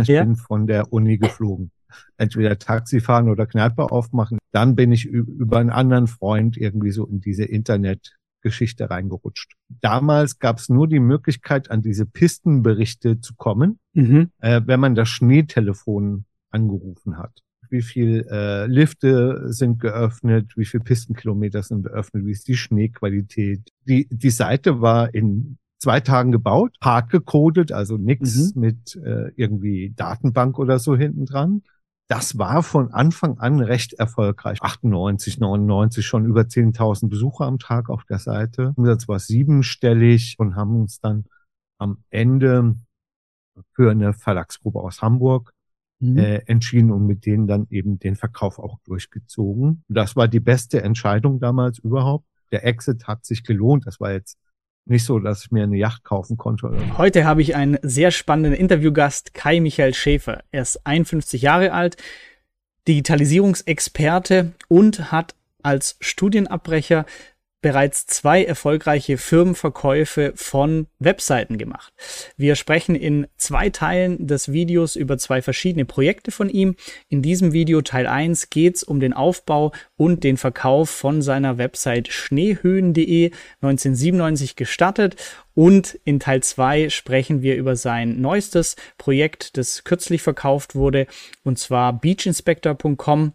Ich 0.00 0.08
ja. 0.08 0.24
bin 0.24 0.36
von 0.36 0.66
der 0.66 0.92
Uni 0.92 1.18
geflogen. 1.18 1.70
Entweder 2.16 2.58
Taxi 2.58 3.00
fahren 3.00 3.28
oder 3.28 3.46
Kneipe 3.46 3.90
aufmachen. 3.90 4.38
Dann 4.50 4.74
bin 4.74 4.92
ich 4.92 5.04
über 5.04 5.58
einen 5.58 5.70
anderen 5.70 6.06
Freund 6.06 6.56
irgendwie 6.56 6.90
so 6.90 7.06
in 7.06 7.20
diese 7.20 7.44
Internetgeschichte 7.44 8.88
reingerutscht. 8.88 9.52
Damals 9.68 10.38
gab 10.38 10.58
es 10.58 10.70
nur 10.70 10.88
die 10.88 11.00
Möglichkeit, 11.00 11.70
an 11.70 11.82
diese 11.82 12.06
Pistenberichte 12.06 13.20
zu 13.20 13.34
kommen, 13.34 13.78
mhm. 13.92 14.30
äh, 14.38 14.62
wenn 14.64 14.80
man 14.80 14.94
das 14.94 15.10
Schneetelefon 15.10 16.24
angerufen 16.50 17.18
hat. 17.18 17.42
Wie 17.68 17.82
viel 17.82 18.26
äh, 18.30 18.66
Lifte 18.66 19.52
sind 19.52 19.78
geöffnet, 19.80 20.52
wie 20.56 20.66
viel 20.66 20.80
Pistenkilometer 20.80 21.62
sind 21.62 21.84
geöffnet, 21.84 22.26
wie 22.26 22.32
ist 22.32 22.48
die 22.48 22.56
Schneequalität. 22.56 23.68
Die, 23.86 24.06
die 24.10 24.30
Seite 24.30 24.80
war 24.80 25.14
in 25.14 25.58
zwei 25.82 25.98
Tagen 25.98 26.30
gebaut, 26.30 26.76
hart 26.80 27.10
gecodet, 27.10 27.72
also 27.72 27.96
nichts 27.96 28.54
mhm. 28.54 28.60
mit 28.60 28.96
äh, 28.96 29.32
irgendwie 29.34 29.92
Datenbank 29.96 30.58
oder 30.58 30.78
so 30.78 30.96
hinten 30.96 31.26
dran. 31.26 31.62
Das 32.08 32.38
war 32.38 32.62
von 32.62 32.92
Anfang 32.92 33.38
an 33.38 33.60
recht 33.60 33.94
erfolgreich. 33.94 34.62
98, 34.62 35.40
99 35.40 36.06
schon 36.06 36.24
über 36.24 36.42
10.000 36.42 37.08
Besucher 37.08 37.46
am 37.46 37.58
Tag 37.58 37.90
auf 37.90 38.04
der 38.04 38.18
Seite. 38.18 38.72
Umsatz 38.76 39.08
war 39.08 39.18
siebenstellig 39.18 40.36
und 40.38 40.54
haben 40.54 40.76
uns 40.76 41.00
dann 41.00 41.24
am 41.78 42.04
Ende 42.10 42.76
für 43.72 43.90
eine 43.90 44.12
Verlagsgruppe 44.12 44.78
aus 44.78 45.02
Hamburg 45.02 45.52
mhm. 45.98 46.18
äh, 46.18 46.36
entschieden 46.46 46.92
und 46.92 47.06
mit 47.06 47.26
denen 47.26 47.48
dann 47.48 47.66
eben 47.70 47.98
den 47.98 48.14
Verkauf 48.14 48.60
auch 48.60 48.78
durchgezogen. 48.84 49.82
Das 49.88 50.14
war 50.14 50.28
die 50.28 50.40
beste 50.40 50.82
Entscheidung 50.82 51.40
damals 51.40 51.80
überhaupt. 51.80 52.26
Der 52.52 52.64
Exit 52.64 53.08
hat 53.08 53.24
sich 53.24 53.42
gelohnt. 53.42 53.86
Das 53.86 53.98
war 53.98 54.12
jetzt 54.12 54.38
nicht 54.84 55.04
so, 55.04 55.18
dass 55.18 55.44
ich 55.44 55.50
mir 55.50 55.64
eine 55.64 55.76
Yacht 55.76 56.04
kaufen 56.04 56.36
konnte. 56.36 56.72
Heute 56.98 57.24
habe 57.24 57.42
ich 57.42 57.54
einen 57.54 57.78
sehr 57.82 58.10
spannenden 58.10 58.54
Interviewgast, 58.54 59.34
Kai 59.34 59.60
Michael 59.60 59.94
Schäfer. 59.94 60.42
Er 60.50 60.62
ist 60.62 60.86
51 60.86 61.42
Jahre 61.42 61.72
alt, 61.72 61.96
Digitalisierungsexperte 62.88 64.52
und 64.68 65.12
hat 65.12 65.34
als 65.62 65.96
Studienabbrecher 66.00 67.06
bereits 67.62 68.06
zwei 68.06 68.44
erfolgreiche 68.44 69.16
Firmenverkäufe 69.16 70.32
von 70.34 70.88
Webseiten 70.98 71.56
gemacht. 71.56 71.92
Wir 72.36 72.56
sprechen 72.56 72.94
in 72.94 73.28
zwei 73.36 73.70
Teilen 73.70 74.26
des 74.26 74.52
Videos 74.52 74.96
über 74.96 75.16
zwei 75.16 75.40
verschiedene 75.40 75.84
Projekte 75.84 76.32
von 76.32 76.50
ihm. 76.50 76.74
In 77.08 77.22
diesem 77.22 77.52
Video 77.52 77.80
Teil 77.80 78.06
1 78.06 78.50
geht 78.50 78.76
es 78.76 78.82
um 78.82 79.00
den 79.00 79.12
Aufbau 79.12 79.72
und 79.96 80.24
den 80.24 80.36
Verkauf 80.36 80.90
von 80.90 81.22
seiner 81.22 81.56
Website 81.56 82.08
schneehöhen.de 82.08 83.30
1997 83.62 84.56
gestartet 84.56 85.16
und 85.54 85.98
in 86.04 86.18
Teil 86.18 86.42
2 86.42 86.90
sprechen 86.90 87.42
wir 87.42 87.56
über 87.56 87.76
sein 87.76 88.20
neuestes 88.20 88.76
Projekt, 88.98 89.56
das 89.56 89.84
kürzlich 89.84 90.22
verkauft 90.22 90.74
wurde, 90.74 91.06
und 91.44 91.58
zwar 91.58 91.92
beachinspector.com. 91.92 93.34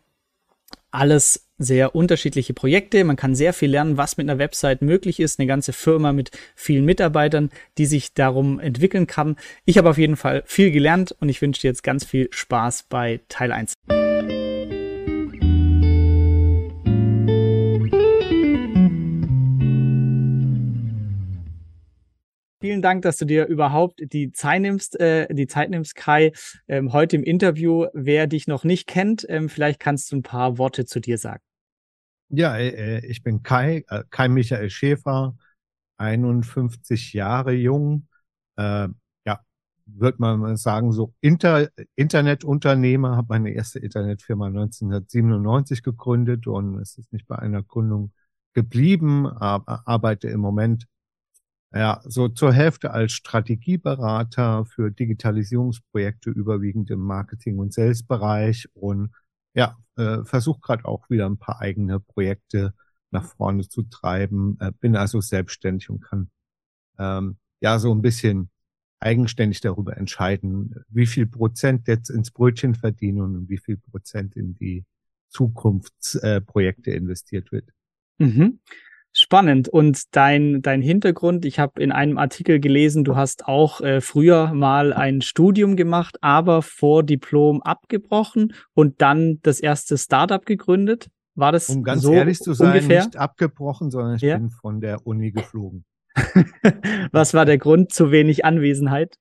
Alles 0.91 1.46
sehr 1.57 1.95
unterschiedliche 1.95 2.53
Projekte. 2.53 3.03
Man 3.03 3.15
kann 3.15 3.35
sehr 3.35 3.53
viel 3.53 3.69
lernen, 3.69 3.97
was 3.97 4.17
mit 4.17 4.29
einer 4.29 4.39
Website 4.39 4.81
möglich 4.81 5.19
ist. 5.19 5.39
Eine 5.39 5.47
ganze 5.47 5.73
Firma 5.73 6.13
mit 6.13 6.31
vielen 6.55 6.85
Mitarbeitern, 6.85 7.49
die 7.77 7.85
sich 7.85 8.13
darum 8.13 8.59
entwickeln 8.59 9.07
kann. 9.07 9.35
Ich 9.65 9.77
habe 9.77 9.89
auf 9.89 9.97
jeden 9.97 10.17
Fall 10.17 10.43
viel 10.45 10.71
gelernt 10.71 11.15
und 11.19 11.29
ich 11.29 11.41
wünsche 11.41 11.61
dir 11.61 11.67
jetzt 11.67 11.83
ganz 11.83 12.05
viel 12.05 12.27
Spaß 12.31 12.85
bei 12.89 13.19
Teil 13.29 13.51
1. 13.51 13.73
Vielen 22.59 22.81
Dank, 22.81 23.03
dass 23.03 23.17
du 23.17 23.25
dir 23.25 23.45
überhaupt 23.45 24.01
die 24.11 24.31
Zeit 24.31 24.61
nimmst, 24.61 24.99
äh, 24.99 25.27
die 25.31 25.47
Zeit 25.47 25.69
nimmst, 25.69 25.95
Kai, 25.95 26.31
ähm, 26.67 26.91
heute 26.91 27.15
im 27.15 27.23
Interview. 27.23 27.85
Wer 27.93 28.25
dich 28.25 28.47
noch 28.47 28.63
nicht 28.63 28.87
kennt, 28.87 29.25
ähm, 29.29 29.47
vielleicht 29.47 29.79
kannst 29.79 30.11
du 30.11 30.17
ein 30.17 30.23
paar 30.23 30.57
Worte 30.57 30.85
zu 30.85 30.99
dir 30.99 31.17
sagen. 31.19 31.46
Ja, 32.29 32.57
äh, 32.57 33.05
ich 33.05 33.23
bin 33.23 33.43
Kai, 33.43 33.85
äh, 33.89 34.03
Kai 34.09 34.27
Michael 34.27 34.69
Schäfer, 34.69 35.35
51 35.97 37.13
Jahre 37.13 37.53
jung. 37.53 38.07
Äh, 38.57 38.89
ja, 39.25 39.39
würde 39.85 40.17
man 40.19 40.57
sagen, 40.57 40.91
so 40.91 41.13
Inter 41.21 41.69
Internetunternehmer, 41.95 43.15
habe 43.17 43.27
meine 43.29 43.51
erste 43.51 43.79
Internetfirma 43.79 44.49
1997 44.49 45.83
gegründet 45.83 46.47
und 46.47 46.79
es 46.79 46.97
ist 46.97 47.13
nicht 47.13 47.27
bei 47.27 47.37
einer 47.39 47.63
Gründung 47.63 48.11
geblieben, 48.53 49.27
aber 49.27 49.83
arbeite 49.87 50.29
im 50.29 50.41
Moment 50.41 50.87
ja, 51.73 52.01
so 52.05 52.29
zur 52.29 52.53
Hälfte 52.53 52.91
als 52.91 53.11
Strategieberater 53.13 54.65
für 54.65 54.91
Digitalisierungsprojekte 54.91 56.29
überwiegend 56.29 56.89
im 56.91 56.99
Marketing- 57.01 57.59
und 57.59 57.73
Sales-Bereich 57.73 58.69
und 58.73 59.11
ja, 59.57 59.75
äh, 59.97 60.23
versuche 60.23 60.61
gerade 60.61 60.85
auch 60.85 61.09
wieder 61.09 61.25
ein 61.25 61.37
paar 61.37 61.59
eigene 61.59 61.99
Projekte 61.99 62.73
nach 63.09 63.25
vorne 63.25 63.67
zu 63.67 63.81
treiben. 63.83 64.57
Äh, 64.59 64.71
bin 64.79 64.95
also 64.95 65.19
selbstständig 65.19 65.89
und 65.89 66.01
kann 66.01 66.29
ähm, 66.99 67.37
ja 67.59 67.79
so 67.79 67.93
ein 67.93 68.03
bisschen 68.03 68.51
eigenständig 68.99 69.61
darüber 69.61 69.97
entscheiden, 69.97 70.75
wie 70.89 71.07
viel 71.07 71.25
Prozent 71.25 71.87
jetzt 71.87 72.09
ins 72.09 72.31
Brötchen 72.31 72.75
verdienen 72.75 73.21
und 73.21 73.49
wie 73.49 73.57
viel 73.57 73.77
Prozent 73.77 74.35
in 74.35 74.53
die 74.55 74.85
Zukunftsprojekte 75.29 76.91
äh, 76.91 76.95
investiert 76.95 77.51
wird. 77.51 77.69
Mhm. 78.19 78.59
Spannend. 79.13 79.67
Und 79.67 80.15
dein, 80.15 80.61
dein 80.61 80.81
Hintergrund, 80.81 81.45
ich 81.45 81.57
habe 81.57 81.81
in 81.81 81.91
einem 81.91 82.17
Artikel 82.17 82.59
gelesen, 82.59 83.03
du 83.03 83.15
hast 83.15 83.47
auch 83.47 83.81
äh, 83.81 83.99
früher 83.99 84.53
mal 84.53 84.93
ein 84.93 85.21
Studium 85.21 85.75
gemacht, 85.75 86.17
aber 86.21 86.61
vor 86.61 87.03
Diplom 87.03 87.61
abgebrochen 87.63 88.53
und 88.73 89.01
dann 89.01 89.39
das 89.41 89.59
erste 89.59 89.97
Startup 89.97 90.45
gegründet. 90.45 91.09
War 91.33 91.51
das 91.51 91.69
Um 91.69 91.83
ganz 91.83 92.01
so 92.01 92.13
ehrlich 92.13 92.39
zu 92.39 92.53
sein, 92.53 92.69
ungefähr? 92.69 93.05
nicht 93.05 93.17
abgebrochen, 93.17 93.91
sondern 93.91 94.15
ich 94.15 94.21
ja? 94.21 94.37
bin 94.37 94.49
von 94.49 94.81
der 94.81 95.05
Uni 95.05 95.31
geflogen. 95.31 95.85
Was 97.11 97.33
war 97.33 97.45
der 97.45 97.57
Grund? 97.57 97.93
Zu 97.93 98.11
wenig 98.11 98.43
Anwesenheit? 98.43 99.17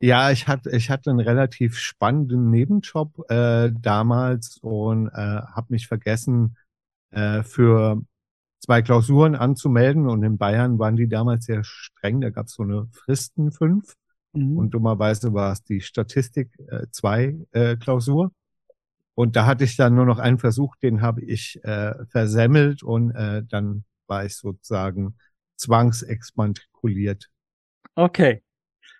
Ja, 0.00 0.30
ich 0.30 0.48
hatte, 0.48 0.70
ich 0.70 0.88
hatte 0.88 1.10
einen 1.10 1.20
relativ 1.20 1.76
spannenden 1.76 2.50
Nebenjob 2.50 3.30
äh, 3.30 3.70
damals 3.78 4.58
und 4.62 5.08
äh, 5.08 5.12
habe 5.12 5.66
mich 5.68 5.86
vergessen, 5.86 6.56
äh, 7.10 7.42
für 7.42 8.00
zwei 8.60 8.82
Klausuren 8.82 9.34
anzumelden 9.34 10.08
und 10.08 10.22
in 10.22 10.38
Bayern 10.38 10.78
waren 10.78 10.96
die 10.96 11.08
damals 11.08 11.46
sehr 11.46 11.64
streng. 11.64 12.20
Da 12.20 12.30
gab 12.30 12.46
es 12.46 12.54
so 12.54 12.62
eine 12.62 12.86
Fristen 12.92 13.50
fünf 13.50 13.94
mhm. 14.32 14.56
und 14.56 14.70
dummerweise 14.70 15.32
war 15.32 15.52
es 15.52 15.64
die 15.64 15.80
Statistik 15.80 16.50
äh, 16.68 16.86
zwei 16.92 17.38
äh, 17.52 17.76
Klausur. 17.76 18.32
Und 19.14 19.36
da 19.36 19.46
hatte 19.46 19.64
ich 19.64 19.76
dann 19.76 19.94
nur 19.94 20.06
noch 20.06 20.18
einen 20.18 20.38
Versuch, 20.38 20.76
den 20.76 21.02
habe 21.02 21.22
ich 21.22 21.58
äh, 21.64 21.94
versemmelt 22.06 22.82
und 22.82 23.10
äh, 23.10 23.42
dann 23.46 23.84
war 24.06 24.24
ich 24.24 24.36
sozusagen 24.36 25.16
zwangsexmatrikuliert. 25.56 27.28
Okay. 27.94 28.42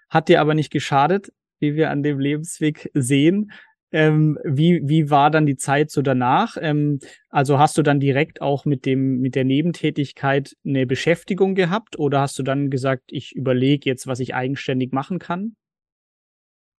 Hat 0.09 0.29
dir 0.29 0.41
aber 0.41 0.55
nicht 0.55 0.71
geschadet, 0.71 1.33
wie 1.61 1.75
wir 1.75 1.91
an 1.91 2.03
dem 2.03 2.19
Lebensweg 2.19 2.91
sehen. 2.95 3.53
Ähm, 3.93 4.39
wie, 4.45 4.81
wie 4.85 5.11
war 5.11 5.31
dann 5.31 5.47
die 5.47 5.57
Zeit 5.57 5.91
so 5.91 6.03
danach? 6.03 6.57
Ähm, 6.61 7.01
also 7.29 7.59
hast 7.59 7.77
du 7.77 7.83
dann 7.83 7.99
direkt 7.99 8.41
auch 8.41 8.65
mit 8.65 8.87
dem, 8.87 9.19
mit 9.21 9.35
der 9.35 9.45
Nebentätigkeit 9.45 10.57
eine 10.65 10.87
Beschäftigung 10.87 11.55
gehabt 11.55 11.99
oder 11.99 12.21
hast 12.21 12.39
du 12.39 12.43
dann 12.43 12.71
gesagt, 12.71 13.05
ich 13.09 13.35
überlege 13.35 13.91
jetzt, 13.91 14.07
was 14.07 14.21
ich 14.21 14.35
eigenständig 14.35 14.93
machen 14.93 15.19
kann? 15.19 15.57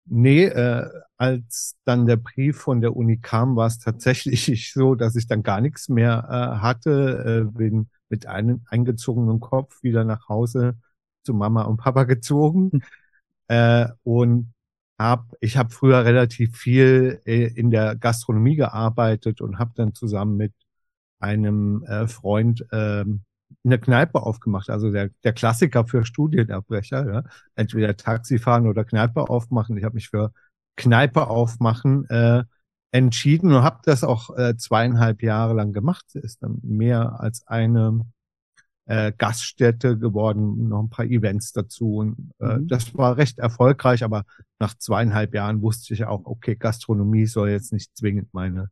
Nee, 0.06 0.46
äh, 0.46 0.90
als 1.18 1.78
dann 1.86 2.08
der 2.08 2.18
Brief 2.18 2.58
von 2.58 2.82
der 2.82 2.96
Uni 2.96 3.18
kam, 3.18 3.56
war 3.56 3.68
es 3.68 3.80
tatsächlich 3.80 4.74
so, 4.74 4.96
dass 4.96 5.16
ich 5.16 5.28
dann 5.28 5.44
gar 5.44 5.62
nichts 5.62 5.90
mehr 5.90 6.28
äh, 6.30 6.62
hatte, 6.62 7.46
äh, 7.48 7.58
bin 7.58 7.90
mit 8.10 8.26
einem 8.26 8.62
eingezogenen 8.70 9.40
Kopf 9.40 9.84
wieder 9.84 10.04
nach 10.04 10.28
Hause 10.28 10.76
zu 11.24 11.34
Mama 11.34 11.64
und 11.64 11.78
Papa 11.78 12.06
gezogen. 12.06 12.72
Hm. 12.72 12.82
Äh, 13.48 13.88
und 14.04 14.54
hab, 15.02 15.34
ich 15.40 15.58
habe 15.58 15.70
früher 15.72 16.06
relativ 16.06 16.58
viel 16.58 17.22
äh, 17.26 17.48
in 17.48 17.72
der 17.72 17.96
Gastronomie 17.96 18.56
gearbeitet 18.56 19.42
und 19.42 19.60
habe 19.60 19.72
dann 19.76 19.94
zusammen 19.94 20.38
mit 20.38 20.54
einem 21.20 21.84
äh, 21.84 22.08
Freund 22.08 22.66
äh, 22.72 23.06
eine 23.64 23.80
Kneipe 23.80 24.22
aufgemacht. 24.22 24.70
Also 24.70 24.92
der, 24.92 25.10
der 25.24 25.34
Klassiker 25.34 25.86
für 25.88 26.06
Studienabbrecher. 26.06 27.14
Ja? 27.14 27.24
Entweder 27.56 27.96
Taxi 27.98 28.40
fahren 28.40 28.68
oder 28.68 28.84
Kneipe 28.86 29.30
aufmachen. 29.30 29.78
Ich 29.78 29.84
habe 29.84 29.96
mich 29.96 30.10
für 30.10 30.32
Kneipe 30.78 31.28
aufmachen 31.28 32.10
äh, 32.10 32.44
entschieden 32.92 33.54
und 33.54 33.64
habe 33.64 33.80
das 33.84 34.04
auch 34.04 34.36
äh, 34.38 34.58
zweieinhalb 34.58 35.22
Jahre 35.24 35.54
lang 35.54 35.74
gemacht. 35.74 36.16
Ist 36.16 36.44
dann 36.44 36.60
mehr 36.64 37.20
als 37.20 37.46
eine 37.48 38.02
äh, 38.92 39.14
Gaststätte 39.18 39.98
geworden, 39.98 40.68
noch 40.68 40.84
ein 40.84 40.90
paar 40.90 41.06
Events 41.06 41.54
dazu. 41.54 41.96
Und, 41.96 42.32
äh, 42.42 42.58
mhm. 42.58 42.68
Das 42.68 42.94
war 42.94 43.16
recht 43.16 43.40
erfolgreich, 43.40 44.04
aber 44.04 44.26
nach 44.60 44.74
zweieinhalb 44.78 45.34
Jahren 45.34 45.62
wusste 45.62 45.94
ich 45.94 46.04
auch, 46.04 46.26
okay, 46.26 46.58
Gastronomie 46.58 47.26
soll 47.26 47.52
jetzt 47.52 47.72
nicht 47.72 47.96
zwingend 47.96 48.34
meine 48.34 48.70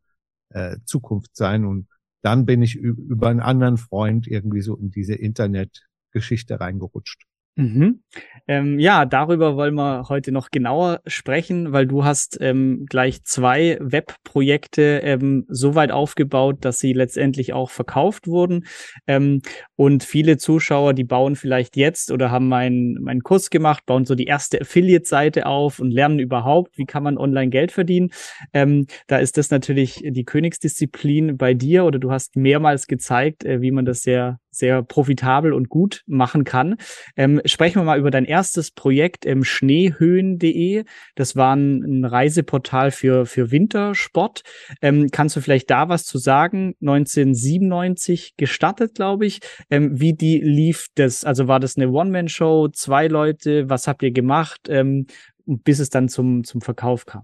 äh, 0.49 0.75
Zukunft 0.83 1.37
sein. 1.37 1.63
Und 1.63 1.87
dann 2.21 2.45
bin 2.45 2.61
ich 2.61 2.75
über 2.75 3.29
einen 3.29 3.39
anderen 3.39 3.77
Freund 3.77 4.27
irgendwie 4.27 4.61
so 4.61 4.75
in 4.75 4.91
diese 4.91 5.15
Internetgeschichte 5.15 6.59
reingerutscht. 6.59 7.23
Mhm. 7.59 8.03
Ähm, 8.47 8.79
ja, 8.79 9.05
darüber 9.05 9.57
wollen 9.57 9.75
wir 9.75 10.07
heute 10.07 10.31
noch 10.31 10.49
genauer 10.49 11.01
sprechen, 11.05 11.73
weil 11.73 11.87
du 11.87 12.05
hast 12.05 12.37
ähm, 12.39 12.85
gleich 12.87 13.23
zwei 13.25 13.77
Webprojekte 13.81 15.01
ähm, 15.03 15.45
so 15.49 15.75
weit 15.75 15.91
aufgebaut, 15.91 16.63
dass 16.63 16.79
sie 16.79 16.93
letztendlich 16.93 17.51
auch 17.51 17.69
verkauft 17.69 18.27
wurden. 18.27 18.65
Ähm, 19.07 19.41
und 19.79 20.03
viele 20.03 20.35
Zuschauer, 20.35 20.93
die 20.93 21.05
bauen 21.05 21.37
vielleicht 21.37 21.77
jetzt 21.77 22.11
oder 22.11 22.31
haben 22.31 22.49
meinen 22.49 23.01
meinen 23.01 23.23
Kurs 23.23 23.49
gemacht, 23.49 23.85
bauen 23.85 24.03
so 24.03 24.13
die 24.13 24.25
erste 24.25 24.59
Affiliate-Seite 24.59 25.45
auf 25.45 25.79
und 25.79 25.91
lernen 25.91 26.19
überhaupt, 26.19 26.77
wie 26.77 26.85
kann 26.85 27.01
man 27.01 27.17
online 27.17 27.49
Geld 27.49 27.71
verdienen. 27.71 28.09
Ähm, 28.51 28.87
da 29.07 29.19
ist 29.19 29.37
das 29.37 29.51
natürlich 29.51 30.03
die 30.03 30.25
Königsdisziplin 30.25 31.37
bei 31.37 31.53
dir 31.53 31.85
oder 31.85 31.97
du 31.97 32.11
hast 32.11 32.35
mehrmals 32.35 32.87
gezeigt, 32.87 33.45
äh, 33.45 33.61
wie 33.61 33.71
man 33.71 33.85
das 33.85 34.01
sehr 34.01 34.41
sehr 34.51 34.83
profitabel 34.83 35.53
und 35.53 35.69
gut 35.69 36.03
machen 36.07 36.43
kann. 36.43 36.75
Ähm, 37.15 37.41
sprechen 37.45 37.79
wir 37.79 37.83
mal 37.83 37.99
über 37.99 38.11
dein 38.11 38.25
erstes 38.25 38.71
Projekt 38.71 39.25
im 39.25 39.43
schneehöhen.de. 39.43 40.83
Das 41.15 41.35
war 41.35 41.55
ein, 41.55 41.83
ein, 41.83 42.05
Reiseportal 42.05 42.91
für, 42.91 43.25
für 43.25 43.51
Wintersport. 43.51 44.41
Ähm, 44.81 45.09
kannst 45.11 45.35
du 45.35 45.41
vielleicht 45.41 45.69
da 45.69 45.89
was 45.89 46.05
zu 46.05 46.17
sagen? 46.17 46.75
1997 46.81 48.35
gestartet, 48.37 48.95
glaube 48.95 49.25
ich. 49.25 49.39
Ähm, 49.69 49.99
wie 49.99 50.13
die 50.13 50.39
lief 50.39 50.87
das? 50.95 51.23
Also 51.23 51.47
war 51.47 51.59
das 51.59 51.77
eine 51.77 51.89
One-Man-Show, 51.89 52.69
zwei 52.69 53.07
Leute? 53.07 53.69
Was 53.69 53.87
habt 53.87 54.01
ihr 54.01 54.11
gemacht, 54.11 54.61
ähm, 54.67 55.05
bis 55.45 55.79
es 55.79 55.89
dann 55.89 56.09
zum, 56.09 56.43
zum 56.43 56.61
Verkauf 56.61 57.05
kam? 57.05 57.23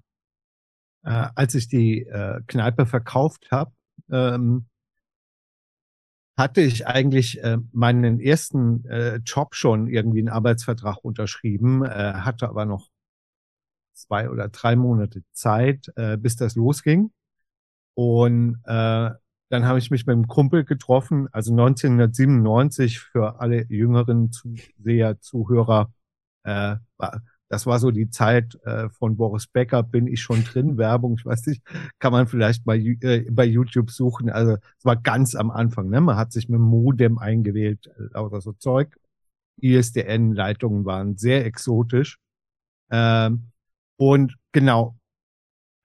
Äh, 1.03 1.27
als 1.35 1.55
ich 1.55 1.67
die 1.67 2.01
äh, 2.01 2.41
Kneipe 2.47 2.85
verkauft 2.85 3.47
habe, 3.51 3.71
ähm, 4.11 4.65
hatte 6.37 6.61
ich 6.61 6.85
eigentlich 6.85 7.41
äh, 7.43 7.57
meinen 7.71 8.19
ersten 8.19 8.85
äh, 8.85 9.17
Job 9.25 9.55
schon 9.55 9.87
irgendwie 9.87 10.19
einen 10.19 10.29
Arbeitsvertrag 10.29 10.97
unterschrieben, 11.03 11.85
äh, 11.85 12.13
hatte 12.13 12.49
aber 12.49 12.65
noch 12.65 12.89
zwei 13.93 14.29
oder 14.29 14.49
drei 14.49 14.75
Monate 14.75 15.23
Zeit, 15.31 15.91
äh, 15.95 16.17
bis 16.17 16.35
das 16.35 16.55
losging. 16.55 17.11
Und 17.93 18.61
äh, 18.65 19.11
dann 19.49 19.65
habe 19.65 19.79
ich 19.79 19.91
mich 19.91 20.05
mit 20.05 20.13
einem 20.13 20.27
Kumpel 20.27 20.65
getroffen, 20.65 21.27
also 21.31 21.51
1997 21.51 22.99
für 22.99 23.39
alle 23.39 23.65
jüngeren 23.69 24.31
Zuseher, 24.31 25.19
Zuhörer, 25.19 25.91
äh, 26.43 26.75
das 27.47 27.65
war 27.67 27.79
so 27.79 27.91
die 27.91 28.09
Zeit 28.09 28.57
äh, 28.65 28.89
von 28.89 29.17
Boris 29.17 29.47
Becker, 29.47 29.83
bin 29.83 30.07
ich 30.07 30.21
schon 30.21 30.43
drin, 30.43 30.77
Werbung, 30.77 31.15
ich 31.17 31.25
weiß 31.25 31.45
nicht, 31.47 31.61
kann 31.99 32.11
man 32.11 32.27
vielleicht 32.27 32.65
bei, 32.65 32.77
äh, 32.77 33.29
bei 33.29 33.45
YouTube 33.45 33.91
suchen. 33.91 34.29
Also 34.29 34.53
es 34.77 34.85
war 34.85 34.95
ganz 34.95 35.35
am 35.35 35.51
Anfang, 35.51 35.89
ne? 35.89 36.01
Man 36.01 36.17
hat 36.17 36.31
sich 36.31 36.49
mit 36.49 36.59
Modem 36.59 37.17
eingewählt, 37.19 37.87
äh, 37.87 38.13
lauter 38.13 38.41
so 38.41 38.53
Zeug. 38.53 38.97
ISDN-Leitungen 39.61 40.85
waren 40.85 41.17
sehr 41.17 41.45
exotisch. 41.45 42.17
Ähm, 42.91 43.51
und 43.97 44.35
genau, 44.51 44.97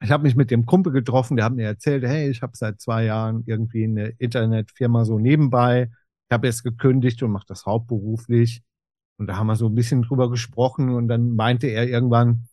ich 0.03 0.11
habe 0.11 0.23
mich 0.23 0.37
mit 0.37 0.51
dem 0.51 0.67
Kumpel 0.67 0.93
getroffen, 0.93 1.37
der 1.37 1.45
hat 1.45 1.55
mir 1.55 1.67
erzählt, 1.67 2.05
hey, 2.05 2.31
ich 2.31 2.43
habe 2.43 2.57
seit 2.57 2.81
zwei 2.81 3.05
Jahren 3.05 3.43
irgendwie 3.47 3.85
eine 3.85 4.09
Internetfirma 4.19 5.05
so 5.05 5.19
nebenbei. 5.19 5.91
Ich 6.29 6.35
habe 6.35 6.47
jetzt 6.47 6.63
gekündigt 6.63 7.23
und 7.23 7.33
mache 7.33 7.47
das 7.47 7.67
hauptberuflich. 7.67 8.63
Und 9.19 9.27
da 9.27 9.37
haben 9.37 9.49
wir 9.49 9.57
so 9.57 9.67
ein 9.67 9.75
bisschen 9.75 10.03
drüber 10.03 10.31
gesprochen 10.31 10.91
und 10.91 11.09
dann 11.09 11.35
meinte 11.35 11.67
er 11.67 11.87
irgendwann, 11.87 12.47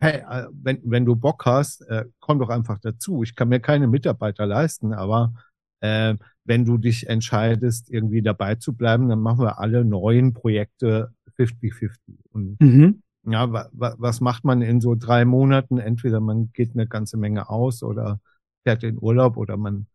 hey, 0.00 0.22
äh, 0.28 0.48
wenn, 0.52 0.80
wenn 0.84 1.06
du 1.06 1.16
Bock 1.16 1.46
hast, 1.46 1.80
äh, 1.88 2.04
komm 2.20 2.38
doch 2.38 2.50
einfach 2.50 2.78
dazu. 2.78 3.22
Ich 3.22 3.34
kann 3.34 3.48
mir 3.48 3.60
keine 3.60 3.86
Mitarbeiter 3.86 4.44
leisten, 4.44 4.92
aber 4.92 5.32
äh, 5.80 6.16
wenn 6.44 6.64
du 6.66 6.76
dich 6.76 7.08
entscheidest, 7.08 7.88
irgendwie 7.88 8.20
dabei 8.20 8.56
zu 8.56 8.74
bleiben, 8.74 9.08
dann 9.08 9.20
machen 9.20 9.40
wir 9.40 9.58
alle 9.58 9.84
neuen 9.84 10.34
Projekte 10.34 11.12
50-50. 11.38 11.90
Und 12.32 12.60
mhm. 12.60 13.02
Ja, 13.24 13.52
wa, 13.52 13.68
wa, 13.72 13.94
was 13.98 14.20
macht 14.20 14.44
man 14.44 14.62
in 14.62 14.80
so 14.80 14.94
drei 14.94 15.24
Monaten? 15.24 15.78
Entweder 15.78 16.20
man 16.20 16.50
geht 16.52 16.74
eine 16.74 16.86
ganze 16.86 17.16
Menge 17.16 17.48
aus 17.48 17.82
oder 17.82 18.20
fährt 18.64 18.82
in 18.82 18.98
Urlaub 19.00 19.36
oder 19.36 19.56
man 19.56 19.86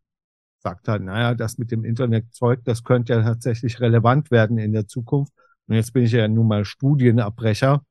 sagt 0.59 0.87
halt, 0.87 1.03
naja, 1.03 1.35
das 1.35 1.57
mit 1.57 1.71
dem 1.71 1.83
Internetzeug, 1.83 2.63
das 2.63 2.83
könnte 2.83 3.13
ja 3.13 3.23
tatsächlich 3.23 3.79
relevant 3.79 4.31
werden 4.31 4.57
in 4.57 4.73
der 4.73 4.87
Zukunft. 4.87 5.33
Und 5.67 5.75
jetzt 5.75 5.93
bin 5.93 6.03
ich 6.03 6.11
ja 6.11 6.27
nun 6.27 6.47
mal 6.47 6.65
Studienabbrecher. 6.65 7.83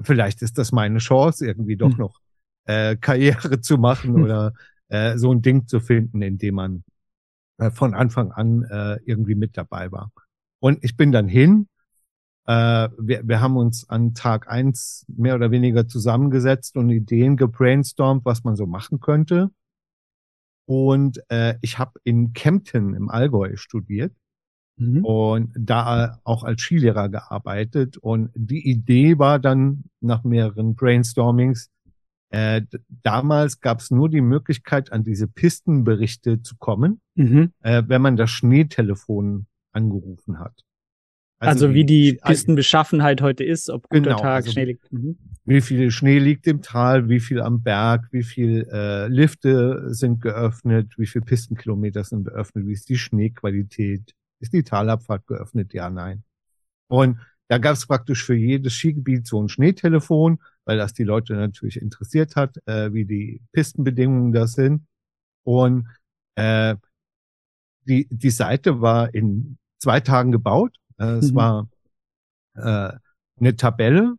Vielleicht 0.00 0.42
ist 0.42 0.58
das 0.58 0.72
meine 0.72 0.98
Chance, 0.98 1.46
irgendwie 1.46 1.76
doch 1.76 1.90
hm. 1.90 1.98
noch 1.98 2.20
äh, 2.64 2.96
Karriere 2.96 3.60
zu 3.60 3.78
machen 3.78 4.14
hm. 4.14 4.22
oder 4.22 4.52
äh, 4.88 5.16
so 5.16 5.32
ein 5.32 5.42
Ding 5.42 5.66
zu 5.66 5.80
finden, 5.80 6.22
in 6.22 6.38
dem 6.38 6.54
man 6.56 6.84
äh, 7.58 7.70
von 7.70 7.94
Anfang 7.94 8.32
an 8.32 8.64
äh, 8.64 8.98
irgendwie 9.04 9.34
mit 9.34 9.56
dabei 9.56 9.90
war. 9.90 10.12
Und 10.60 10.82
ich 10.84 10.96
bin 10.96 11.12
dann 11.12 11.28
hin. 11.28 11.68
Äh, 12.46 12.88
wir, 12.98 13.26
wir 13.26 13.40
haben 13.40 13.56
uns 13.56 13.88
an 13.88 14.14
Tag 14.14 14.48
eins 14.48 15.04
mehr 15.08 15.34
oder 15.34 15.50
weniger 15.50 15.86
zusammengesetzt 15.86 16.76
und 16.76 16.90
Ideen 16.90 17.36
gebrainstormt, 17.36 18.24
was 18.24 18.44
man 18.44 18.56
so 18.56 18.66
machen 18.66 19.00
könnte. 19.00 19.50
Und 20.66 21.20
äh, 21.28 21.56
ich 21.60 21.78
habe 21.78 22.00
in 22.04 22.32
Kempten 22.32 22.94
im 22.94 23.10
Allgäu 23.10 23.56
studiert 23.56 24.12
Mhm. 24.76 25.04
Und 25.04 25.52
da 25.58 26.18
auch 26.24 26.44
als 26.44 26.62
Skilehrer 26.62 27.08
gearbeitet. 27.08 27.98
Und 27.98 28.30
die 28.34 28.68
Idee 28.68 29.18
war 29.18 29.38
dann 29.38 29.84
nach 30.00 30.24
mehreren 30.24 30.74
Brainstormings, 30.74 31.70
äh, 32.30 32.62
damals 32.88 33.60
gab 33.60 33.80
es 33.80 33.90
nur 33.90 34.08
die 34.08 34.22
Möglichkeit, 34.22 34.90
an 34.90 35.04
diese 35.04 35.28
Pistenberichte 35.28 36.40
zu 36.40 36.56
kommen, 36.56 37.00
mhm. 37.14 37.52
äh, 37.60 37.82
wenn 37.86 38.00
man 38.00 38.16
das 38.16 38.30
Schneetelefon 38.30 39.46
angerufen 39.72 40.38
hat. 40.38 40.64
Also, 41.42 41.66
also 41.66 41.74
wie 41.74 41.84
die 41.84 42.20
Pistenbeschaffenheit 42.24 43.20
heute 43.20 43.42
ist, 43.42 43.68
ob 43.68 43.88
guter 43.88 44.02
genau, 44.02 44.18
Tag, 44.18 44.36
also 44.36 44.52
Schnee 44.52 44.64
liegt. 44.64 44.92
Mhm. 44.92 45.18
Wie 45.44 45.60
viel 45.60 45.90
Schnee 45.90 46.18
liegt 46.18 46.46
im 46.46 46.62
Tal, 46.62 47.08
wie 47.08 47.18
viel 47.18 47.40
am 47.40 47.62
Berg, 47.62 48.06
wie 48.12 48.22
viel 48.22 48.68
äh, 48.72 49.08
Lifte 49.08 49.92
sind 49.92 50.20
geöffnet, 50.20 50.94
wie 50.98 51.06
viel 51.06 51.22
Pistenkilometer 51.22 52.04
sind 52.04 52.26
geöffnet, 52.26 52.66
wie 52.66 52.72
ist 52.72 52.88
die 52.88 52.96
Schneequalität, 52.96 54.14
ist 54.38 54.52
die 54.52 54.62
Talabfahrt 54.62 55.26
geöffnet? 55.26 55.74
Ja, 55.74 55.90
nein. 55.90 56.22
Und 56.86 57.18
da 57.48 57.58
gab 57.58 57.74
es 57.74 57.86
praktisch 57.86 58.24
für 58.24 58.34
jedes 58.34 58.74
Skigebiet 58.74 59.26
so 59.26 59.42
ein 59.42 59.48
Schneetelefon, 59.48 60.38
weil 60.64 60.78
das 60.78 60.94
die 60.94 61.04
Leute 61.04 61.34
natürlich 61.34 61.80
interessiert 61.80 62.36
hat, 62.36 62.56
äh, 62.66 62.92
wie 62.92 63.04
die 63.04 63.42
Pistenbedingungen 63.52 64.32
da 64.32 64.46
sind. 64.46 64.86
Und 65.42 65.88
äh, 66.36 66.76
die, 67.84 68.06
die 68.10 68.30
Seite 68.30 68.80
war 68.80 69.12
in 69.12 69.58
zwei 69.78 70.00
Tagen 70.00 70.30
gebaut. 70.30 70.76
Äh, 70.98 71.16
es 71.16 71.32
mhm. 71.32 71.36
war 71.36 71.68
äh, 72.54 72.92
eine 73.38 73.56
Tabelle, 73.56 74.16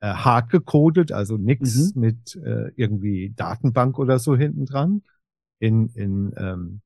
äh, 0.00 0.08
hart 0.08 0.50
gecodet, 0.50 1.12
also 1.12 1.36
nichts 1.36 1.94
mhm. 1.94 2.00
mit 2.00 2.36
äh, 2.36 2.70
irgendwie 2.76 3.32
Datenbank 3.34 3.98
oder 3.98 4.18
so 4.18 4.36
hinten 4.36 4.66
dran. 4.66 5.02
In, 5.60 5.88
in 5.94 6.32
ähm, 6.36 6.80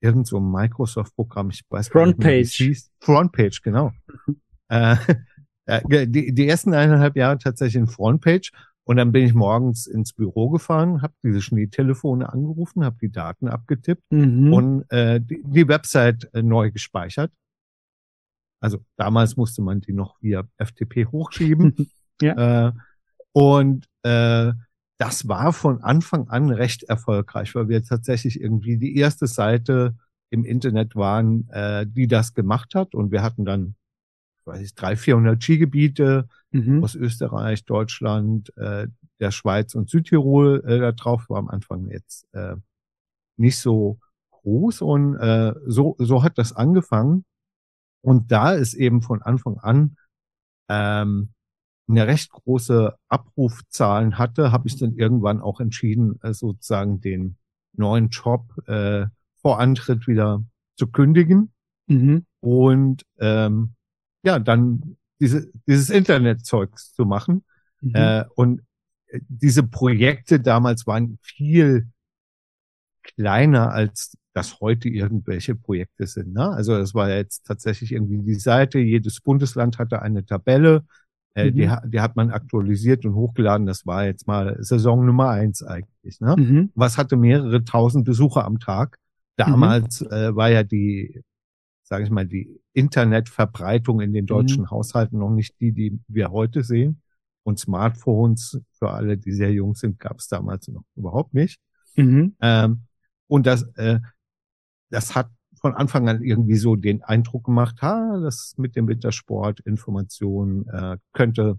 irgend 0.00 0.26
so 0.26 0.40
Microsoft-Programm, 0.40 1.50
ich 1.50 1.62
weiß 1.68 1.88
Frontpage. 1.88 2.60
Nicht, 2.60 2.90
Frontpage, 3.00 3.62
genau. 3.62 3.92
Mhm. 4.26 4.36
äh, 4.68 4.96
äh 5.66 6.06
die, 6.08 6.32
die 6.32 6.48
ersten 6.48 6.72
eineinhalb 6.72 7.16
Jahre 7.16 7.38
tatsächlich 7.38 7.80
in 7.80 7.86
Frontpage 7.86 8.50
und 8.84 8.96
dann 8.96 9.12
bin 9.12 9.24
ich 9.24 9.34
morgens 9.34 9.86
ins 9.86 10.12
Büro 10.12 10.50
gefahren, 10.50 11.00
habe 11.00 11.14
diese 11.22 11.40
Schneetelefone 11.40 12.30
angerufen, 12.30 12.84
habe 12.84 12.96
die 13.00 13.10
Daten 13.10 13.48
abgetippt 13.48 14.04
mhm. 14.10 14.52
und 14.52 14.84
äh, 14.90 15.20
die, 15.20 15.42
die 15.42 15.68
Website 15.68 16.28
äh, 16.34 16.42
neu 16.42 16.70
gespeichert. 16.70 17.32
Also 18.64 18.82
damals 18.96 19.36
musste 19.36 19.60
man 19.60 19.82
die 19.82 19.92
noch 19.92 20.16
via 20.22 20.48
FTP 20.56 21.04
hochschieben. 21.12 21.74
ja. 22.22 22.68
äh, 22.68 22.72
und 23.32 23.86
äh, 24.04 24.54
das 24.96 25.28
war 25.28 25.52
von 25.52 25.82
Anfang 25.82 26.28
an 26.28 26.48
recht 26.48 26.84
erfolgreich, 26.84 27.54
weil 27.54 27.68
wir 27.68 27.82
tatsächlich 27.82 28.40
irgendwie 28.40 28.78
die 28.78 28.96
erste 28.96 29.26
Seite 29.26 29.94
im 30.30 30.46
Internet 30.46 30.96
waren, 30.96 31.46
äh, 31.50 31.86
die 31.86 32.06
das 32.06 32.32
gemacht 32.32 32.74
hat. 32.74 32.94
Und 32.94 33.12
wir 33.12 33.22
hatten 33.22 33.44
dann, 33.44 33.74
weiß 34.46 34.62
ich, 34.62 34.74
300, 34.74 34.98
400 34.98 35.42
Skigebiete 35.42 36.28
mhm. 36.50 36.82
aus 36.82 36.94
Österreich, 36.94 37.66
Deutschland, 37.66 38.50
äh, 38.56 38.88
der 39.20 39.30
Schweiz 39.30 39.74
und 39.74 39.90
Südtirol 39.90 40.64
äh, 40.66 40.78
da 40.78 40.92
drauf. 40.92 41.28
War 41.28 41.36
am 41.36 41.48
Anfang 41.48 41.90
jetzt 41.90 42.26
äh, 42.32 42.56
nicht 43.36 43.58
so 43.58 43.98
groß 44.30 44.80
und 44.80 45.16
äh, 45.16 45.52
so, 45.66 45.96
so 45.98 46.22
hat 46.22 46.38
das 46.38 46.54
angefangen. 46.54 47.26
Und 48.04 48.30
da 48.30 48.52
ist 48.52 48.74
eben 48.74 49.00
von 49.00 49.22
Anfang 49.22 49.58
an 49.58 49.96
ähm, 50.68 51.30
eine 51.88 52.06
recht 52.06 52.30
große 52.30 52.94
Abrufzahlen 53.08 54.18
hatte, 54.18 54.52
habe 54.52 54.68
ich 54.68 54.76
dann 54.76 54.94
irgendwann 54.94 55.40
auch 55.40 55.58
entschieden, 55.58 56.20
äh, 56.22 56.34
sozusagen 56.34 57.00
den 57.00 57.36
neuen 57.72 58.10
Job 58.10 58.44
äh, 58.68 59.06
vor 59.40 59.58
Antritt 59.58 60.06
wieder 60.06 60.44
zu 60.76 60.86
kündigen 60.86 61.52
mhm. 61.86 62.26
und 62.40 63.04
ähm, 63.18 63.74
ja, 64.22 64.38
dann 64.38 64.96
diese, 65.18 65.50
dieses 65.66 65.88
Internetzeugs 65.88 66.92
zu 66.92 67.06
machen. 67.06 67.44
Mhm. 67.80 67.94
Äh, 67.94 68.24
und 68.34 68.60
äh, 69.06 69.20
diese 69.28 69.62
Projekte 69.62 70.40
damals 70.40 70.86
waren 70.86 71.18
viel 71.22 71.88
kleiner 73.02 73.70
als 73.72 74.16
dass 74.34 74.60
heute 74.60 74.88
irgendwelche 74.88 75.54
Projekte 75.54 76.06
sind. 76.06 76.34
Ne? 76.34 76.50
Also 76.50 76.76
das 76.76 76.92
war 76.92 77.08
jetzt 77.08 77.46
tatsächlich 77.46 77.92
irgendwie 77.92 78.18
die 78.18 78.34
Seite, 78.34 78.80
jedes 78.80 79.20
Bundesland 79.20 79.78
hatte 79.78 80.02
eine 80.02 80.26
Tabelle, 80.26 80.84
äh, 81.34 81.50
mhm. 81.50 81.54
die, 81.54 81.70
die 81.90 82.00
hat 82.00 82.16
man 82.16 82.30
aktualisiert 82.30 83.06
und 83.06 83.14
hochgeladen. 83.14 83.66
Das 83.66 83.86
war 83.86 84.04
jetzt 84.04 84.26
mal 84.26 84.56
Saison 84.60 85.06
Nummer 85.06 85.30
eins 85.30 85.62
eigentlich. 85.62 86.20
Ne? 86.20 86.34
Mhm. 86.36 86.70
Was 86.74 86.98
hatte 86.98 87.16
mehrere 87.16 87.64
tausend 87.64 88.04
Besucher 88.04 88.44
am 88.44 88.58
Tag. 88.58 88.98
Damals 89.36 90.00
mhm. 90.00 90.12
äh, 90.12 90.36
war 90.36 90.50
ja 90.50 90.62
die, 90.62 91.22
sage 91.82 92.04
ich 92.04 92.10
mal, 92.10 92.26
die 92.26 92.60
Internetverbreitung 92.72 94.00
in 94.00 94.12
den 94.12 94.26
deutschen 94.26 94.62
mhm. 94.62 94.70
Haushalten 94.70 95.18
noch 95.18 95.30
nicht 95.30 95.58
die, 95.60 95.72
die 95.72 95.98
wir 96.08 96.30
heute 96.30 96.62
sehen. 96.64 97.00
Und 97.44 97.58
Smartphones, 97.58 98.60
für 98.78 98.90
alle, 98.90 99.18
die 99.18 99.32
sehr 99.32 99.52
jung 99.52 99.74
sind, 99.74 100.00
gab 100.00 100.18
es 100.18 100.28
damals 100.28 100.66
noch 100.68 100.84
überhaupt 100.96 101.34
nicht. 101.34 101.60
Mhm. 101.96 102.36
Ähm, 102.40 102.82
und 103.26 103.46
das, 103.46 103.64
äh, 103.76 104.00
das 104.94 105.14
hat 105.14 105.28
von 105.60 105.74
Anfang 105.74 106.08
an 106.08 106.22
irgendwie 106.22 106.56
so 106.56 106.76
den 106.76 107.02
Eindruck 107.02 107.44
gemacht, 107.44 107.82
ha, 107.82 108.18
das 108.22 108.54
mit 108.58 108.76
dem 108.76 108.86
Wintersport, 108.86 109.60
Informationen 109.60 110.68
äh, 110.68 110.98
könnte, 111.12 111.58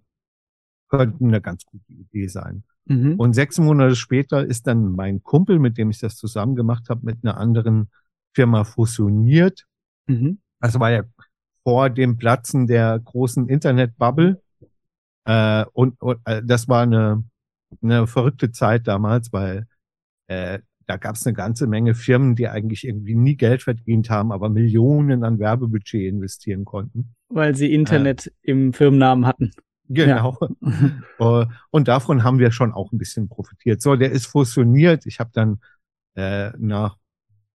könnte 0.89 1.24
eine 1.24 1.42
ganz 1.42 1.65
gute 1.65 1.92
Idee 1.92 2.27
sein. 2.27 2.63
Mhm. 2.86 3.15
Und 3.20 3.34
sechs 3.34 3.60
Monate 3.60 3.96
später 3.96 4.46
ist 4.46 4.68
dann 4.68 4.92
mein 4.92 5.24
Kumpel, 5.24 5.60
mit 5.60 5.77
dem 5.77 5.89
ich 5.89 6.00
das 6.00 6.15
zusammen 6.15 6.56
gemacht 6.56 6.89
habe, 6.89 7.06
mit 7.06 7.18
einer 7.24 7.38
anderen 7.38 7.89
Firma 8.34 8.63
fusioniert. 8.63 9.65
Mhm. 10.08 10.39
Das 10.62 10.80
war 10.80 10.92
ja 10.92 11.04
vor 11.63 11.89
dem 11.89 12.18
Platzen 12.18 12.68
der 12.68 13.00
großen 13.00 13.50
Internetbubble. 13.50 14.42
Äh, 15.25 15.65
und, 15.74 16.00
und 16.01 16.20
äh, 16.25 16.44
das 16.46 16.68
war 16.68 16.84
eine, 16.84 17.24
eine 17.82 18.08
verrückte 18.08 18.51
Zeit 18.51 18.88
damals, 18.88 19.34
weil 19.34 19.68
äh, 20.27 20.60
da 20.88 20.98
gab 20.98 21.15
es 21.15 21.25
eine 21.25 21.34
ganze 21.34 21.68
Menge 21.68 21.96
Firmen, 21.96 22.36
die 22.36 22.48
eigentlich 22.48 22.88
irgendwie 22.88 23.15
nie 23.15 23.36
Geld 23.36 23.63
verdient 23.63 24.10
haben, 24.10 24.32
aber 24.32 24.50
Millionen 24.50 25.24
an 25.24 25.39
Werbebudget 25.39 26.08
investieren 26.08 26.65
konnten. 26.65 27.15
Weil 27.30 27.56
sie 27.56 27.74
Internet 27.74 28.27
äh, 28.27 28.51
im 28.51 28.74
Firmennamen 28.74 29.25
hatten. 29.25 29.51
Genau. 29.88 30.38
Ja. 31.20 31.48
und 31.72 31.88
davon 31.88 32.24
haben 32.24 32.39
wir 32.39 32.51
schon 32.51 32.74
auch 32.74 32.92
ein 32.92 32.98
bisschen 32.98 33.30
profitiert. 33.30 33.82
So, 33.82 33.96
der 33.96 34.12
ist 34.12 34.25
fusioniert. 34.25 35.06
Ich 35.06 35.20
habe 35.20 35.30
dann 35.34 35.60
äh, 36.15 36.51
nach, 36.58 36.98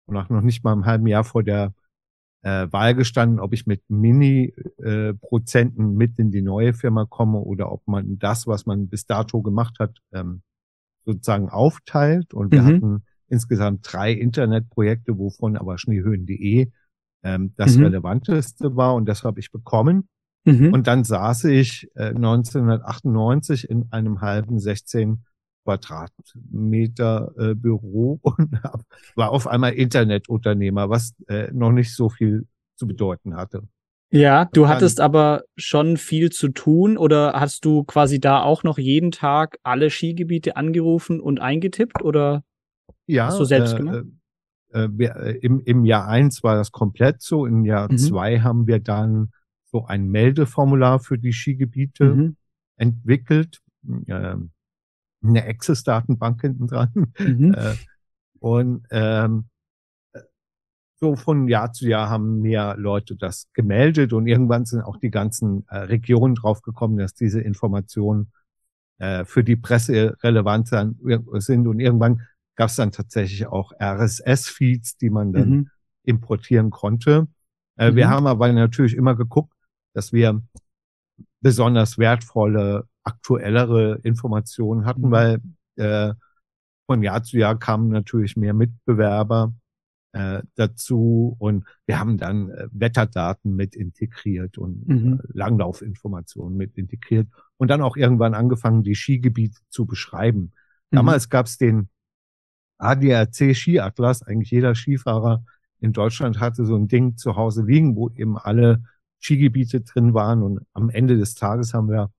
nach 0.07 0.29
noch 0.29 0.41
nicht 0.41 0.63
mal 0.63 0.73
einem 0.73 0.85
halben 0.85 1.07
Jahr 1.07 1.23
vor 1.23 1.43
der 1.43 1.73
äh, 2.43 2.67
Wahl 2.71 2.95
gestanden, 2.95 3.39
ob 3.39 3.53
ich 3.53 3.65
mit 3.65 3.81
Mini-Prozenten 3.89 5.91
äh, 5.91 5.95
mit 5.95 6.19
in 6.19 6.31
die 6.31 6.41
neue 6.41 6.73
Firma 6.73 7.05
komme 7.05 7.39
oder 7.39 7.71
ob 7.71 7.87
man 7.87 8.19
das, 8.19 8.47
was 8.47 8.65
man 8.65 8.89
bis 8.89 9.05
dato 9.05 9.41
gemacht 9.41 9.79
hat, 9.79 9.97
ähm, 10.13 10.41
sozusagen 11.05 11.49
aufteilt. 11.49 12.33
Und 12.33 12.51
wir 12.51 12.61
mhm. 12.61 12.65
hatten 12.65 13.03
insgesamt 13.29 13.81
drei 13.83 14.11
Internetprojekte, 14.11 15.17
wovon 15.17 15.57
aber 15.57 15.77
schneehöhen.de 15.77 16.71
ähm, 17.23 17.53
das 17.55 17.77
mhm. 17.77 17.83
relevanteste 17.85 18.75
war 18.75 18.95
und 18.95 19.07
das 19.07 19.23
habe 19.23 19.39
ich 19.39 19.51
bekommen. 19.51 20.07
Mhm. 20.45 20.73
Und 20.73 20.87
dann 20.87 21.03
saß 21.03 21.45
ich 21.45 21.89
äh, 21.95 22.09
1998 22.09 23.69
in 23.69 23.91
einem 23.91 24.21
halben 24.21 24.59
16 24.59 25.23
Quadratmeter 25.65 27.33
äh, 27.37 27.53
Büro 27.53 28.19
und 28.23 28.63
hab, 28.63 28.81
war 29.15 29.31
auf 29.31 29.47
einmal 29.47 29.73
Internetunternehmer, 29.73 30.89
was 30.89 31.13
äh, 31.27 31.51
noch 31.51 31.71
nicht 31.71 31.93
so 31.93 32.09
viel 32.09 32.47
zu 32.77 32.87
bedeuten 32.87 33.35
hatte. 33.35 33.63
Ja, 34.09 34.45
du 34.53 34.61
dann, 34.61 34.69
hattest 34.69 35.01
aber 35.01 35.43
schon 35.57 35.97
viel 35.97 36.31
zu 36.31 36.47
tun 36.47 36.97
oder 36.97 37.33
hast 37.33 37.65
du 37.65 37.83
quasi 37.83 38.21
da 38.21 38.41
auch 38.41 38.63
noch 38.63 38.77
jeden 38.77 39.11
Tag 39.11 39.57
alle 39.63 39.89
Skigebiete 39.89 40.55
angerufen 40.55 41.19
und 41.19 41.41
eingetippt 41.41 42.01
oder? 42.01 42.43
Ja, 43.07 43.27
Hast 43.27 43.39
du 43.39 43.45
selbst 43.45 43.73
äh, 43.73 43.77
gemacht? 43.77 44.05
Äh, 44.69 44.89
wir, 44.91 45.15
äh, 45.15 45.37
im, 45.37 45.61
Im 45.61 45.85
Jahr 45.85 46.07
eins 46.07 46.43
war 46.43 46.55
das 46.55 46.71
komplett 46.71 47.21
so. 47.21 47.45
Im 47.45 47.65
Jahr 47.65 47.91
mhm. 47.91 47.97
zwei 47.97 48.41
haben 48.41 48.67
wir 48.67 48.79
dann 48.79 49.31
so 49.65 49.85
ein 49.85 50.07
Meldeformular 50.07 50.99
für 50.99 51.17
die 51.17 51.33
Skigebiete 51.33 52.15
mhm. 52.15 52.35
entwickelt. 52.75 53.61
Äh, 54.07 54.35
eine 55.23 55.45
Access-Datenbank 55.45 56.41
hinten 56.41 56.67
dran. 56.67 57.13
Mhm. 57.17 57.55
Äh, 57.57 57.75
und 58.39 58.85
ähm, 58.91 59.45
so 60.99 61.15
von 61.15 61.47
Jahr 61.47 61.73
zu 61.73 61.87
Jahr 61.87 62.09
haben 62.09 62.41
mehr 62.41 62.75
Leute 62.77 63.15
das 63.15 63.47
gemeldet 63.53 64.13
und 64.13 64.27
irgendwann 64.27 64.65
sind 64.65 64.81
auch 64.81 64.97
die 64.97 65.09
ganzen 65.09 65.65
äh, 65.69 65.77
Regionen 65.77 66.35
draufgekommen, 66.35 66.97
dass 66.97 67.13
diese 67.13 67.41
Informationen 67.41 68.31
äh, 68.99 69.25
für 69.25 69.43
die 69.43 69.55
Presse 69.55 70.17
relevant 70.23 70.67
sind 70.67 71.67
und 71.67 71.79
irgendwann 71.79 72.21
gab 72.57 72.69
es 72.69 72.75
dann 72.75 72.91
tatsächlich 72.91 73.47
auch 73.47 73.71
RSS-Feeds, 73.79 74.97
die 74.97 75.09
man 75.09 75.31
dann 75.31 75.49
mhm. 75.49 75.69
importieren 76.03 76.71
konnte. 76.71 77.27
Äh, 77.77 77.91
mhm. 77.91 77.95
Wir 77.95 78.09
haben 78.09 78.27
aber 78.27 78.51
natürlich 78.51 78.95
immer 78.95 79.15
geguckt, 79.15 79.53
dass 79.93 80.11
wir 80.11 80.41
besonders 81.39 81.97
wertvolle, 81.97 82.85
aktuellere 83.03 83.99
Informationen 84.03 84.85
hatten, 84.85 85.07
mhm. 85.07 85.11
weil 85.11 85.41
äh, 85.75 86.13
von 86.87 87.03
Jahr 87.03 87.23
zu 87.23 87.37
Jahr 87.37 87.57
kamen 87.57 87.89
natürlich 87.89 88.35
mehr 88.35 88.53
Mitbewerber 88.53 89.53
äh, 90.13 90.41
dazu 90.55 91.35
und 91.37 91.65
wir 91.85 91.99
haben 91.99 92.17
dann 92.17 92.49
äh, 92.49 92.67
Wetterdaten 92.71 93.55
mit 93.55 93.75
integriert 93.75 94.57
und 94.57 94.87
mhm. 94.87 95.19
äh, 95.19 95.37
Langlaufinformationen 95.37 96.57
mit 96.57 96.77
integriert 96.77 97.27
und 97.57 97.69
dann 97.69 97.81
auch 97.81 97.97
irgendwann 97.97 98.33
angefangen, 98.33 98.83
die 98.83 98.95
Skigebiete 98.95 99.59
zu 99.69 99.85
beschreiben. 99.85 100.53
Mhm. 100.89 100.95
Damals 100.95 101.29
gab 101.29 101.45
es 101.45 101.57
den 101.57 101.89
ADAC 102.77 103.55
Skiatlas, 103.55 104.23
eigentlich 104.23 104.51
jeder 104.51 104.75
Skifahrer 104.75 105.43
in 105.79 105.93
Deutschland 105.93 106.39
hatte 106.39 106.65
so 106.65 106.75
ein 106.75 106.87
Ding 106.87 107.17
zu 107.17 107.35
Hause 107.35 107.63
liegen, 107.63 107.95
wo 107.95 108.09
eben 108.09 108.37
alle 108.37 108.83
Skigebiete 109.19 109.81
drin 109.81 110.13
waren. 110.13 110.41
Und 110.41 110.59
am 110.73 110.89
Ende 110.89 111.17
des 111.17 111.35
Tages 111.35 111.73
haben 111.73 111.89
wir 111.89 112.11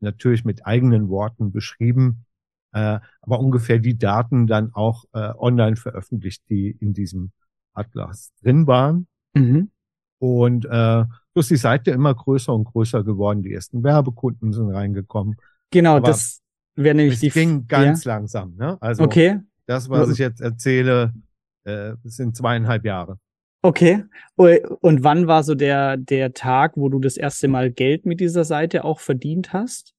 natürlich 0.00 0.44
mit 0.44 0.66
eigenen 0.66 1.08
Worten 1.08 1.52
beschrieben, 1.52 2.24
äh, 2.72 3.00
aber 3.20 3.40
ungefähr 3.40 3.78
die 3.78 3.98
Daten 3.98 4.46
dann 4.46 4.72
auch 4.74 5.04
äh, 5.12 5.32
online 5.36 5.76
veröffentlicht, 5.76 6.48
die 6.48 6.70
in 6.70 6.92
diesem 6.92 7.32
Atlas 7.74 8.32
drin 8.42 8.66
waren. 8.66 9.06
Mhm. 9.34 9.70
Und 10.18 10.66
äh, 10.66 11.04
so 11.34 11.40
ist 11.40 11.50
die 11.50 11.56
Seite 11.56 11.90
immer 11.90 12.14
größer 12.14 12.52
und 12.54 12.64
größer 12.64 13.04
geworden. 13.04 13.42
Die 13.42 13.52
ersten 13.52 13.82
Werbekunden 13.82 14.52
sind 14.52 14.70
reingekommen. 14.70 15.36
Genau, 15.70 15.96
aber 15.96 16.08
das 16.08 16.42
wäre 16.74 16.94
nämlich 16.94 17.20
die. 17.20 17.30
ging 17.30 17.66
ganz 17.66 18.04
ja. 18.04 18.14
langsam. 18.14 18.54
Ne? 18.56 18.76
Also 18.80 19.04
okay. 19.04 19.40
Das, 19.70 19.88
was 19.88 20.10
ich 20.10 20.18
jetzt 20.18 20.40
erzähle, 20.40 21.14
äh, 21.62 21.92
sind 22.02 22.36
zweieinhalb 22.36 22.84
Jahre. 22.84 23.20
Okay. 23.62 24.02
Und 24.34 25.04
wann 25.04 25.28
war 25.28 25.44
so 25.44 25.54
der, 25.54 25.96
der 25.96 26.32
Tag, 26.32 26.72
wo 26.76 26.88
du 26.88 26.98
das 26.98 27.16
erste 27.16 27.46
Mal 27.46 27.70
Geld 27.70 28.04
mit 28.04 28.18
dieser 28.18 28.42
Seite 28.42 28.82
auch 28.84 28.98
verdient 28.98 29.52
hast? 29.52 29.94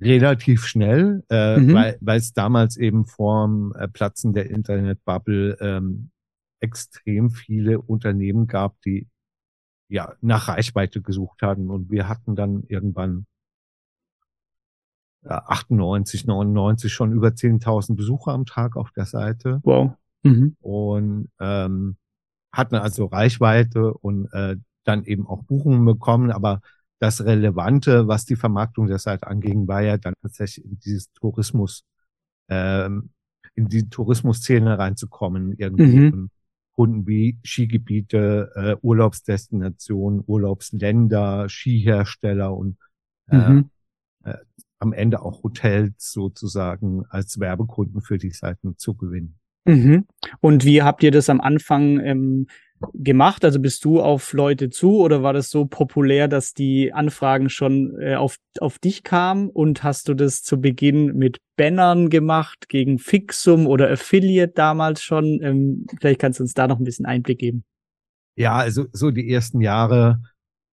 Relativ 0.00 0.66
schnell, 0.66 1.22
äh, 1.30 1.56
mhm. 1.56 1.74
weil 2.00 2.18
es 2.18 2.32
damals 2.32 2.76
eben 2.76 3.06
vorm 3.06 3.72
äh, 3.78 3.86
Platzen 3.86 4.32
der 4.32 4.50
Internetbubble 4.50 5.56
ähm, 5.60 6.10
extrem 6.58 7.30
viele 7.30 7.80
Unternehmen 7.80 8.48
gab, 8.48 8.80
die 8.82 9.06
ja 9.88 10.14
nach 10.20 10.48
Reichweite 10.48 11.00
gesucht 11.00 11.42
hatten. 11.42 11.70
Und 11.70 11.92
wir 11.92 12.08
hatten 12.08 12.34
dann 12.34 12.64
irgendwann 12.66 13.26
98, 15.24 16.26
99 16.26 16.92
schon 16.92 17.12
über 17.12 17.28
10.000 17.28 17.96
Besucher 17.96 18.32
am 18.32 18.44
Tag 18.44 18.76
auf 18.76 18.90
der 18.92 19.06
Seite. 19.06 19.60
Wow. 19.62 19.92
Mhm. 20.22 20.56
Und 20.60 21.28
ähm, 21.40 21.96
hatten 22.52 22.76
also 22.76 23.06
Reichweite 23.06 23.94
und 23.94 24.32
äh, 24.32 24.56
dann 24.84 25.04
eben 25.04 25.26
auch 25.26 25.42
Buchungen 25.44 25.84
bekommen. 25.84 26.30
Aber 26.30 26.60
das 26.98 27.24
Relevante, 27.24 28.08
was 28.08 28.24
die 28.24 28.36
Vermarktung 28.36 28.86
der 28.86 28.98
Seite 28.98 29.26
anging, 29.26 29.66
war 29.66 29.82
ja 29.82 29.96
dann 29.96 30.14
tatsächlich 30.22 30.64
in 30.64 30.78
dieses 30.78 31.12
Tourismus, 31.12 31.84
ähm, 32.48 33.10
in 33.54 33.68
die 33.68 33.88
Tourismusszene 33.88 34.78
reinzukommen, 34.78 35.54
irgendwie. 35.56 36.10
Mhm. 36.10 36.30
Kunden 36.74 37.06
wie 37.06 37.38
Skigebiete, 37.44 38.50
äh, 38.54 38.76
Urlaubsdestinationen, 38.80 40.22
Urlaubsländer, 40.26 41.48
Skihersteller 41.48 42.56
und 42.56 42.78
äh, 43.28 43.36
mhm. 43.36 43.70
äh, 44.24 44.38
am 44.82 44.92
Ende 44.92 45.22
auch 45.22 45.42
Hotels 45.44 46.12
sozusagen 46.12 47.04
als 47.08 47.38
Werbekunden 47.38 48.02
für 48.02 48.18
die 48.18 48.30
Seiten 48.30 48.76
zu 48.76 48.94
gewinnen. 48.94 49.38
Mhm. 49.64 50.06
Und 50.40 50.64
wie 50.64 50.82
habt 50.82 51.04
ihr 51.04 51.12
das 51.12 51.30
am 51.30 51.40
Anfang 51.40 52.00
ähm, 52.00 52.46
gemacht? 52.94 53.44
Also 53.44 53.60
bist 53.60 53.84
du 53.84 54.00
auf 54.00 54.32
Leute 54.32 54.70
zu 54.70 54.98
oder 54.98 55.22
war 55.22 55.32
das 55.32 55.50
so 55.50 55.66
populär, 55.66 56.26
dass 56.26 56.52
die 56.52 56.92
Anfragen 56.92 57.48
schon 57.48 57.96
äh, 58.00 58.16
auf, 58.16 58.36
auf 58.58 58.80
dich 58.80 59.04
kamen? 59.04 59.50
Und 59.50 59.84
hast 59.84 60.08
du 60.08 60.14
das 60.14 60.42
zu 60.42 60.60
Beginn 60.60 61.16
mit 61.16 61.38
Bannern 61.56 62.10
gemacht, 62.10 62.68
gegen 62.68 62.98
Fixum 62.98 63.68
oder 63.68 63.88
Affiliate 63.88 64.52
damals 64.52 65.00
schon? 65.00 65.40
Ähm, 65.42 65.86
vielleicht 66.00 66.20
kannst 66.20 66.40
du 66.40 66.42
uns 66.42 66.54
da 66.54 66.66
noch 66.66 66.80
ein 66.80 66.84
bisschen 66.84 67.06
Einblick 67.06 67.38
geben. 67.38 67.64
Ja, 68.34 68.56
also 68.56 68.86
so 68.92 69.12
die 69.12 69.30
ersten 69.30 69.60
Jahre 69.60 70.22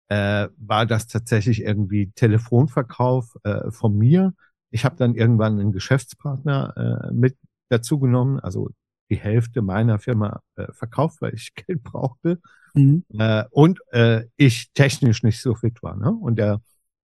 äh, 0.10 0.48
war 0.58 0.86
das 0.86 1.08
tatsächlich 1.08 1.62
irgendwie 1.62 2.12
Telefonverkauf 2.12 3.36
äh, 3.44 3.72
von 3.72 3.98
mir. 3.98 4.34
Ich 4.72 4.86
habe 4.86 4.96
dann 4.96 5.16
irgendwann 5.16 5.60
einen 5.60 5.72
Geschäftspartner 5.72 7.10
äh, 7.10 7.14
mit 7.14 7.38
dazu 7.70 8.00
genommen, 8.00 8.40
also 8.40 8.70
die 9.10 9.18
Hälfte 9.18 9.62
meiner 9.62 10.00
Firma 10.00 10.42
äh, 10.56 10.72
verkauft, 10.72 11.22
weil 11.22 11.34
ich 11.34 11.54
Geld 11.56 11.84
brauchte 11.84 12.40
mhm. 12.74 13.04
äh, 13.18 13.44
und 13.52 13.80
äh, 13.92 14.26
ich 14.36 14.72
technisch 14.74 15.24
nicht 15.24 15.42
so 15.42 15.56
fit 15.56 15.82
war. 15.84 15.96
Ne? 15.96 16.12
Und 16.12 16.38
der 16.38 16.62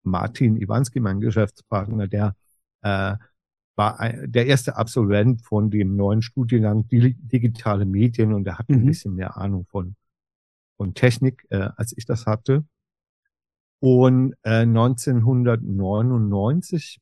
Martin 0.03 0.57
Iwanski, 0.57 0.99
mein 0.99 1.19
Geschäftspartner, 1.19 2.07
der 2.07 2.35
äh, 2.81 3.15
war 3.75 3.99
ein, 3.99 4.31
der 4.31 4.45
erste 4.45 4.77
Absolvent 4.77 5.41
von 5.41 5.69
dem 5.69 5.95
neuen 5.95 6.21
Studiengang 6.21 6.87
Digitale 6.87 7.85
Medien 7.85 8.33
und 8.33 8.47
er 8.47 8.59
hat 8.59 8.69
mhm. 8.69 8.75
ein 8.75 8.85
bisschen 8.85 9.15
mehr 9.15 9.37
Ahnung 9.37 9.65
von, 9.69 9.95
von 10.77 10.93
Technik, 10.93 11.45
äh, 11.49 11.69
als 11.75 11.93
ich 11.97 12.05
das 12.05 12.25
hatte. 12.25 12.63
Und 13.79 14.33
äh, 14.43 14.61
1999 14.61 16.99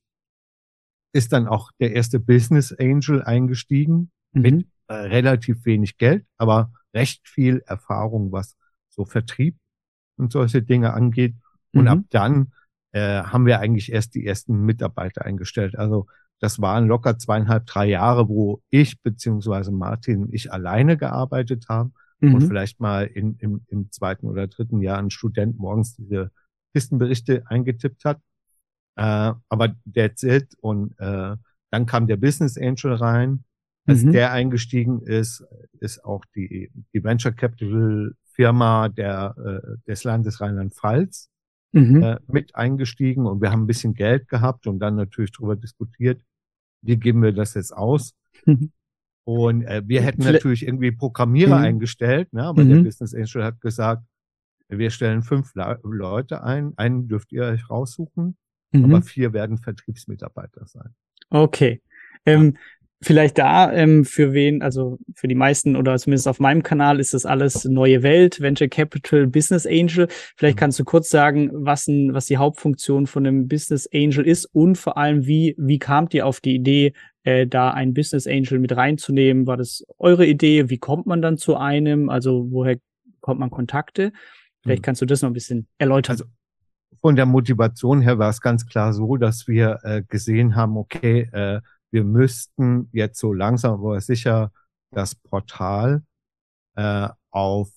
ist 1.12 1.32
dann 1.32 1.46
auch 1.46 1.70
der 1.80 1.92
erste 1.92 2.20
Business 2.20 2.72
Angel 2.72 3.22
eingestiegen 3.22 4.10
mhm. 4.32 4.42
mit 4.42 4.66
äh, 4.88 4.94
relativ 4.94 5.64
wenig 5.64 5.96
Geld, 5.96 6.26
aber 6.36 6.72
recht 6.92 7.28
viel 7.28 7.62
Erfahrung, 7.66 8.32
was 8.32 8.56
so 8.88 9.04
Vertrieb 9.04 9.56
und 10.16 10.32
solche 10.32 10.62
Dinge 10.62 10.92
angeht. 10.92 11.36
Und 11.72 11.82
mhm. 11.82 11.88
ab 11.88 11.98
dann 12.10 12.52
äh, 12.92 13.22
haben 13.22 13.46
wir 13.46 13.60
eigentlich 13.60 13.92
erst 13.92 14.14
die 14.14 14.26
ersten 14.26 14.64
Mitarbeiter 14.64 15.24
eingestellt. 15.24 15.76
Also 15.76 16.06
das 16.40 16.60
waren 16.60 16.86
locker 16.86 17.18
zweieinhalb, 17.18 17.66
drei 17.66 17.86
Jahre, 17.86 18.28
wo 18.28 18.62
ich 18.70 19.00
beziehungsweise 19.02 19.72
Martin 19.72 20.28
ich 20.32 20.52
alleine 20.52 20.96
gearbeitet 20.96 21.66
haben 21.68 21.94
mhm. 22.20 22.34
und 22.34 22.42
vielleicht 22.42 22.80
mal 22.80 23.06
in, 23.06 23.36
im, 23.38 23.62
im 23.68 23.90
zweiten 23.90 24.26
oder 24.26 24.46
dritten 24.46 24.80
Jahr 24.80 24.98
ein 24.98 25.10
Student 25.10 25.58
morgens 25.58 25.96
diese 25.96 26.30
Pistenberichte 26.74 27.44
eingetippt 27.46 28.04
hat. 28.04 28.20
Äh, 28.96 29.32
aber 29.48 29.74
that's 29.92 30.22
it. 30.22 30.54
Und 30.60 30.92
äh, 30.98 31.36
dann 31.70 31.86
kam 31.86 32.06
der 32.06 32.16
Business 32.16 32.58
Angel 32.58 32.92
rein. 32.92 33.44
Als 33.86 34.02
mhm. 34.02 34.12
der 34.12 34.32
eingestiegen 34.32 35.02
ist, 35.02 35.44
ist 35.80 36.04
auch 36.04 36.24
die, 36.34 36.70
die 36.94 37.04
Venture 37.04 37.32
Capital 37.32 38.14
Firma 38.24 38.88
der, 38.88 39.34
äh, 39.38 39.76
des 39.86 40.04
Landes 40.04 40.40
Rheinland-Pfalz 40.40 41.30
mhm. 41.72 42.02
äh, 42.02 42.16
mit 42.26 42.54
eingestiegen 42.54 43.26
und 43.26 43.42
wir 43.42 43.50
haben 43.50 43.64
ein 43.64 43.66
bisschen 43.66 43.94
Geld 43.94 44.28
gehabt 44.28 44.66
und 44.66 44.78
dann 44.78 44.96
natürlich 44.96 45.32
darüber 45.32 45.56
diskutiert, 45.56 46.22
wie 46.82 46.96
geben 46.96 47.22
wir 47.22 47.32
das 47.32 47.54
jetzt 47.54 47.76
aus. 47.76 48.14
Mhm. 48.46 48.72
Und 49.24 49.62
äh, 49.62 49.82
wir 49.86 50.02
hätten 50.02 50.22
natürlich 50.22 50.66
irgendwie 50.66 50.92
Programmierer 50.92 51.58
mhm. 51.58 51.64
eingestellt, 51.64 52.32
ne? 52.32 52.44
aber 52.44 52.64
der 52.64 52.76
mhm. 52.76 52.84
Business 52.84 53.14
Angel 53.14 53.44
hat 53.44 53.60
gesagt, 53.60 54.04
wir 54.78 54.90
stellen 54.90 55.22
fünf 55.22 55.54
Le 55.54 55.78
Leute 55.82 56.42
ein, 56.42 56.72
einen 56.76 57.08
dürft 57.08 57.32
ihr 57.32 57.44
euch 57.44 57.68
raussuchen, 57.70 58.36
aber 58.72 58.98
mhm. 58.98 59.02
vier 59.02 59.32
werden 59.32 59.58
Vertriebsmitarbeiter 59.58 60.66
sein. 60.66 60.94
Okay. 61.30 61.82
Ähm, 62.26 62.56
Vielleicht 63.04 63.36
da 63.36 63.70
ähm, 63.70 64.06
für 64.06 64.32
wen, 64.32 64.62
also 64.62 64.98
für 65.14 65.28
die 65.28 65.34
meisten 65.34 65.76
oder 65.76 65.98
zumindest 65.98 66.26
auf 66.26 66.40
meinem 66.40 66.62
Kanal 66.62 67.00
ist 67.00 67.12
das 67.12 67.26
alles 67.26 67.66
neue 67.66 68.02
Welt, 68.02 68.40
Venture 68.40 68.68
Capital, 68.68 69.26
Business 69.26 69.66
Angel. 69.66 70.08
Vielleicht 70.36 70.56
mhm. 70.56 70.60
kannst 70.60 70.78
du 70.78 70.84
kurz 70.84 71.10
sagen, 71.10 71.50
was, 71.52 71.86
ein, 71.86 72.14
was 72.14 72.24
die 72.24 72.38
Hauptfunktion 72.38 73.06
von 73.06 73.26
einem 73.26 73.46
Business 73.46 73.86
Angel 73.92 74.26
ist 74.26 74.46
und 74.46 74.78
vor 74.78 74.96
allem, 74.96 75.26
wie, 75.26 75.54
wie 75.58 75.78
kamt 75.78 76.14
ihr 76.14 76.26
auf 76.26 76.40
die 76.40 76.54
Idee, 76.54 76.94
äh, 77.24 77.46
da 77.46 77.70
ein 77.72 77.92
Business 77.92 78.26
Angel 78.26 78.58
mit 78.58 78.74
reinzunehmen? 78.74 79.46
War 79.46 79.58
das 79.58 79.84
eure 79.98 80.24
Idee? 80.24 80.70
Wie 80.70 80.78
kommt 80.78 81.04
man 81.04 81.20
dann 81.20 81.36
zu 81.36 81.56
einem? 81.56 82.08
Also 82.08 82.46
woher 82.50 82.78
kommt 83.20 83.38
man 83.38 83.50
Kontakte? 83.50 84.12
Vielleicht 84.64 84.82
mhm. 84.82 84.84
kannst 84.84 85.02
du 85.02 85.06
das 85.06 85.22
noch 85.22 85.30
ein 85.30 85.34
bisschen 85.34 85.68
erläutern. 85.78 86.14
Also 86.14 86.24
von 87.00 87.16
der 87.16 87.26
Motivation 87.26 88.00
her 88.00 88.18
war 88.18 88.30
es 88.30 88.40
ganz 88.40 88.66
klar 88.66 88.94
so, 88.94 89.16
dass 89.18 89.46
wir 89.46 89.78
äh, 89.82 90.02
gesehen 90.02 90.56
haben, 90.56 90.78
okay, 90.78 91.28
äh, 91.32 91.60
wir 91.90 92.02
müssten 92.02 92.88
jetzt 92.92 93.20
so 93.20 93.32
langsam 93.32 93.74
aber 93.74 94.00
sicher 94.00 94.50
das 94.90 95.14
Portal 95.14 96.02
äh, 96.76 97.08
auf 97.30 97.70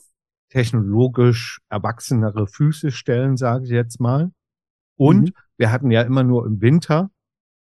technologisch 0.50 1.60
erwachsenere 1.70 2.48
Füße 2.48 2.92
stellen, 2.92 3.36
sage 3.36 3.66
ich 3.66 3.70
jetzt 3.70 4.00
mal. 4.00 4.32
Und 4.96 5.22
mhm. 5.22 5.34
wir 5.58 5.72
hatten 5.72 5.92
ja 5.92 6.04
immer 6.04 6.24
nur 6.24 6.46
im 6.46 6.62
Winter 6.62 7.12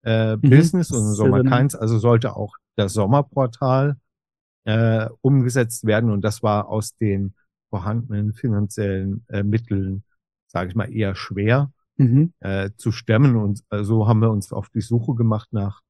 äh, 0.04 0.36
mhm. 0.36 0.42
Business 0.42 0.90
und 0.90 1.06
im 1.06 1.14
Sommer 1.14 1.44
keins, 1.44 1.76
also 1.76 2.00
sollte 2.00 2.36
auch 2.36 2.56
das 2.76 2.94
Sommerportal 2.94 3.98
äh, 4.66 5.08
umgesetzt 5.22 5.86
werden 5.86 6.10
und 6.10 6.22
das 6.22 6.42
war 6.42 6.68
aus 6.68 6.96
den 6.98 7.36
vorhandenen 7.74 8.34
finanziellen 8.34 9.26
äh, 9.30 9.42
Mitteln, 9.42 10.04
sage 10.46 10.70
ich 10.70 10.76
mal, 10.76 10.94
eher 10.94 11.16
schwer 11.16 11.72
mhm. 11.98 12.32
äh, 12.40 12.70
zu 12.78 12.92
stemmen 12.92 13.36
und 13.36 13.64
äh, 13.72 13.84
so 13.84 14.08
haben 14.08 14.22
wir 14.22 14.30
uns 14.30 14.54
auf 14.54 14.70
die 14.70 14.82
Suche 14.82 15.16
gemacht 15.16 15.52
nach 15.54 15.82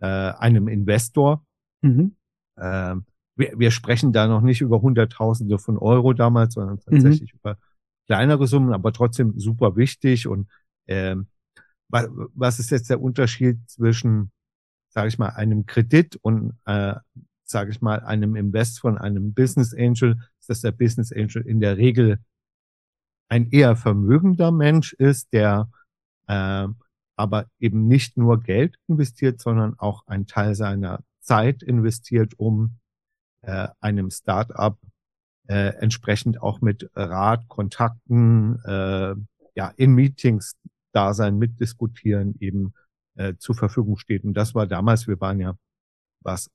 äh, 0.00 0.06
einem 0.06 0.68
Investor. 0.68 1.42
Mhm. 1.80 2.16
Äh, 2.56 2.96
wir, 3.34 3.58
wir 3.58 3.70
sprechen 3.70 4.12
da 4.12 4.26
noch 4.26 4.42
nicht 4.42 4.60
über 4.60 4.82
Hunderttausende 4.82 5.58
von 5.58 5.78
Euro 5.78 6.12
damals, 6.12 6.52
sondern 6.52 6.76
mhm. 6.76 6.80
tatsächlich 6.80 7.32
mhm. 7.32 7.38
über 7.38 7.58
kleinere 8.06 8.46
Summen, 8.46 8.74
aber 8.74 8.92
trotzdem 8.92 9.38
super 9.38 9.74
wichtig. 9.76 10.28
Und 10.28 10.48
was, 11.88 12.08
was 12.34 12.58
ist 12.60 12.70
jetzt 12.70 12.90
der 12.90 13.02
Unterschied 13.02 13.58
zwischen, 13.68 14.30
sage 14.90 15.08
ich 15.08 15.18
mal, 15.18 15.30
einem 15.30 15.66
Kredit 15.66 16.14
und, 16.22 16.52
äh, 16.66 16.94
sage 17.42 17.72
ich 17.72 17.80
mal, 17.80 18.00
einem 18.00 18.36
Invest 18.36 18.78
von 18.78 18.96
einem 18.96 19.34
Business 19.34 19.74
Angel? 19.74 20.18
Dass 20.46 20.60
der 20.60 20.72
Business 20.72 21.12
Angel 21.12 21.42
in 21.42 21.60
der 21.60 21.76
Regel 21.76 22.18
ein 23.28 23.50
eher 23.50 23.76
vermögender 23.76 24.52
Mensch 24.52 24.92
ist, 24.92 25.32
der 25.32 25.68
äh, 26.28 26.68
aber 27.16 27.46
eben 27.58 27.88
nicht 27.88 28.16
nur 28.16 28.42
Geld 28.42 28.76
investiert, 28.88 29.40
sondern 29.40 29.78
auch 29.78 30.06
einen 30.06 30.26
Teil 30.26 30.54
seiner 30.54 31.02
Zeit 31.20 31.62
investiert, 31.62 32.34
um 32.38 32.78
äh, 33.42 33.68
einem 33.80 34.10
Startup 34.10 34.78
äh, 35.48 35.74
entsprechend 35.78 36.42
auch 36.42 36.60
mit 36.60 36.90
Rat, 36.94 37.48
Kontakten, 37.48 38.60
äh, 38.64 39.14
ja, 39.54 39.68
in 39.76 39.94
Meetings 39.94 40.56
da 40.92 41.14
sein, 41.14 41.38
mitdiskutieren 41.38 42.34
eben 42.40 42.74
äh, 43.14 43.34
zur 43.38 43.54
Verfügung 43.54 43.96
steht. 43.96 44.24
Und 44.24 44.34
das 44.34 44.54
war 44.54 44.66
damals, 44.66 45.06
wir 45.06 45.20
waren 45.20 45.40
ja, 45.40 45.56
was 46.20 46.50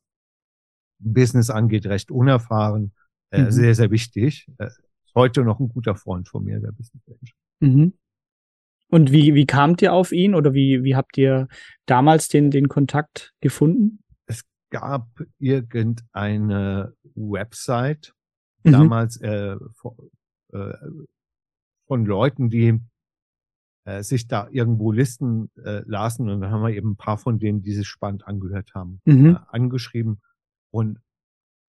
Business 0.99 1.49
angeht, 1.49 1.86
recht 1.88 2.12
unerfahren, 2.12 2.93
äh, 3.32 3.44
mhm. 3.44 3.52
sehr, 3.52 3.76
sehr 3.76 3.91
wichtig. 3.91 4.48
Äh, 4.58 4.70
heute 5.15 5.44
noch 5.44 5.60
ein 5.60 5.70
guter 5.70 5.96
Freund 5.96 6.28
von 6.28 6.44
mir, 6.44 6.60
der 6.60 6.72
Business 6.72 7.04
Angel. 7.08 7.34
Mhm. 7.60 7.94
Und 8.89 9.12
wie, 9.12 9.34
wie 9.36 9.46
kamt 9.46 9.82
ihr 9.82 9.94
auf 9.94 10.12
ihn 10.12 10.36
oder 10.36 10.54
wie, 10.54 10.84
wie 10.84 10.96
habt 10.96 11.17
ihr 11.17 11.48
damals 11.86 12.28
den, 12.28 12.52
den 12.52 12.67
Kontakt 12.67 13.34
gefunden? 13.39 14.04
Es 14.26 14.44
gab 14.70 15.08
irgendeine 15.39 16.94
Website, 17.15 18.13
mhm. 18.63 18.72
damals 18.72 19.20
äh, 19.22 19.56
von, 19.76 19.96
äh, 20.52 20.74
von 21.88 22.06
Leuten, 22.06 22.50
die 22.50 22.80
äh, 23.86 24.04
sich 24.04 24.28
da 24.28 24.48
irgendwo 24.52 24.91
Listen 24.91 25.50
äh, 25.63 25.84
lasen 25.86 26.30
und 26.30 26.41
dann 26.41 26.52
haben 26.52 26.63
wir 26.63 26.76
eben 26.76 26.91
ein 26.91 26.98
paar 26.98 27.17
von 27.17 27.39
denen, 27.39 27.62
die 27.62 27.74
sich 27.74 27.88
spannend 27.88 28.28
angehört 28.28 28.74
haben, 28.76 29.02
mhm. 29.06 29.36
äh, 29.36 29.39
angeschrieben 29.48 30.22
und 30.70 31.00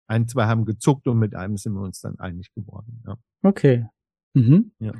ein, 0.07 0.29
zwei 0.29 0.47
haben 0.47 0.64
gezuckt 0.64 1.07
und 1.07 1.19
mit 1.19 1.35
einem 1.35 1.57
sind 1.57 1.75
wir 1.75 1.83
uns 1.83 2.01
dann 2.01 2.19
einig 2.19 2.53
geworden. 2.55 3.03
Ja. 3.07 3.16
Okay. 3.42 3.87
Mhm. 4.35 4.73
Ja. 4.79 4.92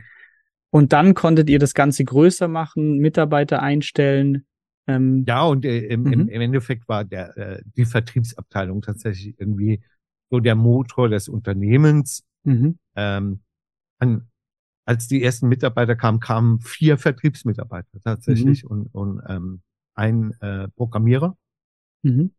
Und 0.71 0.93
dann 0.93 1.15
konntet 1.15 1.49
ihr 1.49 1.59
das 1.59 1.75
Ganze 1.75 2.05
größer 2.05 2.49
machen, 2.49 2.99
Mitarbeiter 2.99 3.63
einstellen. 3.63 4.47
Ähm, 4.87 5.25
ja, 5.27 5.45
und 5.45 5.65
äh, 5.65 5.87
im, 5.87 6.03
mhm. 6.03 6.29
im 6.29 6.41
Endeffekt 6.41 6.89
war 6.89 7.05
der, 7.05 7.37
äh, 7.37 7.63
die 7.77 7.85
Vertriebsabteilung 7.85 8.83
tatsächlich 8.83 9.39
irgendwie 9.39 9.83
so 10.31 10.41
der 10.41 10.55
Motor 10.55 11.09
des 11.09 11.29
Unternehmens. 11.29 12.25
Mhm. 12.45 12.79
Ähm, 12.95 13.41
an, 13.99 14.29
als 14.85 15.09
die 15.09 15.23
ersten 15.23 15.49
Mitarbeiter 15.49 15.97
kamen, 15.97 16.21
kamen 16.21 16.61
vier 16.61 16.99
Vertriebsmitarbeiter 16.99 18.01
tatsächlich 18.03 18.65
mhm. 18.65 18.71
und, 18.71 18.95
und 18.95 19.23
ähm, 19.29 19.63
ein 19.95 20.33
äh, 20.41 20.69
Programmierer. 20.77 21.37
Mhm. 22.03 22.33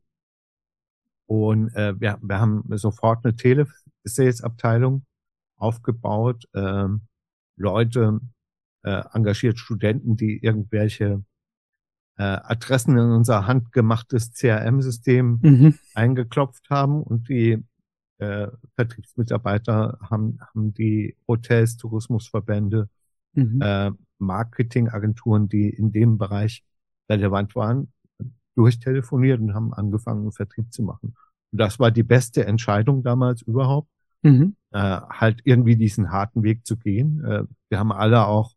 Und 1.28 1.76
äh, 1.76 2.00
wir, 2.00 2.18
wir 2.22 2.40
haben 2.40 2.64
sofort 2.78 3.26
eine 3.26 3.36
Telesales-Abteilung 3.36 5.06
aufgebaut. 5.58 6.46
Ähm, 6.56 7.02
Leute, 7.58 8.22
äh, 8.84 9.04
engagiert 9.14 9.60
Studenten, 9.60 10.16
die 10.16 10.44
irgendwelche 10.44 11.24
äh, 12.18 12.24
Adressen 12.24 12.98
in 12.98 13.12
unser 13.12 13.46
handgemachtes 13.46 14.34
CRM-System 14.34 15.40
mhm. 15.42 15.80
eingeklopft 15.94 16.70
haben 16.70 17.04
und 17.04 17.30
die 17.30 17.64
äh, 18.20 18.48
Vertriebsmitarbeiter 18.76 20.00
haben, 20.02 20.40
haben 20.42 20.74
die 20.74 21.16
Hotels, 21.28 21.78
Tourismusverbände, 21.78 22.90
mhm. 23.34 23.62
äh, 23.62 23.92
Marketingagenturen, 24.18 25.48
die 25.50 25.70
in 25.70 25.92
dem 25.92 26.18
Bereich 26.18 26.64
relevant 27.10 27.56
waren, 27.56 27.92
durchtelefoniert 28.58 29.40
und 29.40 29.54
haben 29.54 29.74
angefangen, 29.74 30.22
einen 30.22 30.32
Vertrieb 30.32 30.74
zu 30.74 30.84
machen. 30.84 31.16
Und 31.52 31.62
das 31.62 31.80
war 31.80 31.92
die 31.92 32.04
beste 32.04 32.46
Entscheidung 32.46 33.04
damals 33.04 33.42
überhaupt, 33.42 33.90
mhm. 34.24 34.56
äh, 34.72 34.80
halt 34.80 35.42
irgendwie 35.44 35.78
diesen 35.78 36.12
harten 36.12 36.44
Weg 36.44 36.66
zu 36.66 36.78
gehen. 36.78 37.24
Äh, 37.24 37.44
wir 37.70 37.80
haben 37.80 37.92
alle 37.92 38.26
auch 38.26 38.56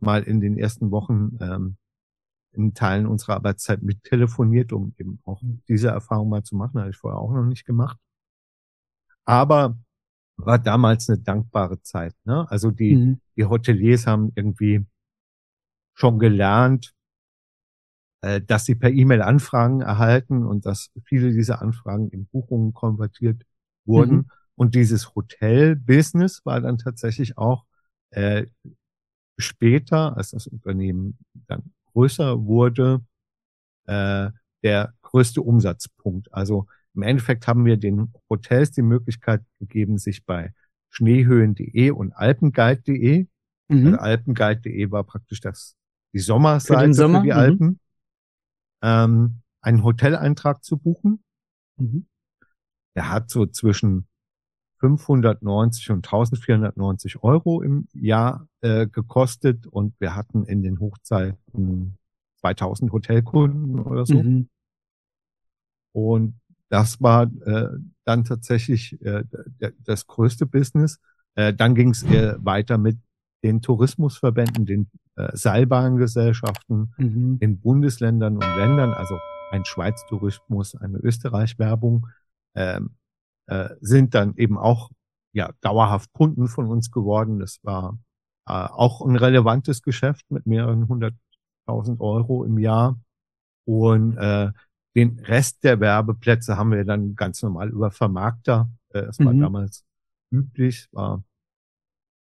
mal 0.00 0.22
in 0.22 0.40
den 0.40 0.58
ersten 0.58 0.90
Wochen 0.90 1.38
ähm, 1.40 1.76
in 2.52 2.74
Teilen 2.74 3.06
unserer 3.06 3.34
Arbeitszeit 3.34 3.82
mit 3.82 4.04
telefoniert, 4.04 4.72
um 4.72 4.94
eben 4.98 5.20
auch 5.24 5.42
diese 5.68 5.88
Erfahrung 5.88 6.28
mal 6.28 6.42
zu 6.42 6.56
machen. 6.56 6.80
Habe 6.80 6.90
ich 6.90 6.96
vorher 6.96 7.18
auch 7.18 7.32
noch 7.32 7.44
nicht 7.44 7.64
gemacht. 7.64 7.98
Aber 9.24 9.78
war 10.36 10.58
damals 10.58 11.08
eine 11.08 11.18
dankbare 11.18 11.82
Zeit. 11.82 12.14
Ne? 12.24 12.46
Also 12.50 12.70
die, 12.70 12.96
mhm. 12.96 13.20
die 13.36 13.44
Hoteliers 13.44 14.06
haben 14.06 14.32
irgendwie 14.34 14.86
schon 15.94 16.18
gelernt, 16.18 16.94
äh, 18.20 18.40
dass 18.40 18.64
sie 18.64 18.74
per 18.74 18.90
E-Mail 18.90 19.22
Anfragen 19.22 19.80
erhalten 19.80 20.44
und 20.44 20.66
dass 20.66 20.90
viele 21.04 21.32
dieser 21.32 21.62
Anfragen 21.62 22.08
in 22.10 22.26
Buchungen 22.26 22.74
konvertiert 22.74 23.42
wurden. 23.84 24.16
Mhm. 24.16 24.30
Und 24.56 24.74
dieses 24.74 25.14
Hotel-Business 25.14 26.44
war 26.44 26.60
dann 26.60 26.78
tatsächlich 26.78 27.38
auch 27.38 27.64
äh, 28.10 28.46
später, 29.38 30.16
als 30.16 30.30
das 30.30 30.46
Unternehmen 30.46 31.18
dann 31.46 31.72
größer 31.92 32.44
wurde, 32.44 33.04
äh, 33.86 34.30
der 34.64 34.94
größte 35.02 35.40
Umsatzpunkt. 35.40 36.32
Also 36.32 36.66
im 36.94 37.02
Endeffekt 37.02 37.46
haben 37.46 37.64
wir 37.64 37.76
den 37.76 38.12
Hotels 38.28 38.72
die 38.72 38.82
Möglichkeit 38.82 39.42
gegeben, 39.60 39.98
sich 39.98 40.26
bei 40.26 40.52
schneehöhen.de 40.90 41.90
und 41.90 42.12
alpenguide.de, 42.12 43.28
mhm. 43.68 43.86
also 43.86 43.98
alpenguide.de 43.98 44.90
war 44.90 45.04
praktisch 45.04 45.40
das 45.40 45.76
die 46.12 46.18
Sommerseite 46.18 46.88
für, 46.88 46.94
Sommer? 46.94 47.20
für 47.20 47.26
die 47.26 47.32
mhm. 47.32 47.38
Alpen, 47.38 47.80
ähm, 48.82 49.40
einen 49.60 49.82
Hoteleintrag 49.84 50.64
zu 50.64 50.78
buchen. 50.78 51.22
Mhm. 51.76 52.06
Der 52.94 53.10
hat 53.10 53.30
so 53.30 53.46
zwischen 53.46 54.06
590 54.78 55.90
und 55.90 56.06
1490 56.06 57.22
Euro 57.22 57.62
im 57.62 57.88
Jahr 57.92 58.46
äh, 58.60 58.86
gekostet 58.86 59.66
und 59.66 59.94
wir 60.00 60.14
hatten 60.14 60.44
in 60.44 60.62
den 60.62 60.78
Hochzeiten 60.78 61.98
2000 62.40 62.92
Hotelkunden 62.92 63.80
oder 63.80 64.06
so. 64.06 64.22
Mhm. 64.22 64.48
Und 65.92 66.40
das 66.68 67.00
war 67.00 67.24
äh, 67.44 67.68
dann 68.04 68.24
tatsächlich 68.24 69.00
äh, 69.02 69.24
das 69.84 70.06
größte 70.06 70.46
Business. 70.46 71.00
Äh, 71.34 71.54
dann 71.54 71.74
ging 71.74 71.90
es 71.90 72.04
äh, 72.04 72.36
weiter 72.38 72.78
mit 72.78 72.98
den 73.42 73.62
Tourismusverbänden, 73.62 74.66
den 74.66 74.90
äh, 75.16 75.36
Seilbahngesellschaften 75.36 76.94
mhm. 76.96 77.36
in 77.40 77.60
Bundesländern 77.60 78.34
und 78.34 78.56
Ländern, 78.56 78.92
also 78.92 79.18
ein 79.50 79.64
Schweiz 79.64 80.04
Tourismus, 80.08 80.74
eine 80.74 80.98
Österreich 80.98 81.58
Werbung, 81.58 82.06
ähm, 82.54 82.96
äh, 83.46 83.70
sind 83.80 84.14
dann 84.14 84.34
eben 84.36 84.58
auch 84.58 84.90
ja 85.32 85.52
dauerhaft 85.60 86.12
Kunden 86.12 86.48
von 86.48 86.66
uns 86.66 86.90
geworden. 86.90 87.38
Das 87.38 87.58
war 87.62 87.98
äh, 88.46 88.52
auch 88.52 89.02
ein 89.02 89.16
relevantes 89.16 89.82
Geschäft 89.82 90.30
mit 90.30 90.46
mehreren 90.46 90.88
hunderttausend 90.88 92.00
Euro 92.00 92.44
im 92.44 92.58
Jahr. 92.58 92.98
Und 93.64 94.16
äh, 94.16 94.50
den 94.96 95.18
Rest 95.20 95.64
der 95.64 95.80
Werbeplätze 95.80 96.56
haben 96.56 96.72
wir 96.72 96.84
dann 96.84 97.14
ganz 97.14 97.42
normal 97.42 97.68
über 97.68 97.90
Vermarkter. 97.90 98.70
Äh, 98.90 99.00
es 99.00 99.18
war 99.18 99.32
mhm. 99.32 99.40
damals 99.40 99.84
üblich, 100.30 100.88
war 100.92 101.22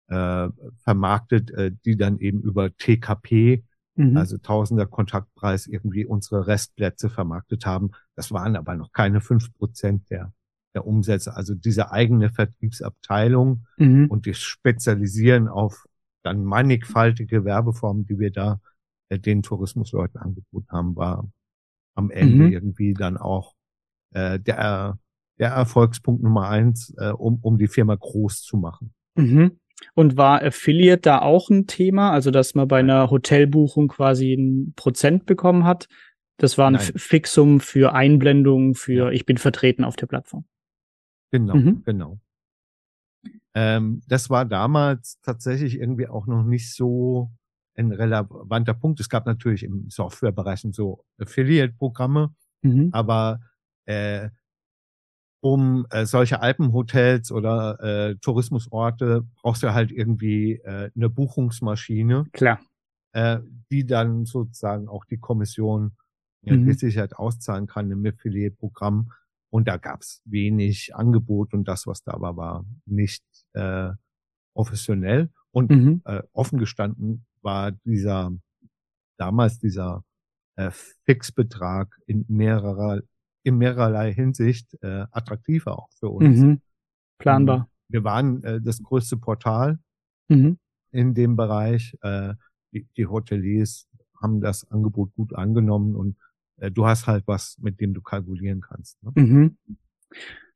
äh, 0.08 0.48
vermarktet, 0.82 1.50
äh, 1.52 1.72
die 1.84 1.96
dann 1.96 2.18
eben 2.18 2.40
über 2.42 2.76
TKP, 2.76 3.64
mhm. 3.96 4.16
also 4.16 4.38
Tausender 4.38 4.86
Kontaktpreis, 4.86 5.66
irgendwie 5.66 6.04
unsere 6.06 6.46
Restplätze 6.46 7.10
vermarktet 7.10 7.66
haben. 7.66 7.90
Das 8.14 8.32
waren 8.32 8.56
aber 8.56 8.76
noch 8.76 8.92
keine 8.92 9.20
fünf 9.20 9.52
Prozent 9.54 10.10
der, 10.10 10.32
der 10.74 10.86
Umsätze. 10.86 11.34
Also 11.36 11.54
diese 11.54 11.90
eigene 11.90 12.30
Vertriebsabteilung 12.30 13.66
mhm. 13.78 14.06
und 14.08 14.26
das 14.26 14.38
Spezialisieren 14.38 15.48
auf 15.48 15.86
dann 16.22 16.44
mannigfaltige 16.44 17.44
Werbeformen, 17.44 18.06
die 18.06 18.18
wir 18.18 18.30
da 18.30 18.60
äh, 19.08 19.18
den 19.18 19.42
Tourismusleuten 19.42 20.20
angeboten 20.20 20.68
haben, 20.70 20.96
war 20.96 21.30
am 21.94 22.10
Ende 22.10 22.46
mhm. 22.46 22.52
irgendwie 22.52 22.94
dann 22.94 23.16
auch 23.16 23.54
äh, 24.12 24.40
der, 24.40 24.98
der 25.38 25.50
Erfolgspunkt 25.50 26.22
Nummer 26.22 26.48
eins, 26.48 26.94
äh, 26.98 27.10
um, 27.10 27.38
um 27.42 27.58
die 27.58 27.68
Firma 27.68 27.94
groß 27.94 28.42
zu 28.42 28.56
machen. 28.56 28.94
Mhm. 29.16 29.58
Und 29.94 30.16
war 30.16 30.42
Affiliate 30.42 31.02
da 31.02 31.20
auch 31.20 31.50
ein 31.50 31.66
Thema? 31.66 32.12
Also, 32.12 32.30
dass 32.30 32.54
man 32.54 32.68
bei 32.68 32.78
einer 32.80 33.10
Hotelbuchung 33.10 33.88
quasi 33.88 34.34
ein 34.34 34.72
Prozent 34.74 35.26
bekommen 35.26 35.64
hat? 35.64 35.88
Das 36.38 36.58
war 36.58 36.68
ein 36.68 36.74
Nein. 36.74 36.92
Fixum 36.96 37.60
für 37.60 37.92
Einblendungen, 37.92 38.74
für 38.74 39.12
ich 39.12 39.26
bin 39.26 39.38
vertreten 39.38 39.84
auf 39.84 39.96
der 39.96 40.06
Plattform. 40.06 40.44
Genau, 41.30 41.54
mhm. 41.56 41.82
genau. 41.84 42.18
Ähm, 43.54 44.02
das 44.08 44.30
war 44.30 44.44
damals 44.44 45.20
tatsächlich 45.22 45.78
irgendwie 45.78 46.08
auch 46.08 46.26
noch 46.26 46.42
nicht 46.44 46.74
so 46.74 47.30
ein 47.76 47.92
relevanter 47.92 48.74
Punkt. 48.74 49.00
Es 49.00 49.08
gab 49.08 49.26
natürlich 49.26 49.62
im 49.62 49.90
Softwarebereich 49.90 50.66
so 50.72 51.04
Affiliate-Programme, 51.18 52.34
mhm. 52.62 52.90
aber 52.92 53.40
äh, 53.86 54.30
um 55.44 55.86
äh, 55.90 56.06
solche 56.06 56.40
Alpenhotels 56.40 57.30
oder 57.30 57.78
äh, 57.80 58.16
Tourismusorte 58.16 59.26
brauchst 59.34 59.62
du 59.62 59.74
halt 59.74 59.92
irgendwie 59.92 60.52
äh, 60.52 60.90
eine 60.96 61.10
Buchungsmaschine. 61.10 62.24
Klar. 62.32 62.60
Äh, 63.12 63.40
die 63.70 63.84
dann 63.84 64.24
sozusagen 64.24 64.88
auch 64.88 65.04
die 65.04 65.18
Kommission 65.18 65.92
ja, 66.40 66.56
mhm. 66.56 66.64
mit 66.64 66.78
Sicherheit 66.78 67.16
auszahlen 67.16 67.66
kann 67.66 67.90
im 67.90 68.06
Affiliate-Programm. 68.06 69.12
Und 69.50 69.68
da 69.68 69.76
gab's 69.76 70.22
wenig 70.24 70.94
Angebot 70.94 71.52
und 71.52 71.68
das, 71.68 71.86
was 71.86 72.02
da 72.02 72.18
war, 72.22 72.38
war 72.38 72.64
nicht 72.86 73.22
äh, 73.52 73.90
professionell. 74.54 75.30
Und 75.50 75.70
mhm. 75.70 76.00
äh, 76.06 76.22
offen 76.32 76.58
gestanden 76.58 77.26
war 77.42 77.72
dieser 77.84 78.32
damals 79.18 79.58
dieser 79.58 80.04
äh, 80.56 80.70
Fixbetrag 81.04 81.94
in 82.06 82.24
mehrerer 82.28 83.02
in 83.44 83.58
mehrerlei 83.58 84.12
Hinsicht 84.12 84.76
äh, 84.82 85.06
attraktiver 85.12 85.78
auch 85.78 85.90
für 85.92 86.08
uns. 86.08 86.38
Mhm. 86.38 86.60
Planbar. 87.18 87.56
Ähm, 87.56 87.64
wir 87.88 88.04
waren 88.04 88.42
äh, 88.42 88.60
das 88.60 88.82
größte 88.82 89.16
Portal 89.18 89.78
mhm. 90.28 90.58
in 90.90 91.14
dem 91.14 91.36
Bereich. 91.36 91.96
Äh, 92.02 92.34
die, 92.72 92.88
die 92.96 93.06
Hoteliers 93.06 93.86
haben 94.20 94.40
das 94.40 94.68
Angebot 94.70 95.14
gut 95.14 95.34
angenommen 95.34 95.94
und 95.94 96.16
äh, 96.56 96.70
du 96.70 96.86
hast 96.86 97.06
halt 97.06 97.26
was, 97.26 97.58
mit 97.60 97.80
dem 97.80 97.94
du 97.94 98.00
kalkulieren 98.00 98.62
kannst. 98.62 99.00
Ne? 99.02 99.12
Mhm. 99.14 99.58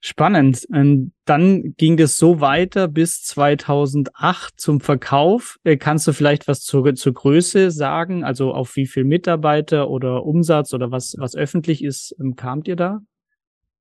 Spannend. 0.01 0.65
Und 0.71 1.13
dann 1.25 1.75
ging 1.77 1.97
das 1.97 2.19
so 2.19 2.41
weiter 2.41 2.87
bis 2.87 3.23
2008 3.25 4.61
zum 4.61 4.81
Verkauf. 4.81 5.59
Äh, 5.65 5.77
kannst 5.77 6.07
du 6.07 6.13
vielleicht 6.13 6.47
was 6.47 6.61
zur, 6.61 6.95
zur 6.95 7.15
Größe 7.15 7.73
sagen? 7.73 8.23
Also 8.23 8.53
auf 8.55 8.77
wie 8.77 8.87
viel 8.87 9.05
Mitarbeiter 9.05 9.91
oder 9.91 10.25
Umsatz 10.25 10.73
oder 10.73 10.93
was, 10.93 11.17
was 11.19 11.35
öffentlich 11.35 11.83
ist, 11.83 12.15
ähm, 12.21 12.37
kamt 12.37 12.69
ihr 12.69 12.77
da? 12.77 13.01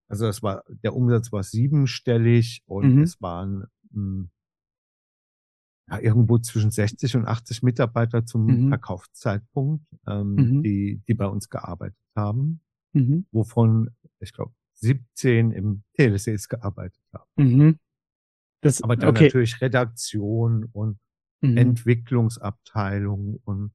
Also 0.07 0.25
es 0.25 0.41
war, 0.41 0.63
der 0.83 0.95
Umsatz 0.95 1.31
war 1.31 1.43
siebenstellig 1.43 2.63
und 2.65 2.95
mhm. 2.95 3.01
es 3.03 3.21
waren 3.21 3.65
mh, 3.91 4.01
hm, 4.01 4.29
ja, 5.89 5.99
irgendwo 5.99 6.37
zwischen 6.39 6.71
60 6.71 7.15
und 7.15 7.25
80 7.25 7.63
Mitarbeiter 7.63 8.25
zum 8.25 8.45
mhm. 8.45 8.69
Verkaufszeitpunkt, 8.69 9.85
ähm, 10.07 10.33
mhm. 10.33 10.63
die, 10.63 11.01
die 11.07 11.13
bei 11.13 11.27
uns 11.27 11.49
gearbeitet 11.49 11.97
haben, 12.15 12.61
mhm. 12.93 13.25
wovon, 13.31 13.91
ich 14.19 14.33
glaube, 14.33 14.53
17 14.77 15.51
im 15.51 15.83
Telesales 15.93 16.47
gearbeitet 16.47 17.01
habe. 17.13 17.25
Mhm. 17.35 17.79
Das, 18.61 18.81
Aber 18.81 18.95
dann 18.95 19.09
okay. 19.09 19.25
natürlich 19.25 19.61
Redaktion 19.61 20.65
und 20.71 20.97
mhm. 21.41 21.57
Entwicklungsabteilung 21.57 23.39
und 23.43 23.71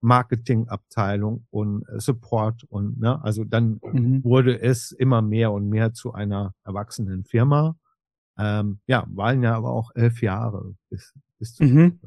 Marketingabteilung 0.00 1.46
und 1.50 1.88
äh, 1.88 2.00
Support 2.00 2.64
und 2.64 3.00
ne, 3.00 3.22
also 3.24 3.44
dann 3.44 3.80
mhm. 3.82 4.22
wurde 4.22 4.60
es 4.60 4.92
immer 4.92 5.22
mehr 5.22 5.52
und 5.52 5.68
mehr 5.68 5.92
zu 5.92 6.12
einer 6.12 6.54
erwachsenen 6.64 7.24
Firma. 7.24 7.76
Ähm, 8.38 8.80
ja, 8.86 9.06
waren 9.08 9.42
ja 9.42 9.56
aber 9.56 9.70
auch 9.70 9.90
elf 9.94 10.22
Jahre 10.22 10.74
bis, 10.90 11.14
bis 11.38 11.54
zu 11.54 11.64
mhm. 11.64 12.00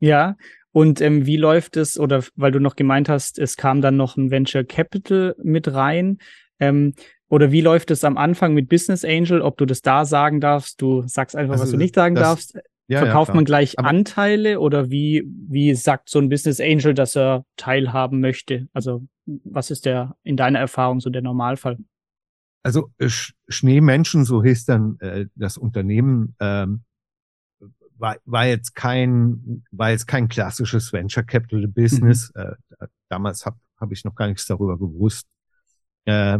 Ja, 0.00 0.36
und 0.72 1.00
ähm, 1.00 1.24
wie 1.24 1.36
läuft 1.36 1.76
es, 1.76 1.98
oder 1.98 2.24
weil 2.34 2.50
du 2.50 2.58
noch 2.58 2.74
gemeint 2.74 3.08
hast, 3.08 3.38
es 3.38 3.56
kam 3.56 3.80
dann 3.80 3.96
noch 3.96 4.16
ein 4.16 4.30
Venture 4.30 4.64
Capital 4.64 5.36
mit 5.42 5.72
rein. 5.72 6.18
Ähm, 6.60 6.94
oder 7.28 7.50
wie 7.52 7.60
läuft 7.60 7.90
es 7.90 8.04
am 8.04 8.16
Anfang 8.16 8.54
mit 8.54 8.68
Business 8.68 9.04
Angel, 9.04 9.40
ob 9.40 9.56
du 9.56 9.66
das 9.66 9.82
da 9.82 10.04
sagen 10.04 10.40
darfst? 10.40 10.80
Du 10.80 11.02
sagst 11.06 11.34
einfach, 11.34 11.54
also, 11.54 11.64
was 11.64 11.70
du 11.70 11.76
nicht 11.76 11.94
sagen 11.94 12.14
das, 12.14 12.24
darfst. 12.24 12.58
Ja, 12.86 12.98
Verkauft 12.98 13.30
ja, 13.30 13.36
man 13.36 13.44
gleich 13.46 13.78
Aber 13.78 13.88
Anteile 13.88 14.60
oder 14.60 14.90
wie, 14.90 15.24
wie 15.26 15.74
sagt 15.74 16.10
so 16.10 16.18
ein 16.18 16.28
Business 16.28 16.60
Angel, 16.60 16.92
dass 16.92 17.16
er 17.16 17.46
teilhaben 17.56 18.20
möchte? 18.20 18.68
Also 18.74 19.06
was 19.26 19.70
ist 19.70 19.86
der 19.86 20.16
in 20.22 20.36
deiner 20.36 20.58
Erfahrung 20.58 21.00
so 21.00 21.08
der 21.08 21.22
Normalfall? 21.22 21.78
Also 22.62 22.90
Sch 23.00 23.32
Schneemenschen, 23.48 24.24
so 24.24 24.42
hieß 24.42 24.66
dann 24.66 24.98
äh, 25.00 25.26
das 25.34 25.56
Unternehmen, 25.56 26.34
ähm, 26.40 26.84
war, 27.96 28.16
war 28.24 28.46
jetzt 28.46 28.74
kein 28.74 29.64
war 29.70 29.90
jetzt 29.90 30.06
kein 30.06 30.28
klassisches 30.28 30.92
Venture 30.92 31.24
Capital 31.24 31.66
Business. 31.68 32.32
Mhm. 32.34 32.42
Äh, 32.80 32.86
damals 33.08 33.46
habe 33.46 33.56
hab 33.78 33.92
ich 33.92 34.04
noch 34.04 34.14
gar 34.14 34.28
nichts 34.28 34.46
darüber 34.46 34.78
gewusst. 34.78 35.26
Äh, 36.04 36.38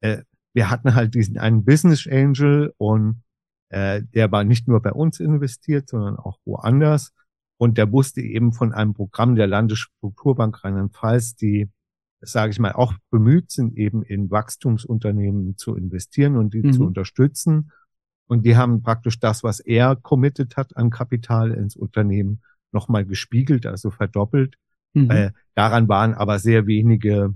äh, 0.00 0.22
wir 0.52 0.70
hatten 0.70 0.94
halt 0.94 1.14
diesen 1.14 1.38
einen 1.38 1.64
Business 1.64 2.06
Angel 2.06 2.72
und 2.78 3.22
äh, 3.70 4.02
der 4.14 4.30
war 4.30 4.44
nicht 4.44 4.68
nur 4.68 4.80
bei 4.80 4.92
uns 4.92 5.20
investiert, 5.20 5.88
sondern 5.88 6.16
auch 6.16 6.38
woanders. 6.44 7.12
Und 7.56 7.78
der 7.78 7.90
wusste 7.90 8.20
eben 8.20 8.52
von 8.52 8.72
einem 8.72 8.94
Programm 8.94 9.36
der 9.36 9.46
Landesstrukturbank 9.46 10.62
Rheinland-Pfalz, 10.62 11.36
die, 11.36 11.68
sage 12.20 12.52
ich 12.52 12.58
mal, 12.58 12.72
auch 12.72 12.94
bemüht 13.10 13.50
sind, 13.50 13.76
eben 13.76 14.02
in 14.02 14.30
Wachstumsunternehmen 14.30 15.56
zu 15.56 15.76
investieren 15.76 16.36
und 16.36 16.54
die 16.54 16.62
mhm. 16.62 16.72
zu 16.72 16.84
unterstützen. 16.84 17.72
Und 18.26 18.44
die 18.46 18.56
haben 18.56 18.82
praktisch 18.82 19.18
das, 19.20 19.42
was 19.42 19.60
er 19.60 19.96
committed 19.96 20.56
hat 20.56 20.76
an 20.76 20.90
Kapital 20.90 21.52
ins 21.52 21.76
Unternehmen, 21.76 22.42
nochmal 22.72 23.04
gespiegelt, 23.04 23.66
also 23.66 23.90
verdoppelt. 23.90 24.56
Mhm. 24.94 25.10
Äh, 25.10 25.30
daran 25.54 25.88
waren 25.88 26.14
aber 26.14 26.38
sehr 26.38 26.66
wenige 26.66 27.34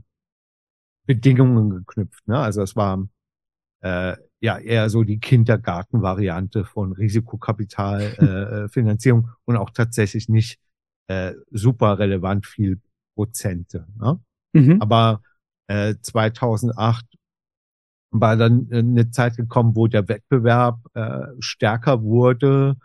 Bedingungen 1.08 1.70
geknüpft. 1.70 2.28
Ne? 2.28 2.38
Also 2.38 2.62
es 2.62 2.76
war 2.76 3.08
äh, 3.80 4.14
ja 4.40 4.58
eher 4.58 4.90
so 4.90 5.04
die 5.04 5.18
Kindergartenvariante 5.18 6.66
von 6.66 6.92
Risikokapitalfinanzierung 6.92 9.24
äh, 9.26 9.30
und 9.46 9.56
auch 9.56 9.70
tatsächlich 9.70 10.28
nicht 10.28 10.60
äh, 11.06 11.32
super 11.50 11.98
relevant 11.98 12.44
viel 12.44 12.78
Prozente. 13.16 13.86
Ne? 13.98 14.20
Mhm. 14.52 14.82
Aber 14.82 15.22
äh, 15.66 15.94
2008 16.00 17.06
war 18.10 18.36
dann 18.36 18.68
eine 18.70 19.10
Zeit 19.10 19.36
gekommen, 19.36 19.76
wo 19.76 19.86
der 19.86 20.08
Wettbewerb 20.08 20.78
äh, 20.92 21.28
stärker 21.38 22.02
wurde. 22.02 22.76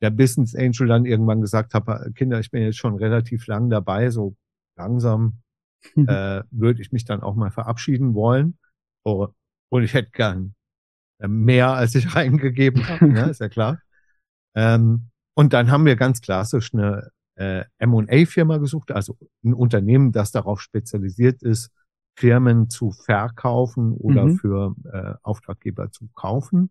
Der 0.00 0.10
Business 0.10 0.54
Angel 0.54 0.86
dann 0.86 1.04
irgendwann 1.04 1.40
gesagt 1.40 1.74
hat, 1.74 1.84
Kinder, 2.14 2.38
ich 2.38 2.52
bin 2.52 2.62
jetzt 2.62 2.78
schon 2.78 2.94
relativ 2.94 3.48
lang 3.48 3.70
dabei, 3.70 4.10
so 4.10 4.36
langsam 4.76 5.42
mhm. 5.94 6.08
äh, 6.08 6.42
würde 6.50 6.80
ich 6.80 6.92
mich 6.92 7.04
dann 7.04 7.22
auch 7.22 7.34
mal 7.34 7.50
verabschieden 7.50 8.14
wollen. 8.14 8.58
Oh, 9.04 9.28
und 9.70 9.82
ich 9.82 9.94
hätte 9.94 10.10
gern 10.10 10.54
äh, 11.18 11.28
mehr, 11.28 11.70
als 11.70 11.94
ich 11.94 12.14
reingegeben 12.14 12.88
habe, 12.88 13.08
ne, 13.08 13.30
ist 13.30 13.40
ja 13.40 13.48
klar. 13.48 13.80
Ähm, 14.54 15.08
und 15.34 15.52
dann 15.52 15.70
haben 15.70 15.86
wir 15.86 15.96
ganz 15.96 16.20
klassisch 16.20 16.74
eine 16.74 17.10
äh, 17.36 17.64
M&A-Firma 17.78 18.58
gesucht, 18.58 18.92
also 18.92 19.16
ein 19.44 19.54
Unternehmen, 19.54 20.12
das 20.12 20.30
darauf 20.30 20.60
spezialisiert 20.60 21.42
ist, 21.42 21.72
Firmen 22.18 22.68
zu 22.68 22.90
verkaufen 22.90 23.94
oder 23.94 24.26
mhm. 24.26 24.36
für 24.36 24.74
äh, 24.84 25.14
Auftraggeber 25.22 25.90
zu 25.90 26.08
kaufen. 26.14 26.70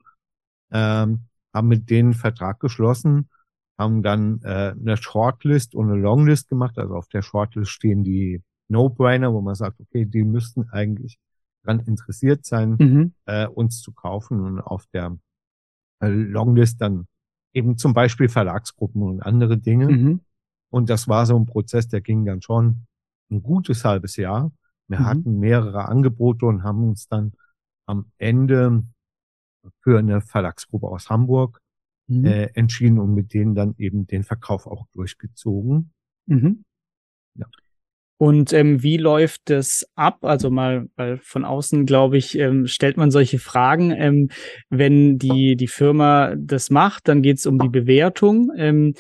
Ähm, 0.72 1.26
haben 1.54 1.68
mit 1.68 1.90
denen 1.90 2.14
Vertrag 2.14 2.60
geschlossen, 2.60 3.30
haben 3.78 4.04
dann 4.04 4.42
äh, 4.44 4.74
eine 4.80 4.96
Shortlist 4.96 5.76
und 5.76 5.92
eine 5.92 6.00
Longlist 6.00 6.48
gemacht. 6.48 6.78
Also 6.78 6.96
auf 6.96 7.08
der 7.10 7.24
Shortlist 7.24 7.72
stehen 7.72 8.04
die 8.04 8.42
No-Brainer, 8.72 9.34
wo 9.34 9.42
man 9.42 9.56
sagt, 9.56 9.80
okay, 9.80 10.06
die 10.06 10.24
müssten 10.24 10.70
eigentlich 10.70 11.20
dran 11.64 11.80
interessiert 11.82 12.46
sein, 12.46 12.76
mhm. 12.80 13.14
äh, 13.26 13.48
uns 13.48 13.82
zu 13.82 13.92
kaufen 13.92 14.42
und 14.42 14.60
auf 14.60 14.88
der 14.94 15.18
äh, 16.02 16.08
Longlist 16.08 16.82
dann 16.82 17.08
eben 17.54 17.78
zum 17.78 17.94
Beispiel 17.94 18.30
Verlagsgruppen 18.30 19.02
und 19.04 19.22
andere 19.22 19.58
Dinge. 19.58 19.90
Mhm. 19.90 20.22
Und 20.70 20.90
das 20.90 21.08
war 21.08 21.26
so 21.26 21.38
ein 21.38 21.46
Prozess, 21.46 21.88
der 21.88 22.02
ging 22.02 22.26
dann 22.26 22.42
schon 22.42 22.88
ein 23.30 23.44
gutes 23.44 23.86
halbes 23.86 24.16
Jahr. 24.16 24.52
Wir 24.88 25.00
mhm. 25.00 25.06
hatten 25.06 25.40
mehrere 25.40 25.86
Angebote 25.86 26.46
und 26.46 26.64
haben 26.64 26.84
uns 26.84 27.08
dann 27.08 27.34
am 27.86 28.12
Ende 28.18 28.84
für 29.82 30.00
eine 30.00 30.22
Verlagsgruppe 30.22 30.88
aus 30.88 31.10
Hamburg 31.10 31.62
mhm. 32.08 32.26
äh, 32.26 32.46
entschieden 32.54 33.00
und 33.00 33.14
mit 33.14 33.34
denen 33.34 33.54
dann 33.54 33.76
eben 33.78 34.08
den 34.08 34.24
Verkauf 34.24 34.66
auch 34.66 34.88
durchgezogen. 34.94 35.92
Mhm. 36.26 36.64
Ja. 37.36 37.48
Und 38.22 38.54
ähm, 38.54 38.84
wie 38.84 38.98
läuft 38.98 39.50
das 39.50 39.84
ab? 39.96 40.20
Also 40.22 40.52
mal, 40.52 40.86
weil 40.96 41.18
von 41.24 41.44
außen, 41.44 41.88
glaube 41.88 42.18
ich, 42.18 42.38
ähm, 42.38 42.68
stellt 42.68 42.96
man 42.96 43.10
solche 43.10 43.40
Fragen. 43.40 43.90
Ähm, 43.90 44.30
wenn 44.70 45.18
die, 45.18 45.56
die 45.56 45.68
Firma 45.68 46.36
das 46.38 46.70
macht, 46.70 47.08
dann 47.08 47.24
geht 47.24 47.40
es 47.40 47.48
um 47.48 47.58
die 47.58 47.68
Bewertung. 47.68 48.52
Ähm, 48.56 48.94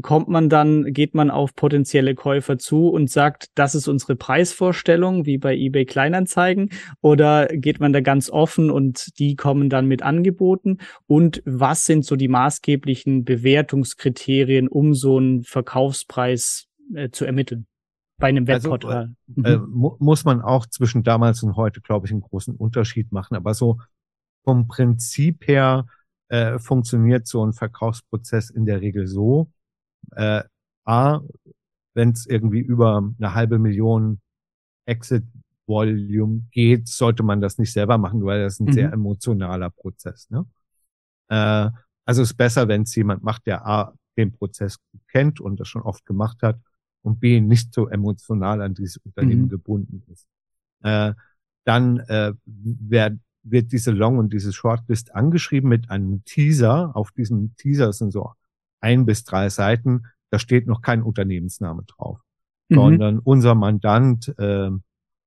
kommt 0.00 0.28
man 0.28 0.48
dann, 0.48 0.92
geht 0.92 1.16
man 1.16 1.28
auf 1.28 1.56
potenzielle 1.56 2.14
Käufer 2.14 2.56
zu 2.56 2.86
und 2.86 3.10
sagt, 3.10 3.48
das 3.56 3.74
ist 3.74 3.88
unsere 3.88 4.14
Preisvorstellung, 4.14 5.26
wie 5.26 5.38
bei 5.38 5.56
eBay 5.56 5.84
Kleinanzeigen, 5.84 6.70
oder 7.00 7.48
geht 7.48 7.80
man 7.80 7.92
da 7.92 8.00
ganz 8.00 8.30
offen 8.30 8.70
und 8.70 9.18
die 9.18 9.34
kommen 9.34 9.70
dann 9.70 9.86
mit 9.86 10.04
Angeboten? 10.04 10.78
Und 11.08 11.42
was 11.44 11.84
sind 11.84 12.04
so 12.04 12.14
die 12.14 12.28
maßgeblichen 12.28 13.24
Bewertungskriterien, 13.24 14.68
um 14.68 14.94
so 14.94 15.16
einen 15.16 15.42
Verkaufspreis 15.42 16.68
äh, 16.94 17.10
zu 17.10 17.24
ermitteln? 17.24 17.66
Bei 18.18 18.28
einem 18.28 18.46
Webportal. 18.46 19.14
Also, 19.36 19.48
äh, 19.48 19.58
mu 19.58 19.96
muss 19.98 20.24
man 20.24 20.42
auch 20.42 20.66
zwischen 20.66 21.02
damals 21.04 21.42
und 21.42 21.56
heute, 21.56 21.80
glaube 21.80 22.06
ich, 22.06 22.12
einen 22.12 22.20
großen 22.20 22.54
Unterschied 22.54 23.12
machen. 23.12 23.36
Aber 23.36 23.54
so 23.54 23.80
vom 24.44 24.66
Prinzip 24.66 25.46
her 25.46 25.86
äh, 26.28 26.58
funktioniert 26.58 27.26
so 27.26 27.44
ein 27.46 27.52
Verkaufsprozess 27.52 28.50
in 28.50 28.66
der 28.66 28.80
Regel 28.80 29.06
so. 29.06 29.50
Äh, 30.12 30.42
A, 30.84 31.20
wenn 31.94 32.10
es 32.10 32.26
irgendwie 32.26 32.60
über 32.60 32.98
eine 33.18 33.34
halbe 33.34 33.58
Million 33.58 34.20
Exit 34.86 35.24
Volume 35.66 36.42
geht, 36.50 36.88
sollte 36.88 37.22
man 37.22 37.40
das 37.40 37.58
nicht 37.58 37.72
selber 37.72 37.98
machen, 37.98 38.24
weil 38.24 38.42
das 38.42 38.58
ein 38.58 38.66
mhm. 38.66 38.72
sehr 38.72 38.92
emotionaler 38.92 39.70
Prozess. 39.70 40.28
Ne? 40.30 40.46
Äh, 41.28 41.70
also 42.04 42.22
ist 42.22 42.34
besser, 42.34 42.68
wenn 42.68 42.82
es 42.82 42.94
jemand 42.96 43.22
macht, 43.22 43.46
der 43.46 43.66
A, 43.66 43.94
den 44.16 44.32
Prozess 44.32 44.78
kennt 45.08 45.40
und 45.40 45.60
das 45.60 45.68
schon 45.68 45.82
oft 45.82 46.04
gemacht 46.06 46.38
hat 46.42 46.58
und 47.02 47.20
B 47.20 47.40
nicht 47.40 47.72
so 47.72 47.88
emotional 47.88 48.60
an 48.62 48.74
dieses 48.74 48.96
Unternehmen 48.98 49.42
mhm. 49.42 49.48
gebunden 49.48 50.02
ist. 50.10 50.26
Äh, 50.82 51.14
dann 51.64 51.98
äh, 52.00 52.32
wird, 52.44 53.18
wird 53.42 53.72
diese 53.72 53.90
Long- 53.90 54.18
und 54.18 54.32
diese 54.32 54.52
Shortlist 54.52 55.14
angeschrieben 55.14 55.68
mit 55.68 55.90
einem 55.90 56.24
Teaser. 56.24 56.96
Auf 56.96 57.12
diesem 57.12 57.54
Teaser 57.56 57.92
sind 57.92 58.12
so 58.12 58.32
ein 58.80 59.06
bis 59.06 59.24
drei 59.24 59.48
Seiten. 59.48 60.04
Da 60.30 60.38
steht 60.38 60.66
noch 60.66 60.82
kein 60.82 61.02
Unternehmensname 61.02 61.84
drauf, 61.84 62.20
mhm. 62.68 62.74
sondern 62.74 63.18
unser 63.18 63.54
Mandant 63.54 64.34
äh, 64.38 64.70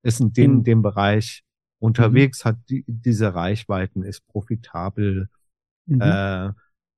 ist 0.03 0.19
in 0.19 0.33
dem, 0.33 0.57
mhm. 0.57 0.63
dem 0.63 0.81
Bereich 0.81 1.43
unterwegs, 1.79 2.45
hat 2.45 2.57
die, 2.69 2.83
diese 2.87 3.33
Reichweiten, 3.33 4.03
ist 4.03 4.25
profitabel. 4.27 5.29
Mhm. 5.87 6.01
Äh, 6.01 6.49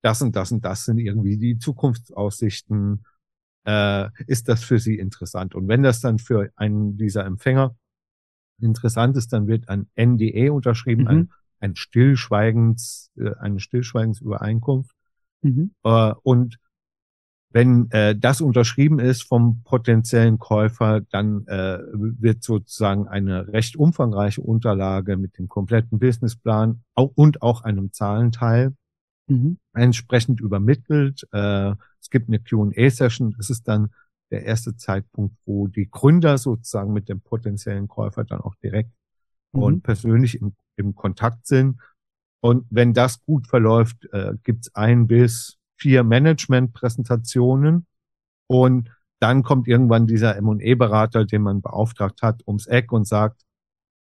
das 0.02 0.20
und 0.20 0.36
das 0.36 0.52
und 0.52 0.64
das 0.64 0.84
sind 0.84 0.98
irgendwie 0.98 1.38
die 1.38 1.58
Zukunftsaussichten 1.58 3.04
äh, 3.64 4.08
ist 4.26 4.48
das 4.48 4.62
für 4.62 4.78
Sie 4.78 4.98
interessant. 4.98 5.54
Und 5.54 5.68
wenn 5.68 5.82
das 5.82 6.00
dann 6.00 6.18
für 6.18 6.50
einen 6.56 6.96
dieser 6.96 7.24
Empfänger 7.24 7.74
interessant 8.60 9.16
ist, 9.16 9.32
dann 9.32 9.46
wird 9.46 9.68
ein 9.68 9.88
NDE 9.96 10.52
unterschrieben, 10.52 11.02
mhm. 11.02 11.08
ein, 11.08 11.30
ein 11.60 11.76
Stillschweigens, 11.76 13.10
äh, 13.16 13.34
eine 13.40 13.60
Stillschweigensübereinkunft. 13.60 14.94
Mhm. 15.42 15.72
Äh, 15.82 16.14
und 16.22 16.58
wenn 17.54 17.88
äh, 17.92 18.16
das 18.18 18.40
unterschrieben 18.40 18.98
ist 18.98 19.22
vom 19.22 19.62
potenziellen 19.62 20.38
Käufer, 20.38 21.02
dann 21.02 21.46
äh, 21.46 21.78
wird 21.92 22.42
sozusagen 22.42 23.06
eine 23.06 23.46
recht 23.46 23.76
umfangreiche 23.76 24.40
Unterlage 24.40 25.16
mit 25.16 25.38
dem 25.38 25.46
kompletten 25.46 26.00
Businessplan 26.00 26.82
auch, 26.94 27.12
und 27.14 27.42
auch 27.42 27.62
einem 27.62 27.92
Zahlenteil 27.92 28.74
mhm. 29.28 29.58
entsprechend 29.72 30.40
übermittelt. 30.40 31.28
Äh, 31.30 31.74
es 32.04 32.10
gibt 32.10 32.28
eine 32.28 32.38
Q&A-Session. 32.38 33.34
Das 33.38 33.48
ist 33.48 33.66
dann 33.66 33.90
der 34.30 34.44
erste 34.44 34.76
Zeitpunkt, 34.76 35.34
wo 35.46 35.68
die 35.68 35.88
Gründer 35.90 36.36
sozusagen 36.36 36.92
mit 36.92 37.08
dem 37.08 37.22
potenziellen 37.22 37.88
Käufer 37.88 38.24
dann 38.24 38.42
auch 38.42 38.54
direkt 38.56 38.90
mhm. 39.52 39.62
und 39.62 39.82
persönlich 39.82 40.40
im, 40.40 40.54
im, 40.76 40.94
Kontakt 40.94 41.46
sind. 41.46 41.80
Und 42.40 42.66
wenn 42.68 42.92
das 42.92 43.24
gut 43.24 43.46
verläuft, 43.46 44.06
äh, 44.12 44.34
gibt 44.42 44.66
es 44.66 44.74
ein 44.74 45.06
bis 45.06 45.56
vier 45.78 46.04
Management-Präsentationen 46.04 47.86
und 48.48 48.90
dann 49.18 49.42
kommt 49.42 49.66
irgendwann 49.66 50.06
dieser 50.06 50.36
M&E-Berater, 50.36 51.24
den 51.24 51.40
man 51.40 51.62
beauftragt 51.62 52.20
hat, 52.20 52.46
ums 52.46 52.66
Eck 52.66 52.92
und 52.92 53.06
sagt, 53.08 53.46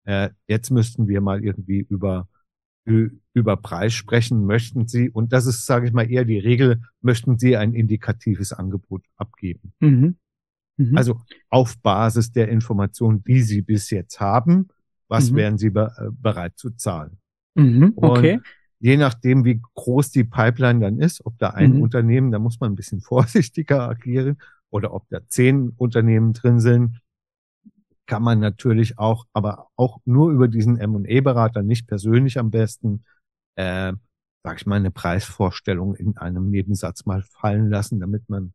äh, 0.05 0.31
jetzt 0.47 0.71
müssten 0.71 1.09
wir 1.09 1.21
mal 1.21 1.45
irgendwie 1.45 1.81
über 1.81 2.27
über 2.85 3.57
Preis 3.57 3.93
sprechen, 3.93 4.45
möchten 4.45 4.89
Sie, 4.89 5.09
und 5.09 5.33
das 5.33 5.47
ist, 5.47 5.67
sage 5.67 5.87
ich 5.87 5.93
mal, 5.93 6.11
eher 6.11 6.25
die 6.25 6.39
Regel, 6.39 6.83
möchten 7.01 7.39
Sie 7.39 7.57
ein 7.57 7.75
indikatives 7.75 8.53
Angebot 8.53 9.05
abgeben. 9.17 9.73
Mhm. 9.81 10.17
Mhm. 10.77 10.97
Also 10.97 11.21
auf 11.49 11.79
Basis 11.79 12.33
der 12.33 12.49
Informationen, 12.49 13.23
die 13.25 13.43
Sie 13.43 13.63
bis 13.63 13.91
jetzt 13.91 14.21
haben, 14.21 14.69
was 15.09 15.31
mhm. 15.31 15.37
wären 15.37 15.59
Sie 15.59 15.71
be 15.71 15.93
äh, 15.97 16.11
bereit 16.11 16.55
zu 16.57 16.71
zahlen? 16.71 17.19
Mhm. 17.55 17.93
Okay. 17.97 18.35
Und 18.35 18.43
je 18.81 18.97
nachdem, 18.97 19.45
wie 19.45 19.61
groß 19.75 20.11
die 20.11 20.25
Pipeline 20.25 20.81
dann 20.81 20.99
ist, 20.99 21.25
ob 21.25 21.39
da 21.39 21.51
ein 21.51 21.75
mhm. 21.75 21.83
Unternehmen, 21.83 22.33
da 22.33 22.39
muss 22.39 22.59
man 22.59 22.73
ein 22.73 22.77
bisschen 22.77 23.01
vorsichtiger 23.03 23.89
agieren, 23.89 24.39
oder 24.71 24.95
ob 24.95 25.07
da 25.11 25.21
zehn 25.29 25.69
Unternehmen 25.77 26.33
drin 26.33 26.59
sind, 26.59 26.99
kann 28.07 28.23
man 28.23 28.41
natürlich 28.41 28.99
auch, 28.99 29.27
aber 29.33 29.69
auch 29.77 30.01
nur 30.05 30.31
über 30.33 30.49
diesen 30.49 30.79
M&A-Berater, 30.79 31.63
nicht 31.63 31.87
persönlich 31.87 32.39
am 32.39 32.51
besten, 32.51 33.05
äh, 33.57 33.93
sag 34.45 34.61
ich 34.61 34.67
mal, 34.67 34.77
eine 34.77 34.91
Preisvorstellung 34.91 35.95
in 35.95 36.17
einem 36.17 36.51
Nebensatz 36.51 37.07
mal 37.07 37.23
fallen 37.23 37.69
lassen, 37.69 38.01
damit 38.01 38.29
man 38.29 38.53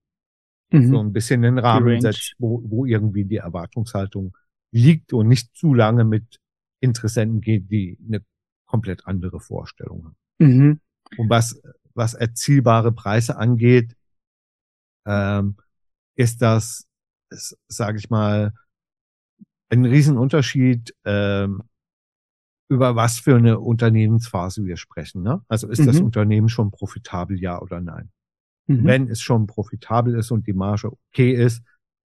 mhm. 0.71 0.89
so 0.89 0.99
ein 0.99 1.13
bisschen 1.13 1.41
den 1.41 1.57
Rahmen 1.57 2.01
setzt, 2.01 2.35
wo, 2.37 2.61
wo 2.65 2.85
irgendwie 2.85 3.25
die 3.25 3.37
Erwartungshaltung 3.37 4.35
liegt 4.71 5.13
und 5.13 5.27
nicht 5.27 5.55
zu 5.55 5.73
lange 5.73 6.03
mit 6.03 6.39
Interessenten 6.81 7.41
geht, 7.41 7.71
die 7.71 7.97
eine 8.05 8.23
komplett 8.65 9.07
andere 9.07 9.39
Vorstellung 9.39 10.05
haben. 10.05 10.15
Mhm. 10.39 10.79
Und 11.17 11.29
was, 11.29 11.61
was 11.93 12.13
erzielbare 12.13 12.91
Preise 12.91 13.37
angeht, 13.37 13.95
ähm, 15.05 15.55
ist 16.15 16.41
das, 16.41 16.85
sage 17.29 17.97
ich 17.97 18.09
mal, 18.09 18.53
ein 19.69 19.85
Riesenunterschied, 19.85 20.95
ähm, 21.05 21.63
über 22.69 22.95
was 22.95 23.19
für 23.19 23.35
eine 23.35 23.59
Unternehmensphase 23.59 24.65
wir 24.65 24.77
sprechen. 24.77 25.23
Ne? 25.23 25.41
Also 25.47 25.69
ist 25.69 25.79
mhm. 25.79 25.85
das 25.85 25.99
Unternehmen 25.99 26.49
schon 26.49 26.71
profitabel, 26.71 27.39
ja 27.39 27.61
oder 27.61 27.79
nein? 27.79 28.11
Mhm. 28.67 28.83
Wenn 28.83 29.07
es 29.07 29.21
schon 29.21 29.47
profitabel 29.47 30.15
ist 30.15 30.31
und 30.31 30.47
die 30.47 30.53
Marge 30.53 30.91
okay 30.91 31.31
ist, 31.31 31.63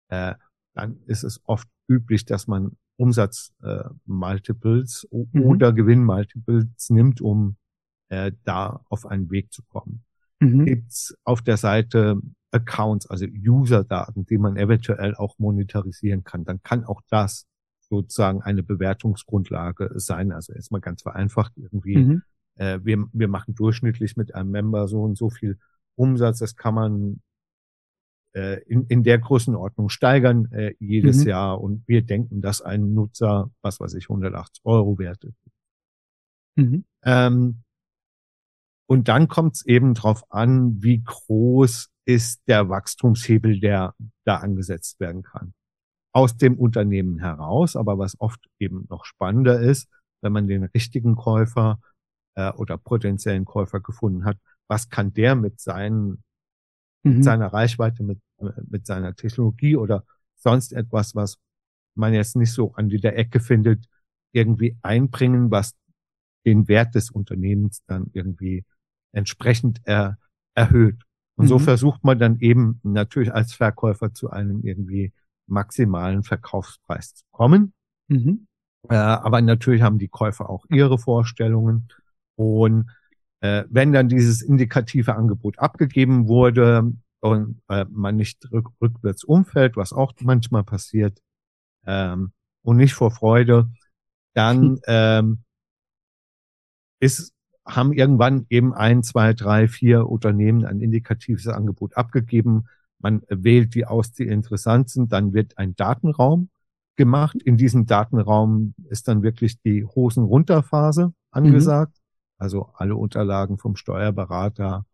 äh, 0.10 0.36
dann 0.74 1.02
ist 1.06 1.24
es 1.24 1.40
oft 1.46 1.68
üblich, 1.88 2.26
dass 2.26 2.48
man 2.48 2.76
Umsatzmultiples 2.98 5.08
äh, 5.12 5.26
mhm. 5.32 5.44
oder 5.44 5.72
Gewinnmultiples 5.72 6.90
nimmt, 6.90 7.22
um 7.22 7.56
äh, 8.10 8.34
da 8.44 8.82
auf 8.90 9.06
einen 9.06 9.32
Weg 9.32 9.54
zu 9.54 9.64
kommen. 9.64 10.04
Mhm. 10.40 10.66
Gibt's 10.66 11.16
auf 11.24 11.42
der 11.42 11.58
Seite 11.58 12.20
Accounts, 12.52 13.08
also 13.08 13.26
User-Daten, 13.26 14.26
die 14.26 14.38
man 14.38 14.58
eventuell 14.58 15.16
auch 15.16 15.38
monetarisieren 15.38 16.24
kann, 16.24 16.46
dann 16.46 16.62
kann 16.64 16.84
auch 16.84 17.02
das 17.10 17.46
sozusagen 17.90 18.42
eine 18.42 18.64
Bewertungsgrundlage 18.64 19.92
sein. 19.96 20.32
Also 20.32 20.54
erstmal 20.54 20.82
ganz 20.82 21.02
vereinfacht 21.02 21.54
irgendwie, 21.58 21.98
mhm. 21.98 22.22
äh, 22.56 22.80
wir, 22.84 23.06
wir 23.12 23.28
machen 23.28 23.56
durchschnittlich 23.56 24.16
mit 24.16 24.34
einem 24.36 24.52
Member 24.52 24.88
so 24.88 25.04
und 25.04 25.18
so 25.18 25.30
viel 25.30 25.60
Umsatz, 25.96 26.40
das 26.40 26.56
kann 26.56 26.76
man 26.76 27.22
äh, 28.34 28.62
in, 28.64 28.86
in 28.88 29.04
der 29.04 29.20
Größenordnung 29.20 29.90
steigern 29.90 30.52
äh, 30.52 30.74
jedes 30.80 31.24
mhm. 31.24 31.30
Jahr 31.30 31.62
und 31.62 31.88
wir 31.88 32.04
denken, 32.04 32.42
dass 32.42 32.62
ein 32.62 32.94
Nutzer, 32.94 33.52
was 33.62 33.80
weiß 33.80 33.96
ich, 33.96 34.06
180 34.06 34.64
Euro 34.66 34.98
wert 34.98 35.24
ist. 35.24 35.38
Mhm. 36.56 36.86
Ähm, 37.04 37.64
und 38.90 39.08
dann 39.08 39.28
kommt 39.28 39.56
es 39.56 39.66
eben 39.68 39.94
drauf 39.94 40.24
an, 40.32 40.82
wie 40.82 41.04
groß 41.04 41.90
ist 42.06 42.42
der 42.48 42.70
Wachstumshebel, 42.70 43.60
der 43.60 43.94
da 44.26 44.38
angesetzt 44.38 45.00
werden 45.00 45.22
kann. 45.22 45.54
Aus 46.12 46.38
dem 46.38 46.58
Unternehmen 46.58 47.20
heraus, 47.20 47.76
aber 47.76 48.00
was 48.00 48.20
oft 48.20 48.44
eben 48.58 48.88
noch 48.90 49.06
spannender 49.06 49.60
ist, 49.60 49.88
wenn 50.22 50.34
man 50.34 50.48
den 50.48 50.64
richtigen 50.64 51.16
Käufer 51.16 51.80
äh, 52.34 52.52
oder 52.54 52.80
potenziellen 52.80 53.46
Käufer 53.46 53.80
gefunden 53.80 54.26
hat, 54.26 54.40
was 54.68 54.90
kann 54.90 55.14
der 55.14 55.36
mit 55.36 55.60
seinen 55.60 56.24
mhm. 57.04 57.18
mit 57.18 57.24
seiner 57.24 57.54
Reichweite, 57.54 58.02
mit, 58.02 58.20
mit 58.68 58.88
seiner 58.88 59.14
Technologie 59.14 59.76
oder 59.76 60.04
sonst 60.34 60.74
etwas, 60.74 61.14
was 61.14 61.38
man 61.94 62.16
jetzt 62.16 62.36
nicht 62.36 62.54
so 62.54 62.74
an 62.74 62.90
der 62.90 63.20
Ecke 63.20 63.40
findet, 63.40 63.86
irgendwie 64.32 64.80
einbringen, 64.82 65.52
was 65.52 65.76
den 66.44 66.68
Wert 66.68 66.96
des 66.96 67.12
Unternehmens 67.12 67.84
dann 67.86 68.10
irgendwie 68.14 68.66
entsprechend 69.12 69.82
er, 69.84 70.18
erhöht. 70.56 71.04
Und 71.36 71.46
mhm. 71.46 71.50
so 71.50 71.60
versucht 71.60 72.04
man 72.04 72.20
dann 72.20 72.40
eben 72.40 72.80
natürlich 72.84 73.34
als 73.34 73.54
Verkäufer 73.54 74.14
zu 74.14 74.30
einem 74.30 74.62
irgendwie 74.64 75.14
maximalen 75.48 76.24
Verkaufspreis 76.24 77.16
zu 77.16 77.26
kommen. 77.32 77.74
Mhm. 78.08 78.48
Äh, 78.90 78.96
aber 78.96 79.42
natürlich 79.42 79.82
haben 79.82 80.00
die 80.00 80.08
Käufer 80.08 80.50
auch 80.50 80.66
ihre 80.70 80.98
Vorstellungen. 80.98 81.88
Und 82.36 82.90
äh, 83.42 83.64
wenn 83.70 83.92
dann 83.92 84.10
dieses 84.10 84.42
indikative 84.42 85.16
Angebot 85.16 85.60
abgegeben 85.60 86.28
wurde 86.28 86.94
und 87.22 87.62
äh, 87.70 87.86
man 87.90 88.16
nicht 88.16 88.52
rück 88.52 88.70
rückwärts 88.82 89.24
umfällt, 89.24 89.76
was 89.78 89.94
auch 89.94 90.14
manchmal 90.22 90.64
passiert, 90.64 91.22
ähm, 91.86 92.34
und 92.62 92.78
nicht 92.78 92.94
vor 92.94 93.12
Freude, 93.12 93.72
dann 94.34 94.80
ähm, 94.88 95.44
ist 97.00 97.34
haben 97.76 97.94
irgendwann 97.94 98.46
eben 98.50 98.74
ein, 98.74 99.04
zwei, 99.04 99.34
drei, 99.34 99.68
vier 99.68 100.08
Unternehmen 100.08 100.66
ein 100.66 100.82
indikatives 100.82 101.48
Angebot 101.48 101.96
abgegeben. 101.98 102.66
Man 103.00 103.22
wählt 103.30 103.76
die 103.76 103.86
aus, 103.86 104.12
die 104.12 104.28
interessant 104.28 104.90
sind. 104.90 105.12
Dann 105.12 105.34
wird 105.34 105.58
ein 105.58 105.76
Datenraum 105.76 106.50
gemacht. 106.96 107.42
In 107.44 107.58
diesem 107.58 107.86
Datenraum 107.86 108.74
ist 108.90 109.08
dann 109.08 109.24
wirklich 109.24 109.62
die 109.62 109.86
Hosen-Runter-Phase 109.86 111.14
angesagt. 111.32 111.96
Mhm. 111.96 112.04
Also 112.38 112.70
alle 112.74 112.96
Unterlagen 112.96 113.58
vom 113.58 113.76
Steuerberater, 113.76 114.86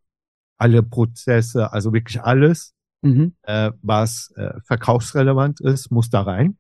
alle 0.57 0.83
Prozesse, 0.83 1.71
also 1.73 1.93
wirklich 1.93 2.21
alles, 2.21 2.73
mhm. 3.01 3.35
äh, 3.43 3.71
was 3.81 4.31
äh, 4.35 4.59
verkaufsrelevant 4.63 5.61
ist, 5.61 5.91
muss 5.91 6.09
da 6.09 6.21
rein 6.21 6.57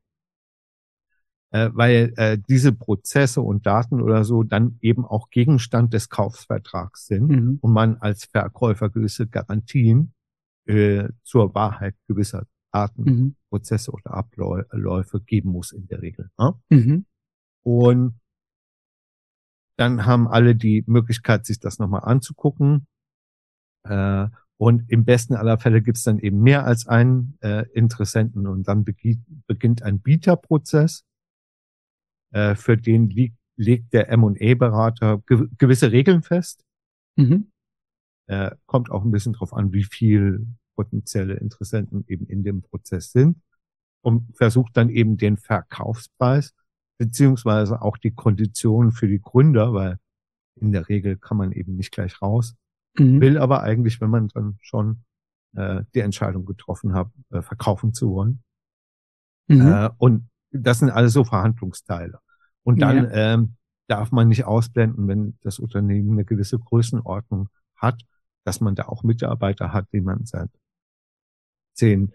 äh, 1.55 1.71
weil 1.73 2.11
äh, 2.17 2.37
diese 2.49 2.73
Prozesse 2.73 3.39
und 3.39 3.65
Daten 3.65 4.01
oder 4.01 4.25
so 4.25 4.43
dann 4.43 4.77
eben 4.81 5.05
auch 5.05 5.29
Gegenstand 5.29 5.93
des 5.93 6.09
Kaufsvertrags 6.09 7.07
sind 7.07 7.29
mhm. 7.29 7.59
und 7.61 7.71
man 7.71 7.95
als 7.95 8.25
Verkäufer 8.25 8.89
gewisse 8.89 9.25
Garantien 9.27 10.13
äh, 10.65 11.07
zur 11.23 11.55
Wahrheit 11.55 11.95
gewisser 12.07 12.45
Daten, 12.73 13.03
mhm. 13.03 13.35
Prozesse 13.49 13.91
oder 13.91 14.15
Abläufe 14.15 15.21
geben 15.21 15.51
muss 15.51 15.71
in 15.71 15.87
der 15.87 16.01
Regel. 16.01 16.29
Ne? 16.37 16.55
Mhm. 16.69 17.05
Und 17.63 18.19
dann 19.77 20.05
haben 20.05 20.27
alle 20.27 20.57
die 20.57 20.83
Möglichkeit, 20.87 21.45
sich 21.45 21.61
das 21.61 21.79
nochmal 21.79 22.03
anzugucken. 22.03 22.85
Äh, 23.83 24.27
und 24.57 24.91
im 24.91 25.05
besten 25.05 25.35
aller 25.35 25.57
Fälle 25.57 25.81
gibt 25.81 25.97
es 25.97 26.03
dann 26.03 26.19
eben 26.19 26.41
mehr 26.41 26.65
als 26.65 26.85
einen 26.85 27.37
äh, 27.39 27.65
Interessenten 27.73 28.45
und 28.45 28.67
dann 28.67 28.83
beginnt 28.83 29.83
ein 29.83 30.01
Bieterprozess 30.01 31.05
äh, 32.35 32.55
für 32.55 32.75
den 32.75 33.09
liegt, 33.09 33.37
legt 33.55 33.93
der 33.93 34.09
M&A-Berater 34.09 35.19
ge 35.25 35.47
gewisse 35.57 35.93
Regeln 35.93 36.21
fest. 36.21 36.65
Mhm. 37.15 37.51
Äh, 38.27 38.51
kommt 38.65 38.91
auch 38.91 39.05
ein 39.05 39.11
bisschen 39.11 39.33
drauf 39.33 39.53
an, 39.53 39.71
wie 39.71 39.85
viel 39.85 40.45
potenzielle 40.75 41.35
Interessenten 41.35 42.03
eben 42.07 42.27
in 42.27 42.43
dem 42.43 42.61
Prozess 42.61 43.13
sind 43.13 43.41
und 44.01 44.35
versucht 44.35 44.75
dann 44.75 44.89
eben 44.89 45.15
den 45.15 45.37
Verkaufspreis 45.37 46.53
beziehungsweise 46.97 47.81
auch 47.81 47.97
die 47.97 48.11
Konditionen 48.11 48.91
für 48.91 49.07
die 49.07 49.21
Gründer, 49.21 49.73
weil 49.73 49.97
in 50.59 50.73
der 50.73 50.89
Regel 50.89 51.17
kann 51.17 51.37
man 51.37 51.53
eben 51.53 51.77
nicht 51.77 51.91
gleich 51.91 52.21
raus, 52.21 52.55
mhm. 52.97 53.21
will 53.21 53.37
aber 53.37 53.63
eigentlich, 53.63 54.01
wenn 54.01 54.09
man 54.09 54.27
dann 54.29 54.57
schon 54.61 55.05
äh, 55.55 55.83
die 55.93 56.01
Entscheidung 56.01 56.45
getroffen 56.45 56.93
hat, 56.93 57.11
äh, 57.31 57.41
verkaufen 57.41 57.93
zu 57.93 58.11
wollen. 58.11 58.43
Mhm. 59.47 59.61
Äh, 59.61 59.89
und 59.97 60.29
das 60.51 60.79
sind 60.79 60.89
alles 60.89 61.13
so 61.13 61.23
Verhandlungsteile. 61.23 62.19
Und 62.65 62.81
dann 62.81 63.05
ja. 63.05 63.33
ähm, 63.33 63.55
darf 63.87 64.11
man 64.11 64.27
nicht 64.27 64.45
ausblenden, 64.45 65.07
wenn 65.07 65.37
das 65.41 65.59
Unternehmen 65.59 66.11
eine 66.11 66.25
gewisse 66.25 66.57
Größenordnung 66.57 67.49
hat, 67.75 68.01
dass 68.43 68.59
man 68.59 68.75
da 68.75 68.87
auch 68.87 69.03
Mitarbeiter 69.03 69.71
hat, 69.71 69.87
die 69.93 70.01
man 70.01 70.25
seit 70.25 70.49
10, 71.75 72.13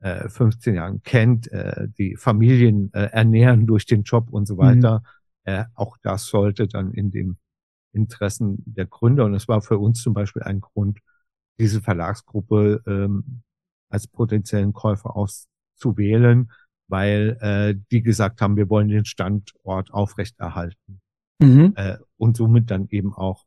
äh, 0.00 0.28
15 0.28 0.74
Jahren 0.74 1.02
kennt, 1.02 1.50
äh, 1.52 1.88
die 1.98 2.16
Familien 2.16 2.92
äh, 2.94 3.10
ernähren 3.12 3.66
durch 3.66 3.86
den 3.86 4.02
Job 4.02 4.30
und 4.30 4.46
so 4.46 4.58
weiter. 4.58 5.00
Mhm. 5.00 5.04
Äh, 5.44 5.64
auch 5.74 5.96
das 6.02 6.26
sollte 6.26 6.66
dann 6.66 6.92
in 6.92 7.10
den 7.10 7.38
Interessen 7.92 8.62
der 8.66 8.86
Gründer, 8.86 9.26
und 9.26 9.34
es 9.34 9.48
war 9.48 9.60
für 9.60 9.78
uns 9.78 10.02
zum 10.02 10.14
Beispiel 10.14 10.42
ein 10.42 10.60
Grund, 10.60 10.98
diese 11.58 11.80
Verlagsgruppe 11.80 12.82
ähm, 12.86 13.42
als 13.90 14.08
potenziellen 14.08 14.72
Käufer 14.72 15.14
auszuwählen, 15.14 16.50
weil 16.92 17.38
äh, 17.40 17.74
die 17.90 18.02
gesagt 18.02 18.42
haben, 18.42 18.56
wir 18.56 18.68
wollen 18.68 18.88
den 18.88 19.06
Standort 19.06 19.94
aufrechterhalten 19.94 21.00
mhm. 21.38 21.72
äh, 21.74 21.96
und 22.18 22.36
somit 22.36 22.70
dann 22.70 22.86
eben 22.90 23.14
auch 23.14 23.46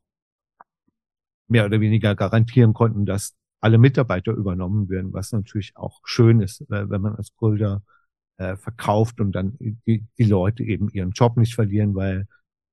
mehr 1.46 1.64
oder 1.64 1.80
weniger 1.80 2.16
garantieren 2.16 2.74
konnten, 2.74 3.06
dass 3.06 3.36
alle 3.60 3.78
Mitarbeiter 3.78 4.32
übernommen 4.32 4.88
werden, 4.88 5.12
was 5.12 5.30
natürlich 5.30 5.76
auch 5.76 6.00
schön 6.02 6.40
ist, 6.40 6.62
äh, 6.62 6.90
wenn 6.90 7.00
man 7.00 7.14
als 7.14 7.36
Gründer 7.36 7.84
äh, 8.38 8.56
verkauft 8.56 9.20
und 9.20 9.30
dann 9.30 9.56
die, 9.60 10.04
die 10.18 10.24
Leute 10.24 10.64
eben 10.64 10.88
ihren 10.90 11.12
Job 11.12 11.36
nicht 11.36 11.54
verlieren, 11.54 11.94
weil 11.94 12.26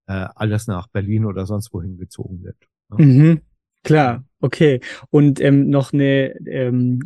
äh, 0.07 0.25
alles 0.33 0.65
nach 0.65 0.88
Berlin 0.88 1.25
oder 1.25 1.45
sonst 1.45 1.71
wohin 1.71 1.99
gezogen 1.99 2.41
wird. 2.41 2.57
Ne? 2.89 3.05
Mhm. 3.05 3.41
Klar, 3.83 4.25
okay. 4.43 4.82
Und 5.10 5.39
ähm, 5.39 5.69
noch 5.69 5.93
eine 5.93 6.36
ähm, 6.45 6.99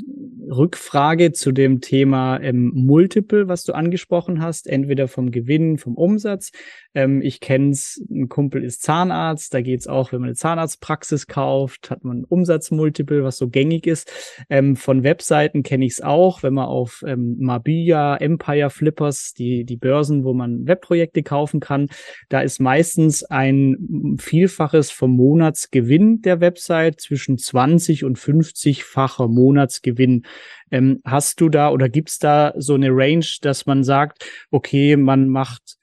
Rückfrage 0.49 1.33
zu 1.33 1.51
dem 1.51 1.81
Thema 1.81 2.39
ähm, 2.41 2.71
Multiple, 2.73 3.47
was 3.47 3.63
du 3.63 3.73
angesprochen 3.73 4.41
hast, 4.41 4.67
entweder 4.67 5.07
vom 5.07 5.31
Gewinn, 5.31 5.77
vom 5.77 5.95
Umsatz. 5.95 6.51
Ähm, 6.95 7.21
ich 7.21 7.39
kenne 7.39 7.71
es, 7.71 8.03
ein 8.09 8.27
Kumpel 8.27 8.63
ist 8.63 8.81
Zahnarzt, 8.81 9.53
da 9.53 9.61
geht's 9.61 9.87
auch, 9.87 10.11
wenn 10.11 10.21
man 10.21 10.29
eine 10.29 10.35
Zahnarztpraxis 10.35 11.27
kauft, 11.27 11.91
hat 11.91 12.03
man 12.03 12.23
Umsatzmultiple, 12.23 13.23
was 13.23 13.37
so 13.37 13.49
gängig 13.49 13.85
ist. 13.85 14.11
Ähm, 14.49 14.75
von 14.75 15.03
Webseiten 15.03 15.61
kenne 15.61 15.85
ich 15.85 15.93
es 15.93 16.01
auch, 16.01 16.41
wenn 16.43 16.55
man 16.55 16.65
auf 16.65 17.03
ähm, 17.05 17.35
Mabia, 17.39 18.15
Empire 18.17 18.69
Flippers, 18.69 19.33
die, 19.33 19.63
die 19.63 19.77
Börsen, 19.77 20.23
wo 20.23 20.33
man 20.33 20.65
Webprojekte 20.65 21.21
kaufen 21.21 21.59
kann, 21.59 21.89
da 22.29 22.41
ist 22.41 22.59
meistens 22.59 23.23
ein 23.23 24.17
Vielfaches 24.19 24.89
vom 24.89 25.11
Monatsgewinn 25.11 26.21
der 26.21 26.41
Website 26.41 26.99
zwischen 27.01 27.26
20 27.35 28.03
und 28.03 28.19
50-facher 28.19 29.27
Monatsgewinn. 29.27 30.25
Ähm, 30.69 31.01
hast 31.03 31.41
du 31.41 31.49
da 31.49 31.71
oder 31.71 31.89
gibt's 31.89 32.19
da 32.19 32.53
so 32.57 32.75
eine 32.75 32.89
Range, 32.91 33.25
dass 33.41 33.65
man 33.65 33.83
sagt, 33.83 34.23
okay, 34.51 34.95
man 34.95 35.27
macht, 35.29 35.77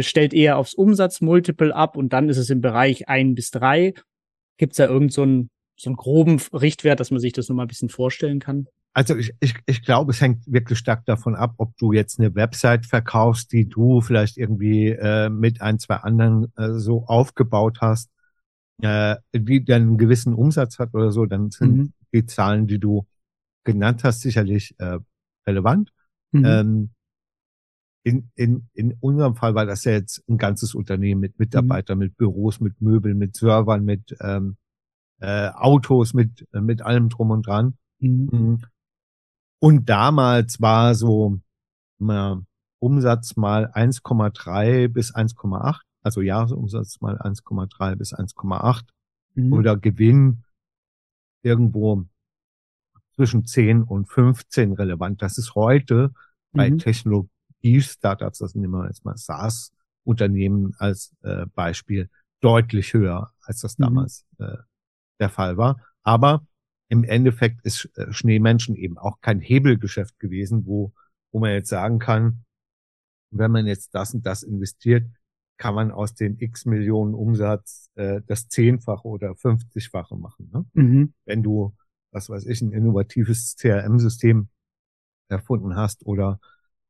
stellt 0.00 0.32
eher 0.32 0.58
aufs 0.58 0.74
Umsatzmultiple 0.74 1.74
ab 1.74 1.96
und 1.96 2.12
dann 2.12 2.28
ist 2.28 2.38
es 2.38 2.50
im 2.50 2.60
Bereich 2.60 3.08
ein 3.08 3.34
bis 3.34 3.50
drei? 3.50 3.94
Gibt's 4.56 4.76
da 4.76 4.86
irgend 4.86 5.12
so 5.12 5.24
so 5.76 5.90
einen 5.90 5.96
groben 5.96 6.40
Richtwert, 6.52 7.00
dass 7.00 7.10
man 7.10 7.20
sich 7.20 7.32
das 7.32 7.48
nochmal 7.48 7.64
ein 7.64 7.68
bisschen 7.68 7.88
vorstellen 7.88 8.38
kann? 8.40 8.66
Also 8.92 9.16
ich, 9.16 9.32
ich, 9.40 9.54
ich 9.66 9.82
glaube, 9.82 10.12
es 10.12 10.20
hängt 10.20 10.44
wirklich 10.46 10.78
stark 10.78 11.04
davon 11.04 11.34
ab, 11.34 11.54
ob 11.56 11.76
du 11.78 11.92
jetzt 11.92 12.20
eine 12.20 12.34
Website 12.36 12.86
verkaufst, 12.86 13.52
die 13.52 13.68
du 13.68 14.00
vielleicht 14.00 14.36
irgendwie 14.36 14.90
äh, 14.90 15.28
mit 15.28 15.60
ein, 15.60 15.80
zwei 15.80 15.96
anderen 15.96 16.52
äh, 16.56 16.74
so 16.74 17.04
aufgebaut 17.06 17.78
hast, 17.80 18.10
äh, 18.82 19.16
die 19.32 19.64
dann 19.64 19.82
einen 19.82 19.98
gewissen 19.98 20.34
Umsatz 20.34 20.78
hat 20.78 20.94
oder 20.94 21.12
so, 21.12 21.26
dann 21.26 21.50
sind 21.50 21.76
mhm. 21.76 21.92
die 22.12 22.26
Zahlen, 22.26 22.66
die 22.66 22.78
du 22.78 23.06
genannt 23.64 24.04
hast, 24.04 24.20
sicherlich 24.20 24.74
äh, 24.78 24.98
relevant. 25.46 25.92
Mhm. 26.32 26.44
Ähm, 26.44 26.90
in, 28.02 28.30
in, 28.34 28.68
in 28.74 28.94
unserem 29.00 29.34
Fall 29.34 29.54
war 29.54 29.64
das 29.64 29.84
ja 29.84 29.92
jetzt 29.92 30.22
ein 30.28 30.36
ganzes 30.36 30.74
Unternehmen 30.74 31.20
mit 31.20 31.38
Mitarbeitern, 31.38 31.98
mhm. 31.98 32.04
mit 32.04 32.16
Büros, 32.16 32.60
mit 32.60 32.80
Möbeln, 32.80 33.16
mit 33.16 33.36
Servern, 33.36 33.84
mit 33.84 34.14
ähm, 34.20 34.56
äh, 35.20 35.48
Autos, 35.48 36.12
mit, 36.12 36.46
äh, 36.52 36.60
mit 36.60 36.82
allem 36.82 37.08
drum 37.08 37.30
und 37.30 37.46
dran. 37.46 37.78
Mhm. 38.00 38.28
mhm. 38.30 38.58
Und 39.60 39.88
damals 39.88 40.60
war 40.60 40.94
so 40.94 41.40
na, 41.98 42.42
Umsatz 42.80 43.36
mal 43.36 43.72
1,3 43.72 44.88
bis 44.88 45.14
1,8, 45.14 45.80
also 46.04 46.20
Jahresumsatz 46.20 47.00
mal 47.00 47.16
1,3 47.20 47.96
bis 47.96 48.14
1,8 48.14 48.82
mhm. 49.34 49.52
oder 49.52 49.76
Gewinn 49.76 50.44
irgendwo 51.42 52.04
zwischen 53.14 53.46
10 53.46 53.82
und 53.82 54.06
15 54.06 54.72
relevant. 54.72 55.22
Das 55.22 55.38
ist 55.38 55.54
heute 55.54 56.12
bei 56.52 56.70
mhm. 56.70 56.78
Technologie-Startups, 56.78 58.38
das 58.38 58.54
nehmen 58.54 58.72
wir 58.72 58.86
jetzt 58.86 59.04
mal 59.04 59.16
SaaS-Unternehmen 59.16 60.74
als 60.78 61.14
äh, 61.22 61.46
Beispiel, 61.54 62.10
deutlich 62.40 62.92
höher, 62.92 63.32
als 63.40 63.60
das 63.60 63.78
mhm. 63.78 63.84
damals 63.84 64.26
äh, 64.38 64.56
der 65.20 65.30
Fall 65.30 65.56
war. 65.56 65.80
Aber 66.02 66.46
im 66.88 67.04
Endeffekt 67.04 67.64
ist 67.64 67.90
äh, 67.96 68.12
Schneemenschen 68.12 68.76
eben 68.76 68.98
auch 68.98 69.20
kein 69.20 69.40
Hebelgeschäft 69.40 70.18
gewesen, 70.18 70.66
wo, 70.66 70.92
wo 71.32 71.40
man 71.40 71.50
jetzt 71.52 71.70
sagen 71.70 71.98
kann, 71.98 72.44
wenn 73.30 73.50
man 73.50 73.66
jetzt 73.66 73.94
das 73.94 74.14
und 74.14 74.26
das 74.26 74.42
investiert, 74.42 75.06
kann 75.56 75.74
man 75.74 75.90
aus 75.90 76.14
den 76.14 76.38
x 76.38 76.66
Millionen 76.66 77.14
Umsatz 77.14 77.90
äh, 77.94 78.20
das 78.26 78.48
Zehnfache 78.48 79.06
oder 79.06 79.32
50-fache 79.32 80.16
machen. 80.16 80.50
Ne? 80.52 80.64
Mhm. 80.72 81.14
Wenn 81.24 81.42
du, 81.42 81.74
was 82.10 82.28
weiß 82.28 82.46
ich, 82.46 82.60
ein 82.62 82.72
innovatives 82.72 83.56
CRM-System 83.56 84.48
erfunden 85.28 85.76
hast 85.76 86.04
oder 86.06 86.40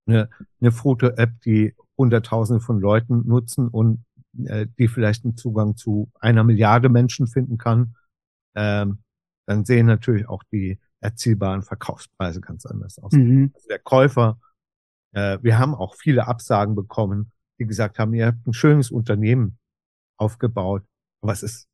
eine, 0.07 0.31
eine 0.61 0.73
Foto-App, 0.73 1.41
die 1.45 1.75
Hunderttausende 1.97 2.61
von 2.61 2.81
Leuten 2.81 3.27
nutzen 3.27 3.69
und 3.69 4.05
äh, 4.45 4.67
die 4.79 4.89
vielleicht 4.89 5.25
einen 5.25 5.37
Zugang 5.37 5.77
zu 5.77 6.11
einer 6.19 6.45
Milliarde 6.45 6.89
Menschen 6.89 7.27
finden 7.27 7.59
kann, 7.59 7.95
ähm, 8.55 8.99
dann 9.47 9.65
sehen 9.65 9.87
natürlich 9.87 10.29
auch 10.29 10.43
die 10.53 10.79
erzielbaren 11.01 11.63
Verkaufspreise 11.63 12.41
ganz 12.41 12.67
anders 12.67 12.99
aus. 12.99 13.13
Mhm. 13.13 13.53
Also 13.55 13.69
der 13.69 13.79
Käufer, 13.79 14.39
äh, 15.13 15.39
wir 15.43 15.59
haben 15.59 15.75
auch 15.75 15.95
viele 15.95 16.27
Absagen 16.27 16.75
bekommen, 16.75 17.31
die 17.59 17.67
gesagt 17.67 17.99
haben, 17.99 18.15
ihr 18.15 18.27
habt 18.27 18.47
ein 18.47 18.53
schönes 18.53 18.91
Unternehmen 18.91 19.59
aufgebaut, 20.19 20.85
aber 21.23 21.33
es 21.33 21.43
ist, 21.43 21.69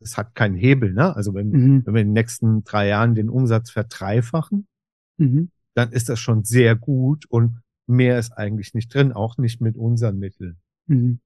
es 0.00 0.16
hat 0.16 0.34
keinen 0.34 0.56
Hebel, 0.56 0.92
ne? 0.92 1.14
Also 1.16 1.34
wenn, 1.34 1.50
mhm. 1.50 1.86
wenn 1.86 1.94
wir 1.94 2.00
in 2.02 2.08
den 2.08 2.14
nächsten 2.14 2.64
drei 2.64 2.88
Jahren 2.88 3.14
den 3.14 3.28
Umsatz 3.28 3.70
verdreifachen, 3.70 4.66
mhm. 5.18 5.50
dann 5.74 5.92
ist 5.92 6.08
das 6.08 6.20
schon 6.20 6.44
sehr 6.44 6.76
gut 6.76 7.26
und 7.26 7.60
mehr 7.86 8.18
ist 8.18 8.32
eigentlich 8.32 8.74
nicht 8.74 8.92
drin, 8.92 9.12
auch 9.12 9.38
nicht 9.38 9.60
mit 9.60 9.76
unseren 9.76 10.18
Mitteln. 10.18 10.58
Mhm. 10.86 11.20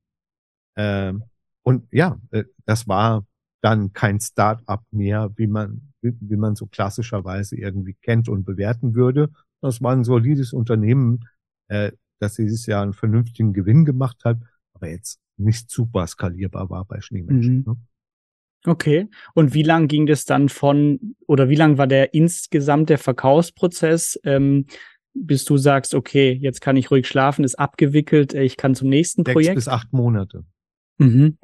Ähm, 0.77 1.25
und 1.63 1.87
ja, 1.93 2.21
äh, 2.31 2.45
das 2.65 2.89
war 2.89 3.27
dann 3.63 3.93
kein 3.93 4.21
Start-up 4.21 4.85
mehr, 4.91 5.31
wie 5.37 5.47
man, 5.47 5.93
wie, 6.01 6.15
wie 6.21 6.37
man 6.37 6.57
so 6.57 6.67
klassischerweise 6.67 7.57
irgendwie 7.57 7.95
kennt 7.95 8.29
und 8.29 8.45
bewerten 8.45 8.95
würde. 8.95 9.31
Das 9.61 9.81
war 9.83 9.93
ein 9.93 10.05
solides 10.05 10.53
Unternehmen, 10.53 11.29
äh, 11.69 11.93
das 12.23 12.35
dieses 12.35 12.67
Jahr 12.67 12.83
einen 12.83 12.93
vernünftigen 12.93 13.53
Gewinn 13.53 13.85
gemacht 13.85 14.25
hat, 14.25 14.39
aber 14.75 14.89
jetzt 14.89 15.21
nicht 15.37 15.71
super 15.71 16.07
skalierbar 16.07 16.71
war 16.71 16.85
bei 16.85 17.01
Schneemenschen. 17.01 17.59
Mhm. 17.59 17.65
Ne? 17.67 17.77
Okay. 18.65 19.09
Und 19.35 19.55
wie 19.55 19.65
lang 19.65 19.89
ging 19.89 20.07
das 20.07 20.25
dann 20.25 20.49
von, 20.49 21.17
oder 21.27 21.49
wie 21.49 21.57
lang 21.57 21.79
war 21.79 21.87
der 21.87 22.15
insgesamt 22.15 22.91
der 22.91 22.99
Verkaufsprozess, 22.99 24.21
ähm, 24.25 24.67
bis 25.15 25.45
du 25.45 25.57
sagst, 25.57 25.95
okay, 25.95 26.33
jetzt 26.33 26.61
kann 26.61 26.77
ich 26.77 26.91
ruhig 26.91 27.07
schlafen, 27.07 27.45
ist 27.45 27.59
abgewickelt, 27.59 28.35
ich 28.35 28.57
kann 28.57 28.75
zum 28.75 28.89
nächsten 28.89 29.25
Sechs 29.25 29.35
Projekt? 29.35 29.57
bis 29.57 29.69
acht 29.69 29.93
Monate. 29.93 30.45
Mhm. 30.99 31.39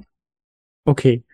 Okay 0.85 1.25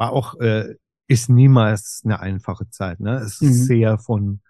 war 0.00 0.14
auch, 0.14 0.40
äh, 0.40 0.76
ist 1.08 1.28
niemals 1.28 2.00
eine 2.04 2.20
einfache 2.20 2.70
Zeit. 2.70 3.00
Ne? 3.00 3.16
Es 3.18 3.42
ist 3.42 3.42
mhm. 3.42 3.52
sehr 3.52 3.98
von, 3.98 4.40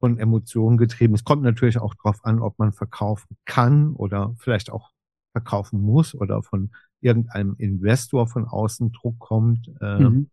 von 0.00 0.18
Emotionen 0.18 0.78
getrieben. 0.78 1.14
Es 1.14 1.24
kommt 1.24 1.42
natürlich 1.42 1.78
auch 1.78 1.94
darauf 1.94 2.24
an, 2.24 2.40
ob 2.40 2.58
man 2.58 2.72
verkaufen 2.72 3.36
kann 3.44 3.94
oder 3.94 4.34
vielleicht 4.38 4.70
auch 4.70 4.90
verkaufen 5.32 5.80
muss 5.80 6.14
oder 6.14 6.42
von 6.42 6.70
irgendeinem 7.00 7.54
Investor 7.58 8.26
von 8.26 8.46
außen 8.46 8.92
Druck 8.92 9.18
kommt, 9.18 9.70
äh, 9.80 9.98
mhm. 9.98 10.30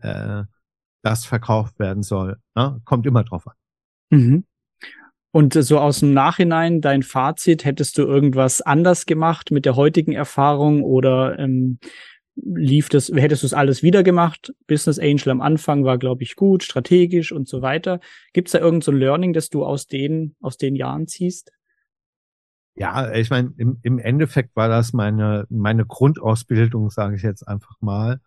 äh, 0.00 0.44
das 1.02 1.24
verkauft 1.24 1.78
werden 1.78 2.02
soll. 2.02 2.38
Ne? 2.54 2.80
Kommt 2.84 3.06
immer 3.06 3.24
drauf 3.24 3.46
an. 3.46 3.54
Mhm. 4.10 4.44
Und 5.30 5.54
so 5.54 5.78
aus 5.78 6.00
dem 6.00 6.14
Nachhinein, 6.14 6.80
dein 6.80 7.02
Fazit, 7.02 7.64
hättest 7.64 7.98
du 7.98 8.02
irgendwas 8.02 8.62
anders 8.62 9.04
gemacht 9.04 9.50
mit 9.50 9.66
der 9.66 9.76
heutigen 9.76 10.12
Erfahrung 10.12 10.82
oder 10.82 11.38
ähm, 11.38 11.78
lief 12.42 12.88
das, 12.88 13.08
hättest 13.08 13.42
du 13.42 13.46
es 13.46 13.54
alles 13.54 13.82
wieder 13.82 14.02
gemacht? 14.02 14.54
Business 14.66 14.98
Angel 14.98 15.30
am 15.30 15.40
Anfang 15.40 15.84
war, 15.84 15.98
glaube 15.98 16.22
ich, 16.22 16.36
gut, 16.36 16.62
strategisch 16.62 17.32
und 17.32 17.48
so 17.48 17.62
weiter. 17.62 18.00
Gibt 18.32 18.48
es 18.48 18.52
da 18.52 18.58
irgend 18.58 18.84
so 18.84 18.92
Learning, 18.92 19.32
das 19.32 19.48
du 19.48 19.64
aus 19.64 19.86
den, 19.86 20.36
aus 20.40 20.56
den 20.56 20.76
Jahren 20.76 21.06
ziehst? 21.06 21.52
Ja, 22.74 23.12
ich 23.12 23.30
meine, 23.30 23.52
im, 23.56 23.78
im 23.82 23.98
Endeffekt 23.98 24.54
war 24.54 24.68
das 24.68 24.92
meine, 24.92 25.46
meine 25.50 25.84
Grundausbildung, 25.84 26.90
sage 26.90 27.16
ich 27.16 27.22
jetzt 27.22 27.46
einfach 27.46 27.74
mal. 27.80 28.20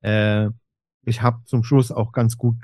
Äh, 0.00 0.48
ich 1.04 1.20
habe 1.22 1.44
zum 1.44 1.62
Schluss 1.62 1.92
auch 1.92 2.12
ganz 2.12 2.38
gut 2.38 2.56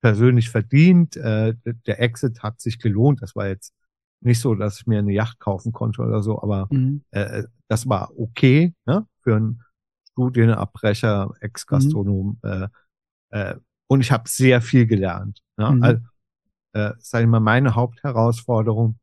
persönlich 0.00 0.48
verdient. 0.48 1.16
Äh, 1.16 1.54
der 1.86 2.00
Exit 2.00 2.42
hat 2.42 2.60
sich 2.60 2.78
gelohnt. 2.78 3.20
Das 3.20 3.34
war 3.34 3.48
jetzt 3.48 3.74
nicht 4.20 4.40
so, 4.40 4.54
dass 4.54 4.80
ich 4.80 4.86
mir 4.86 5.00
eine 5.00 5.12
Yacht 5.12 5.40
kaufen 5.40 5.72
konnte 5.72 6.02
oder 6.02 6.22
so, 6.22 6.40
aber 6.40 6.68
mhm. 6.70 7.02
äh, 7.10 7.44
das 7.68 7.88
war 7.88 8.12
okay 8.16 8.74
ne, 8.86 9.06
für 9.22 9.36
ein 9.36 9.62
Studienabbrecher, 10.20 11.34
Ex-Gastronom. 11.40 12.38
Mhm. 12.42 12.50
Äh, 12.50 12.68
äh, 13.30 13.56
und 13.86 14.00
ich 14.00 14.12
habe 14.12 14.28
sehr 14.28 14.60
viel 14.60 14.86
gelernt. 14.86 15.42
Ne? 15.56 15.70
Mhm. 15.70 15.82
Also, 15.82 16.02
äh, 16.72 16.92
sag 16.98 17.22
ich 17.22 17.28
mal, 17.28 17.40
meine 17.40 17.74
Hauptherausforderung 17.74 18.98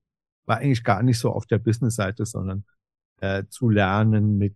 war 0.46 0.58
eigentlich 0.58 0.84
gar 0.84 1.04
nicht 1.04 1.20
so 1.20 1.32
auf 1.32 1.46
der 1.46 1.58
Business-Seite, 1.58 2.26
sondern 2.26 2.64
äh, 3.20 3.44
zu 3.50 3.70
lernen, 3.70 4.38
mit, 4.38 4.56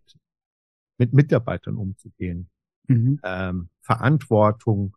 mit 0.98 1.14
Mitarbeitern 1.14 1.76
umzugehen, 1.76 2.50
mhm. 2.88 3.20
ähm, 3.24 3.70
Verantwortung 3.82 4.96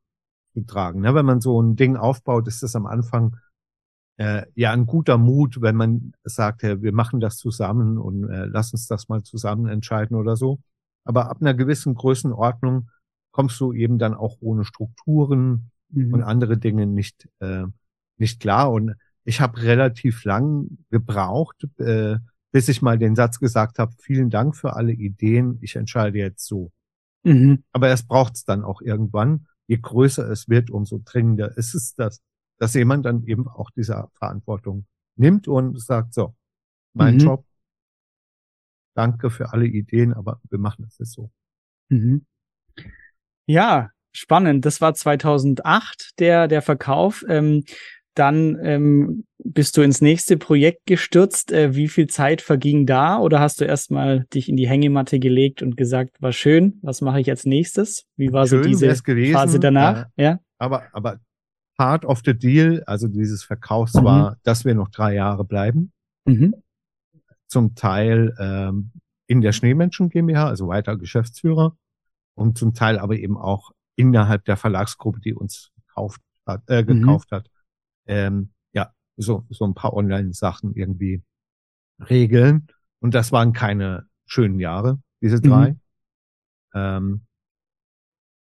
zu 0.53 0.61
tragen. 0.62 1.01
Ne? 1.01 1.15
Wenn 1.15 1.27
man 1.27 1.41
so 1.41 1.61
ein 1.61 1.77
Ding 1.77 1.97
aufbaut, 1.97 2.47
ist 2.47 2.62
das 2.62 2.77
am 2.77 2.87
Anfang 2.87 3.37
äh, 4.17 4.47
ja 4.55 4.73
ein 4.73 4.87
guter 4.87 5.19
Mut, 5.19 5.61
wenn 5.61 5.75
man 5.75 6.12
sagt, 6.23 6.62
ja, 6.62 6.81
wir 6.81 6.93
machen 6.93 7.21
das 7.21 7.37
zusammen 7.37 7.99
und 7.99 8.31
äh, 8.31 8.45
lass 8.47 8.73
uns 8.73 8.87
das 8.87 9.09
mal 9.09 9.23
zusammen 9.23 9.67
entscheiden 9.67 10.17
oder 10.17 10.37
so. 10.37 10.61
Aber 11.05 11.31
ab 11.31 11.39
einer 11.41 11.55
gewissen 11.55 11.95
Größenordnung 11.95 12.91
kommst 13.31 13.61
du 13.61 13.73
eben 13.73 13.99
dann 13.99 14.15
auch 14.15 14.39
ohne 14.41 14.65
Strukturen 14.65 15.71
mhm. 15.91 16.15
und 16.15 16.23
andere 16.23 16.57
Dinge 16.57 16.87
nicht, 16.87 17.29
äh, 17.41 17.65
nicht 18.17 18.41
klar. 18.41 18.73
Und 18.73 18.95
ich 19.25 19.41
habe 19.41 19.63
relativ 19.63 20.25
lang 20.25 20.79
gebraucht, 20.91 21.67
äh, 21.79 22.17
bis 22.53 22.69
ich 22.69 22.83
mal 22.83 22.99
den 22.99 23.17
Satz 23.17 23.41
gesagt 23.41 23.79
habe, 23.79 23.93
vielen 23.99 24.31
Dank 24.31 24.57
für 24.57 24.77
alle 24.77 24.93
Ideen, 24.93 25.59
ich 25.61 25.77
entscheide 25.77 26.19
jetzt 26.19 26.47
so. 26.47 26.71
Mhm. 27.25 27.65
Aber 27.73 27.89
es 27.89 28.07
braucht 28.07 28.37
es 28.37 28.45
dann 28.45 28.63
auch 28.63 28.81
irgendwann. 28.81 29.47
Je 29.67 29.79
größer 29.79 30.29
es 30.31 30.49
wird, 30.49 30.71
umso 30.71 31.01
dringender 31.05 31.57
ist 31.57 31.75
es, 31.75 31.95
dass, 31.95 32.21
dass 32.59 32.75
jemand 32.75 33.07
dann 33.07 33.25
eben 33.25 33.49
auch 33.49 33.71
diese 33.71 34.09
Verantwortung 34.15 34.87
nimmt 35.17 35.49
und 35.49 35.81
sagt, 35.81 36.15
so, 36.15 36.35
mein 36.93 37.15
mhm. 37.15 37.21
Job, 37.21 37.45
danke 38.95 39.30
für 39.30 39.53
alle 39.53 39.66
Ideen, 39.66 40.12
aber 40.12 40.40
wir 40.49 40.59
machen 40.59 40.84
das 40.84 40.99
jetzt 40.99 41.12
so. 41.12 41.30
Mhm. 41.90 42.24
Ja, 43.47 43.90
spannend. 44.12 44.64
Das 44.64 44.80
war 44.80 44.95
2008 44.95 46.18
der, 46.18 46.49
der 46.49 46.62
Verkauf. 46.62 47.24
Ähm, 47.28 47.64
dann 48.14 48.57
ähm, 48.62 49.24
bist 49.38 49.76
du 49.76 49.82
ins 49.82 50.01
nächste 50.01 50.36
Projekt 50.36 50.86
gestürzt. 50.86 51.51
Äh, 51.51 51.74
wie 51.74 51.88
viel 51.88 52.07
Zeit 52.07 52.40
verging 52.40 52.86
da? 52.86 53.18
Oder 53.18 53.40
hast 53.40 53.61
du 53.61 53.64
erstmal 53.64 54.24
dich 54.32 54.49
in 54.49 54.57
die 54.57 54.68
Hängematte 54.68 55.18
gelegt 55.18 55.62
und 55.62 55.76
gesagt, 55.76 56.22
war 56.22 56.32
schön, 56.32 56.78
was 56.82 57.01
mache 57.01 57.20
ich 57.20 57.28
als 57.28 57.45
nächstes? 57.45 58.07
Wie 58.16 58.32
war 58.32 58.47
schön 58.47 58.62
so 58.62 58.68
diese 58.68 59.03
gewesen, 59.03 59.32
Phase 59.32 59.59
danach? 59.59 60.07
Ja, 60.16 60.24
ja. 60.24 60.40
Aber, 60.59 60.84
aber 60.92 61.18
part 61.76 62.05
of 62.05 62.22
the 62.24 62.34
deal, 62.38 62.84
also 62.86 63.09
dieses 63.09 63.42
Verkaufs 63.42 63.95
mhm. 63.95 64.05
war, 64.05 64.36
dass 64.45 64.64
wir 64.64 64.76
noch 64.76 64.90
drei 64.90 65.14
Jahre 65.14 65.45
bleiben. 65.45 65.92
Mhm 66.24 66.55
zum 67.55 67.77
Teil 67.77 68.35
ähm, 68.41 68.91
in 69.29 69.41
der 69.41 69.53
Schneemenschen 69.53 70.09
GmbH, 70.09 70.49
also 70.49 70.67
weiter 70.67 70.97
Geschäftsführer, 70.97 71.77
und 72.35 72.59
zum 72.59 72.75
Teil 72.75 72.99
aber 72.99 73.15
eben 73.15 73.39
auch 73.39 73.71
innerhalb 73.95 74.45
der 74.45 74.57
Verlagsgruppe, 74.57 75.21
die 75.21 75.35
uns 75.35 75.71
gekauft 75.77 76.21
hat, 76.45 76.69
äh, 76.69 76.83
mhm. 76.83 76.87
gekauft 76.87 77.31
mhm. 77.31 77.37
hat. 77.37 77.51
ähm, 78.07 78.51
ja, 78.73 78.93
so, 79.17 79.47
so 79.51 79.65
ein 79.65 79.75
paar 79.75 79.95
Online-Sachen 79.95 80.75
irgendwie 80.75 81.23
regeln. 82.11 82.67
Und 82.99 83.15
das 83.15 83.31
waren 83.31 83.53
keine 83.53 84.09
schönen 84.27 84.59
Jahre, 84.59 85.01
diese 85.23 85.41
drei. 85.41 85.71
Mhm. 85.71 85.81
Ähm, 86.75 87.27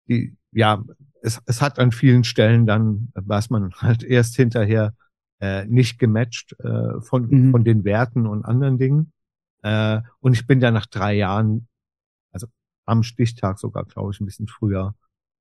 die, 0.08 0.38
ja, 0.52 0.84
es, 1.24 1.42
es 1.48 1.64
hat 1.64 1.80
an 1.80 1.92
vielen 1.92 2.24
Stellen 2.24 2.68
dann, 2.68 3.12
was 3.16 3.50
man 3.50 3.72
halt 3.78 4.04
erst 4.04 4.36
hinterher 4.36 4.94
äh, 5.40 5.66
nicht 5.66 6.00
gematcht 6.00 6.56
äh, 6.60 7.02
von, 7.02 7.28
mhm. 7.30 7.52
von 7.52 7.64
den 7.64 7.84
Werten 7.84 8.26
und 8.28 8.46
anderen 8.46 8.78
Dingen. 8.78 9.14
Äh, 9.62 10.02
und 10.20 10.34
ich 10.34 10.48
bin 10.48 10.62
ja 10.62 10.72
nach 10.72 10.86
drei 10.86 11.14
Jahren, 11.14 11.68
also 12.32 12.48
am 12.86 13.04
Stichtag 13.04 13.60
sogar, 13.60 13.86
glaube 13.86 14.12
ich, 14.12 14.20
ein 14.20 14.26
bisschen 14.26 14.48
früher 14.48 14.96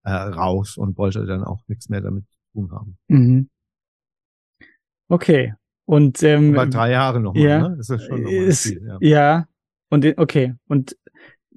äh, 0.04 0.10
raus 0.10 0.76
und 0.76 0.98
wollte 0.98 1.24
dann 1.26 1.44
auch 1.44 1.62
nichts 1.66 1.88
mehr 1.88 2.00
damit 2.00 2.24
zu 2.30 2.38
tun 2.52 2.72
haben. 2.72 2.98
Mhm. 3.08 3.48
Okay. 5.08 5.54
Und 5.84 6.22
ähm, 6.22 6.54
Aber 6.54 6.66
drei 6.66 6.90
Jahre 6.90 7.20
noch 7.20 7.34
mal, 7.34 7.42
ja, 7.42 7.68
ne? 7.68 7.76
Das 7.78 7.88
ist 7.88 8.04
schon 8.04 8.22
noch 8.22 8.30
ist, 8.30 8.64
viel, 8.64 8.86
ja. 8.86 8.98
ja. 9.00 9.48
Und 9.88 10.18
okay. 10.18 10.54
Und 10.66 10.96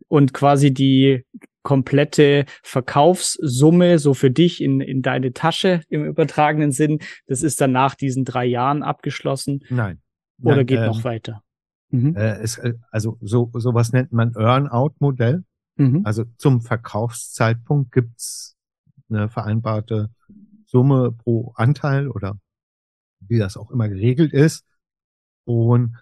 und 0.07 0.33
quasi 0.33 0.73
die 0.73 1.25
komplette 1.63 2.45
Verkaufssumme 2.63 3.99
so 3.99 4.13
für 4.13 4.31
dich 4.31 4.61
in, 4.61 4.81
in 4.81 5.01
deine 5.01 5.33
Tasche 5.33 5.81
im 5.89 6.05
übertragenen 6.05 6.71
Sinn, 6.71 6.99
das 7.27 7.43
ist 7.43 7.61
dann 7.61 7.71
nach 7.71 7.95
diesen 7.95 8.25
drei 8.25 8.45
Jahren 8.45 8.83
abgeschlossen? 8.83 9.63
Nein. 9.69 10.01
Oder 10.41 10.57
Nein, 10.57 10.65
geht 10.65 10.79
ähm, 10.79 10.85
noch 10.85 11.03
weiter? 11.03 11.43
Mhm. 11.89 12.15
Äh, 12.15 12.37
es, 12.39 12.57
äh, 12.57 12.73
also 12.89 13.17
so 13.21 13.51
sowas 13.53 13.91
nennt 13.91 14.11
man 14.11 14.33
Earn-out-Modell. 14.35 15.43
Mhm. 15.75 16.01
Also 16.03 16.25
zum 16.37 16.61
Verkaufszeitpunkt 16.61 17.91
gibt's 17.91 18.57
eine 19.09 19.29
vereinbarte 19.29 20.09
Summe 20.65 21.11
pro 21.11 21.53
Anteil 21.55 22.07
oder 22.07 22.39
wie 23.19 23.37
das 23.37 23.57
auch 23.57 23.71
immer 23.71 23.89
geregelt 23.89 24.33
ist. 24.33 24.65
Und 25.43 25.97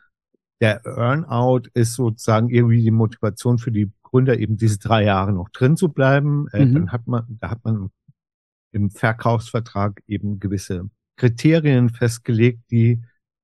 der 0.61 0.85
Earnout 0.85 1.69
ist 1.73 1.93
sozusagen 1.93 2.49
irgendwie 2.49 2.81
die 2.81 2.91
Motivation 2.91 3.57
für 3.57 3.71
die 3.71 3.91
Gründer, 4.09 4.39
eben 4.39 4.57
diese 4.57 4.79
drei 4.79 5.03
Jahre 5.03 5.33
noch 5.33 5.49
drin 5.49 5.77
zu 5.77 5.89
bleiben. 5.89 6.47
Äh, 6.51 6.65
mhm. 6.65 6.73
Dann 6.73 6.91
hat 6.91 7.07
man, 7.07 7.25
da 7.39 7.51
hat 7.51 7.63
man 7.63 7.89
im 8.71 8.89
Verkaufsvertrag 8.89 10.01
eben 10.07 10.39
gewisse 10.39 10.89
Kriterien 11.15 11.89
festgelegt, 11.89 12.71
die 12.71 13.01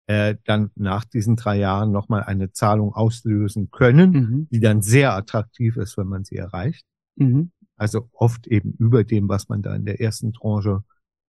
äh, 0.07 0.35
dann 0.45 0.71
nach 0.75 1.03
diesen 1.05 1.35
drei 1.35 1.57
Jahren 1.57 1.91
nochmal 1.91 2.23
eine 2.23 2.51
Zahlung 2.51 2.93
auslösen 2.93 3.69
können, 3.71 4.11
mhm. 4.11 4.47
die 4.51 4.59
dann 4.59 4.81
sehr 4.81 5.13
attraktiv 5.13 5.77
ist, 5.77 5.97
wenn 5.97 6.07
man 6.07 6.23
sie 6.23 6.35
erreicht. 6.35 6.85
Mhm. 7.15 7.51
Also 7.75 8.09
oft 8.13 8.47
eben 8.47 8.73
über 8.73 9.03
dem, 9.03 9.27
was 9.27 9.49
man 9.49 9.61
da 9.61 9.75
in 9.75 9.85
der 9.85 9.99
ersten 9.99 10.31
Tranche 10.31 10.83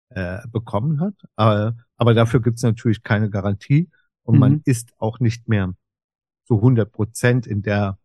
äh, 0.09 0.39
bekommen 0.51 0.99
hat. 0.99 1.15
Aber, 1.35 1.75
aber 1.97 2.13
dafür 2.13 2.41
gibt 2.41 2.57
es 2.57 2.63
natürlich 2.63 3.01
keine 3.01 3.29
Garantie 3.29 3.89
und 4.23 4.35
mhm. 4.35 4.39
man 4.39 4.61
ist 4.65 4.93
auch 4.97 5.19
nicht 5.19 5.47
mehr 5.47 5.73
zu 6.45 6.57
100 6.57 6.91
Prozent 6.91 7.47
in 7.47 7.61
der 7.61 7.97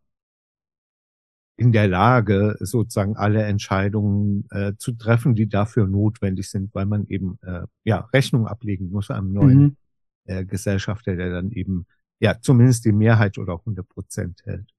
in 1.60 1.72
der 1.72 1.88
Lage, 1.88 2.56
sozusagen 2.58 3.16
alle 3.18 3.42
Entscheidungen 3.42 4.48
äh, 4.50 4.72
zu 4.78 4.92
treffen, 4.92 5.34
die 5.34 5.46
dafür 5.46 5.86
notwendig 5.86 6.48
sind, 6.48 6.74
weil 6.74 6.86
man 6.86 7.06
eben 7.08 7.38
äh, 7.42 7.66
ja 7.84 8.08
Rechnung 8.14 8.46
ablegen 8.46 8.90
muss 8.90 9.10
einem 9.10 9.34
neuen 9.34 9.60
mhm. 9.60 9.76
äh, 10.24 10.44
Gesellschafter, 10.46 11.16
der 11.16 11.28
dann 11.30 11.50
eben 11.50 11.84
ja 12.18 12.40
zumindest 12.40 12.86
die 12.86 12.92
Mehrheit 12.92 13.36
oder 13.36 13.58
100 13.58 13.86
Prozent 13.86 14.40
hält. 14.44 14.70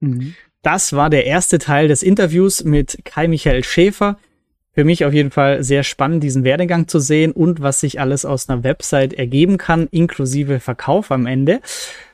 Mhm. 0.00 0.34
Das 0.62 0.94
war 0.94 1.10
der 1.10 1.26
erste 1.26 1.58
Teil 1.58 1.88
des 1.88 2.02
Interviews 2.02 2.64
mit 2.64 3.00
Kai 3.04 3.28
Michael 3.28 3.62
Schäfer. 3.62 4.16
Für 4.72 4.84
mich 4.84 5.04
auf 5.04 5.12
jeden 5.12 5.30
Fall 5.30 5.62
sehr 5.62 5.82
spannend, 5.82 6.24
diesen 6.24 6.42
Werdegang 6.44 6.88
zu 6.88 7.00
sehen 7.00 7.32
und 7.32 7.60
was 7.60 7.80
sich 7.80 8.00
alles 8.00 8.24
aus 8.24 8.48
einer 8.48 8.64
Website 8.64 9.12
ergeben 9.12 9.58
kann, 9.58 9.88
inklusive 9.88 10.58
Verkauf 10.58 11.10
am 11.10 11.26
Ende. 11.26 11.60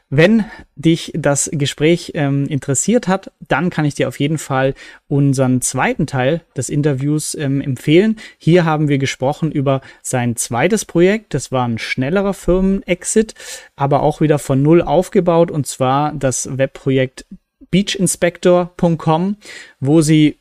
Wenn 0.09 0.45
dich 0.77 1.13
das 1.17 1.51
Gespräch 1.53 2.13
ähm, 2.15 2.47
interessiert 2.47 3.09
hat, 3.09 3.33
dann 3.49 3.71
kann 3.71 3.85
ich 3.85 3.97
dir 3.97 4.07
auf 4.07 4.21
jeden 4.21 4.39
Fall 4.39 4.75
unseren 5.09 5.61
zweiten 5.63 6.07
Teil 6.07 6.43
des 6.57 6.69
Interviews 6.69 7.35
ähm, 7.35 7.61
empfehlen. 7.61 8.17
Hier 8.39 8.65
haben 8.65 8.89
wir 8.89 8.99
gesprochen 8.99 9.51
über 9.51 9.81
sein 10.03 10.37
zweites 10.37 10.85
Projekt. 10.85 11.35
Das 11.35 11.51
war 11.51 11.67
ein 11.67 11.79
schnellerer 11.79 12.35
Firmen-Exit, 12.35 13.35
aber 13.75 14.03
auch 14.03 14.21
wieder 14.21 14.39
von 14.39 14.63
Null 14.63 14.81
aufgebaut 14.81 15.51
und 15.51 15.67
zwar 15.67 16.13
das 16.13 16.57
Webprojekt 16.57 17.27
beachinspector.com, 17.73 19.37
wo 19.81 20.01
sie 20.03 20.37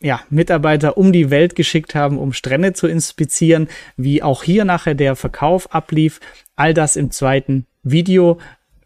ja, 0.00 0.20
Mitarbeiter 0.30 0.96
um 0.96 1.12
die 1.12 1.30
Welt 1.30 1.56
geschickt 1.56 1.96
haben, 1.96 2.18
um 2.18 2.32
Strände 2.32 2.72
zu 2.72 2.86
inspizieren, 2.86 3.68
wie 3.96 4.22
auch 4.22 4.44
hier 4.44 4.64
nachher 4.64 4.94
der 4.94 5.16
Verkauf 5.16 5.74
ablief. 5.74 6.20
All 6.54 6.72
das 6.72 6.94
im 6.94 7.10
zweiten 7.10 7.66
Video. 7.82 8.38